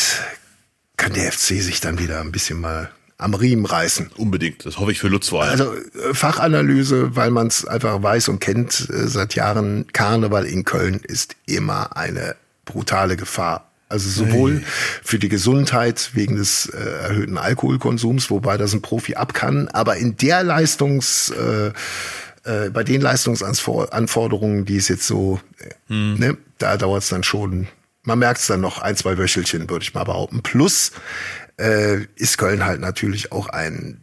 kann 0.97 1.13
der 1.13 1.31
FC 1.31 1.61
sich 1.61 1.81
dann 1.81 1.99
wieder 1.99 2.21
ein 2.21 2.31
bisschen 2.31 2.61
mal 2.61 2.91
am 3.17 3.33
Riemen 3.33 3.65
reißen. 3.65 4.11
Unbedingt. 4.17 4.65
Das 4.65 4.77
hoffe 4.77 4.91
ich 4.91 4.99
für 4.99 5.07
Lutz 5.07 5.29
vor 5.29 5.43
allem. 5.43 5.51
Also 5.51 5.73
äh, 5.73 6.13
Fachanalyse, 6.13 7.15
weil 7.15 7.31
man 7.31 7.47
es 7.47 7.65
einfach 7.65 8.01
weiß 8.01 8.29
und 8.29 8.39
kennt 8.39 8.89
äh, 8.89 9.07
seit 9.07 9.35
Jahren, 9.35 9.85
Karneval 9.93 10.45
in 10.45 10.65
Köln 10.65 11.01
ist 11.01 11.35
immer 11.45 11.95
eine 11.95 12.35
brutale 12.65 13.15
Gefahr. 13.15 13.69
Also 13.87 14.09
sowohl 14.09 14.63
für 15.03 15.19
die 15.19 15.29
Gesundheit 15.29 16.09
wegen 16.13 16.35
des 16.35 16.65
äh, 16.67 16.77
erhöhten 16.77 17.37
Alkoholkonsums, 17.37 18.31
wobei 18.31 18.57
das 18.57 18.73
ein 18.73 18.81
Profi 18.81 19.13
ab 19.15 19.35
kann, 19.35 19.67
aber 19.69 19.97
in 19.97 20.17
der 20.17 20.43
Leistungs 20.43 21.29
äh, 21.29 21.71
äh, 22.45 22.69
bei 22.69 22.83
den 22.83 23.01
Leistungsanforderungen, 23.01 24.65
die 24.65 24.77
es 24.77 24.87
jetzt 24.87 25.07
so, 25.07 25.39
äh, 25.59 25.93
ne, 25.93 26.37
da 26.57 26.77
dauert 26.77 27.03
es 27.03 27.09
dann 27.09 27.23
schon, 27.23 27.67
man 28.03 28.19
merkt 28.19 28.39
es 28.39 28.47
dann 28.47 28.61
noch 28.61 28.79
ein, 28.79 28.95
zwei 28.95 29.17
Wöchelchen, 29.17 29.69
würde 29.69 29.83
ich 29.83 29.93
mal 29.93 30.03
behaupten. 30.03 30.41
Plus 30.41 30.91
äh, 31.57 32.03
ist 32.15 32.37
Köln 32.37 32.65
halt 32.65 32.81
natürlich 32.81 33.31
auch 33.31 33.49
ein 33.49 34.01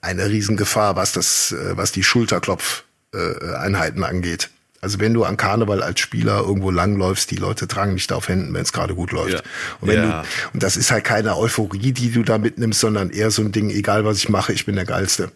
eine 0.00 0.28
Riesengefahr, 0.28 0.96
was 0.96 1.12
das, 1.12 1.52
äh, 1.52 1.76
was 1.76 1.92
die 1.92 2.02
Schulterklopf-Einheiten 2.02 4.02
angeht. 4.04 4.50
Also 4.80 4.98
wenn 4.98 5.14
du 5.14 5.22
an 5.22 5.36
Karneval 5.36 5.80
als 5.82 6.00
Spieler 6.00 6.40
irgendwo 6.40 6.72
langläufst, 6.72 7.30
die 7.30 7.36
Leute 7.36 7.68
tragen 7.68 7.94
nicht 7.94 8.10
auf 8.12 8.28
Händen, 8.28 8.52
wenn 8.52 8.62
es 8.62 8.72
gerade 8.72 8.96
gut 8.96 9.12
läuft. 9.12 9.34
Ja. 9.34 9.40
Und, 9.80 9.88
wenn 9.88 10.02
Ja. 10.02 10.22
du, 10.22 10.28
und 10.54 10.62
das 10.62 10.76
ist 10.76 10.90
halt 10.90 11.04
keine 11.04 11.36
Euphorie, 11.36 11.92
die 11.92 12.10
du 12.10 12.24
da 12.24 12.38
mitnimmst, 12.38 12.80
sondern 12.80 13.10
eher 13.10 13.30
so 13.30 13.42
ein 13.42 13.52
Ding, 13.52 13.70
egal 13.70 14.04
was 14.04 14.16
ich 14.18 14.28
mache, 14.28 14.52
ich 14.52 14.66
bin 14.66 14.74
der 14.74 14.86
Geilste. 14.86 15.30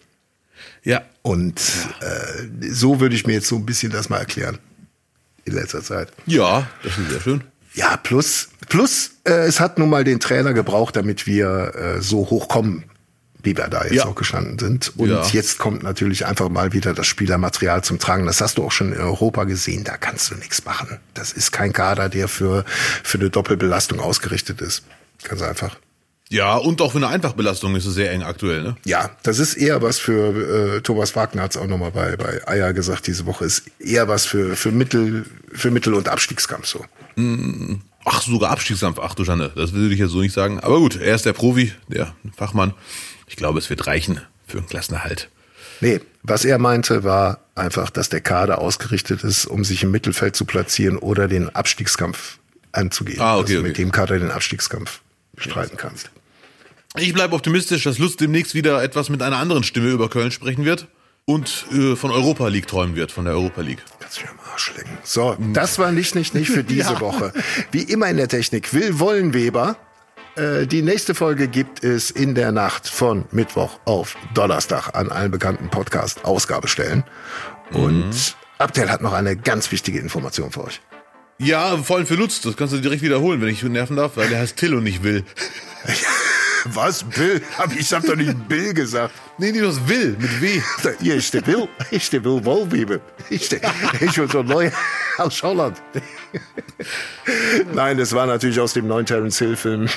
Ja. 0.86 1.02
Und 1.22 1.60
äh, 2.00 2.70
so 2.70 3.00
würde 3.00 3.14
ich 3.16 3.26
mir 3.26 3.32
jetzt 3.34 3.48
so 3.48 3.56
ein 3.56 3.66
bisschen 3.66 3.90
das 3.92 4.08
mal 4.08 4.18
erklären 4.18 4.58
in 5.44 5.52
letzter 5.54 5.82
Zeit. 5.82 6.12
Ja, 6.26 6.66
das 6.82 6.96
ist 6.98 7.10
sehr 7.10 7.20
schön. 7.20 7.44
Ja, 7.74 7.96
plus, 7.98 8.48
plus 8.68 9.10
äh, 9.24 9.32
es 9.46 9.60
hat 9.60 9.78
nun 9.78 9.90
mal 9.90 10.04
den 10.04 10.20
Trainer 10.20 10.54
gebraucht, 10.54 10.96
damit 10.96 11.26
wir 11.26 11.74
äh, 11.74 12.00
so 12.00 12.30
hoch 12.30 12.48
kommen, 12.48 12.84
wie 13.42 13.56
wir 13.56 13.68
da 13.68 13.82
jetzt 13.84 13.92
Ja. 13.94 14.04
auch 14.06 14.14
gestanden 14.14 14.58
sind. 14.58 14.92
Und 14.96 15.10
Ja. 15.10 15.26
jetzt 15.26 15.58
kommt 15.58 15.82
natürlich 15.82 16.26
einfach 16.26 16.48
mal 16.48 16.72
wieder 16.72 16.94
das 16.94 17.06
Spielermaterial 17.06 17.82
zum 17.84 17.98
Tragen. 17.98 18.24
Das 18.26 18.40
hast 18.40 18.58
du 18.58 18.64
auch 18.64 18.72
schon 18.72 18.92
in 18.92 19.00
Europa 19.00 19.44
gesehen. 19.44 19.84
Da 19.84 19.96
kannst 19.96 20.30
du 20.30 20.36
nichts 20.36 20.64
machen. 20.64 20.98
Das 21.14 21.32
ist 21.32 21.50
kein 21.52 21.72
Kader, 21.72 22.08
der 22.08 22.28
für, 22.28 22.64
für 23.04 23.18
eine 23.18 23.30
Doppelbelastung 23.30 24.00
ausgerichtet 24.00 24.60
ist. 24.62 24.84
Ganz 25.24 25.42
einfach. 25.42 25.76
Ja, 26.28 26.56
und 26.56 26.80
auch 26.80 26.92
für 26.92 26.98
eine 26.98 27.08
Einfachbelastung 27.08 27.76
ist 27.76 27.86
es 27.86 27.94
sehr 27.94 28.10
eng 28.10 28.22
aktuell, 28.22 28.62
ne? 28.62 28.76
Ja, 28.84 29.10
das 29.22 29.38
ist 29.38 29.54
eher 29.54 29.80
was 29.80 29.98
für 29.98 30.76
äh, 30.76 30.80
Thomas 30.80 31.14
Wagner 31.14 31.42
hat 31.42 31.52
es 31.52 31.56
auch 31.56 31.68
nochmal 31.68 31.92
bei 31.92 32.16
bei 32.16 32.46
Eier 32.48 32.72
gesagt 32.72 33.06
diese 33.06 33.26
Woche 33.26 33.44
ist 33.44 33.62
eher 33.78 34.08
was 34.08 34.26
für 34.26 34.56
für 34.56 34.72
Mittel 34.72 35.24
für 35.52 35.70
Mittel 35.70 35.94
und 35.94 36.08
Abstiegskampf 36.08 36.66
so. 36.66 36.84
Ach, 38.04 38.22
sogar 38.22 38.50
Abstiegskampf. 38.50 38.98
Ach 39.00 39.14
du 39.14 39.24
Schande, 39.24 39.52
das 39.54 39.72
würde 39.72 39.94
ich 39.94 40.00
jetzt 40.00 40.10
so 40.10 40.20
nicht 40.20 40.34
sagen. 40.34 40.60
Aber 40.60 40.78
gut, 40.78 40.96
er 40.96 41.14
ist 41.14 41.26
der 41.26 41.32
Profi, 41.32 41.72
der 41.88 42.14
Fachmann. 42.36 42.74
Ich 43.28 43.36
glaube, 43.36 43.58
es 43.58 43.70
wird 43.70 43.86
reichen 43.86 44.20
für 44.46 44.58
einen 44.58 44.66
Klassenerhalt. 44.66 45.28
Nee, 45.80 46.00
was 46.22 46.44
er 46.44 46.58
meinte, 46.58 47.04
war 47.04 47.40
einfach, 47.54 47.90
dass 47.90 48.08
der 48.08 48.20
Kader 48.20 48.58
ausgerichtet 48.60 49.24
ist, 49.24 49.46
um 49.46 49.64
sich 49.64 49.82
im 49.82 49.90
Mittelfeld 49.90 50.36
zu 50.36 50.44
platzieren 50.44 50.98
oder 50.98 51.28
den 51.28 51.54
Abstiegskampf 51.54 52.38
anzugehen. 52.72 53.20
Ah, 53.20 53.36
okay, 53.36 53.42
dass 53.42 53.50
du 53.50 53.58
okay. 53.58 53.68
mit 53.68 53.78
dem 53.78 53.92
Kader 53.92 54.18
den 54.18 54.30
Abstiegskampf 54.30 55.00
bestreiten 55.34 55.76
kannst. 55.76 56.10
Ich 56.98 57.12
bleibe 57.12 57.34
optimistisch, 57.34 57.84
dass 57.84 57.98
Lutz 57.98 58.16
demnächst 58.16 58.54
wieder 58.54 58.82
etwas 58.82 59.10
mit 59.10 59.20
einer 59.22 59.36
anderen 59.36 59.64
Stimme 59.64 59.90
über 59.90 60.08
Köln 60.08 60.30
sprechen 60.30 60.64
wird 60.64 60.88
und 61.26 61.66
äh, 61.72 61.94
von 61.94 62.10
Europa 62.10 62.48
League 62.48 62.66
träumen 62.66 62.96
wird, 62.96 63.12
von 63.12 63.26
der 63.26 63.34
Europa 63.34 63.60
League. 63.60 63.84
Kannst 64.00 64.22
du 64.22 64.22
am 64.22 64.38
Arsch 64.50 64.72
lecken. 64.76 64.96
So, 65.04 65.36
das 65.52 65.78
war 65.78 65.92
nicht, 65.92 66.14
nicht, 66.14 66.34
nicht 66.34 66.50
für 66.50 66.64
diese 66.64 66.94
ja. 66.94 67.00
Woche. 67.00 67.32
Wie 67.70 67.82
immer 67.82 68.08
in 68.08 68.16
der 68.16 68.28
Technik, 68.28 68.72
Will 68.72 68.98
Wollenweber. 68.98 69.76
Äh, 70.36 70.66
die 70.66 70.80
nächste 70.80 71.14
Folge 71.14 71.48
gibt 71.48 71.84
es 71.84 72.10
in 72.10 72.34
der 72.34 72.50
Nacht 72.50 72.88
von 72.88 73.26
Mittwoch 73.30 73.78
auf 73.84 74.16
Donnerstag 74.32 74.94
an 74.94 75.10
allen 75.10 75.30
bekannten 75.30 75.68
Podcast-Ausgabestellen. 75.68 77.04
Und 77.72 78.08
mhm. 78.08 78.12
Abdel 78.58 78.90
hat 78.90 79.02
noch 79.02 79.12
eine 79.12 79.36
ganz 79.36 79.70
wichtige 79.70 79.98
Information 79.98 80.50
für 80.50 80.64
euch. 80.64 80.80
Ja, 81.38 81.76
vor 81.76 81.96
allem 81.96 82.06
für 82.06 82.14
Lutz, 82.14 82.40
das 82.40 82.56
kannst 82.56 82.72
du 82.72 82.78
direkt 82.78 83.02
wiederholen, 83.02 83.42
wenn 83.42 83.48
ich 83.48 83.62
nerven 83.62 83.96
darf, 83.96 84.16
weil 84.16 84.30
der 84.30 84.38
heißt 84.38 84.56
Till 84.56 84.74
und 84.74 84.84
nicht 84.84 85.02
Will. 85.02 85.24
Was? 86.74 87.04
Bill? 87.04 87.42
Ich 87.78 87.92
hab 87.92 88.04
doch 88.04 88.16
nicht 88.16 88.48
Bill 88.48 88.74
gesagt. 88.74 89.14
Nee, 89.38 89.52
nee, 89.52 89.60
das 89.60 89.86
Will, 89.88 90.16
mit 90.18 90.40
W. 90.40 90.60
Hier 91.00 91.16
ist 91.16 91.32
der 91.34 91.42
Bill. 91.42 91.68
Ich 91.90 92.08
der 92.10 92.20
Bill 92.20 92.44
Wohlbebe. 92.44 93.00
Ich, 93.30 93.48
der, 93.48 93.60
ich 94.00 94.14
bin 94.14 94.28
so 94.28 94.42
neu 94.42 94.70
aus 95.18 95.42
Holland. 95.42 95.80
Nein, 97.74 97.98
das 97.98 98.12
war 98.12 98.26
natürlich 98.26 98.58
aus 98.60 98.72
dem 98.72 98.86
neuen 98.86 99.06
Terence 99.06 99.38
Hill 99.38 99.56
Film. 99.56 99.88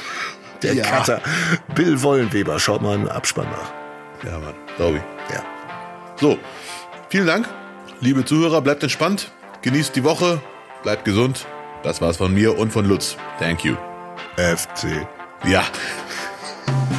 Der 0.62 0.74
ja. 0.74 0.84
Cutter. 0.84 1.22
Bill 1.76 2.02
Wollenweber. 2.02 2.60
Schaut 2.60 2.82
mal 2.82 2.96
einen 2.96 3.08
Abspann 3.08 3.48
nach. 3.50 4.30
Ja, 4.30 4.40
Mann. 4.40 4.56
Ich. 4.78 5.34
Ja. 5.34 5.44
So. 6.20 6.38
Vielen 7.10 7.28
Dank. 7.28 7.48
Liebe 8.02 8.26
Zuhörer, 8.26 8.62
bleibt 8.62 8.84
entspannt. 8.84 9.32
Genießt 9.62 9.96
die 9.96 10.04
Woche. 10.04 10.42
Bleibt 10.84 11.06
gesund. 11.06 11.46
Das 11.84 12.02
war's 12.02 12.18
von 12.18 12.34
mir 12.34 12.58
und 12.58 12.72
von 12.72 12.86
Lutz. 12.86 13.16
Thank 13.40 13.64
you. 13.64 13.76
FC. 14.36 15.08
Ja. 15.46 15.64
Thank 16.70 16.94
you. 16.94 16.99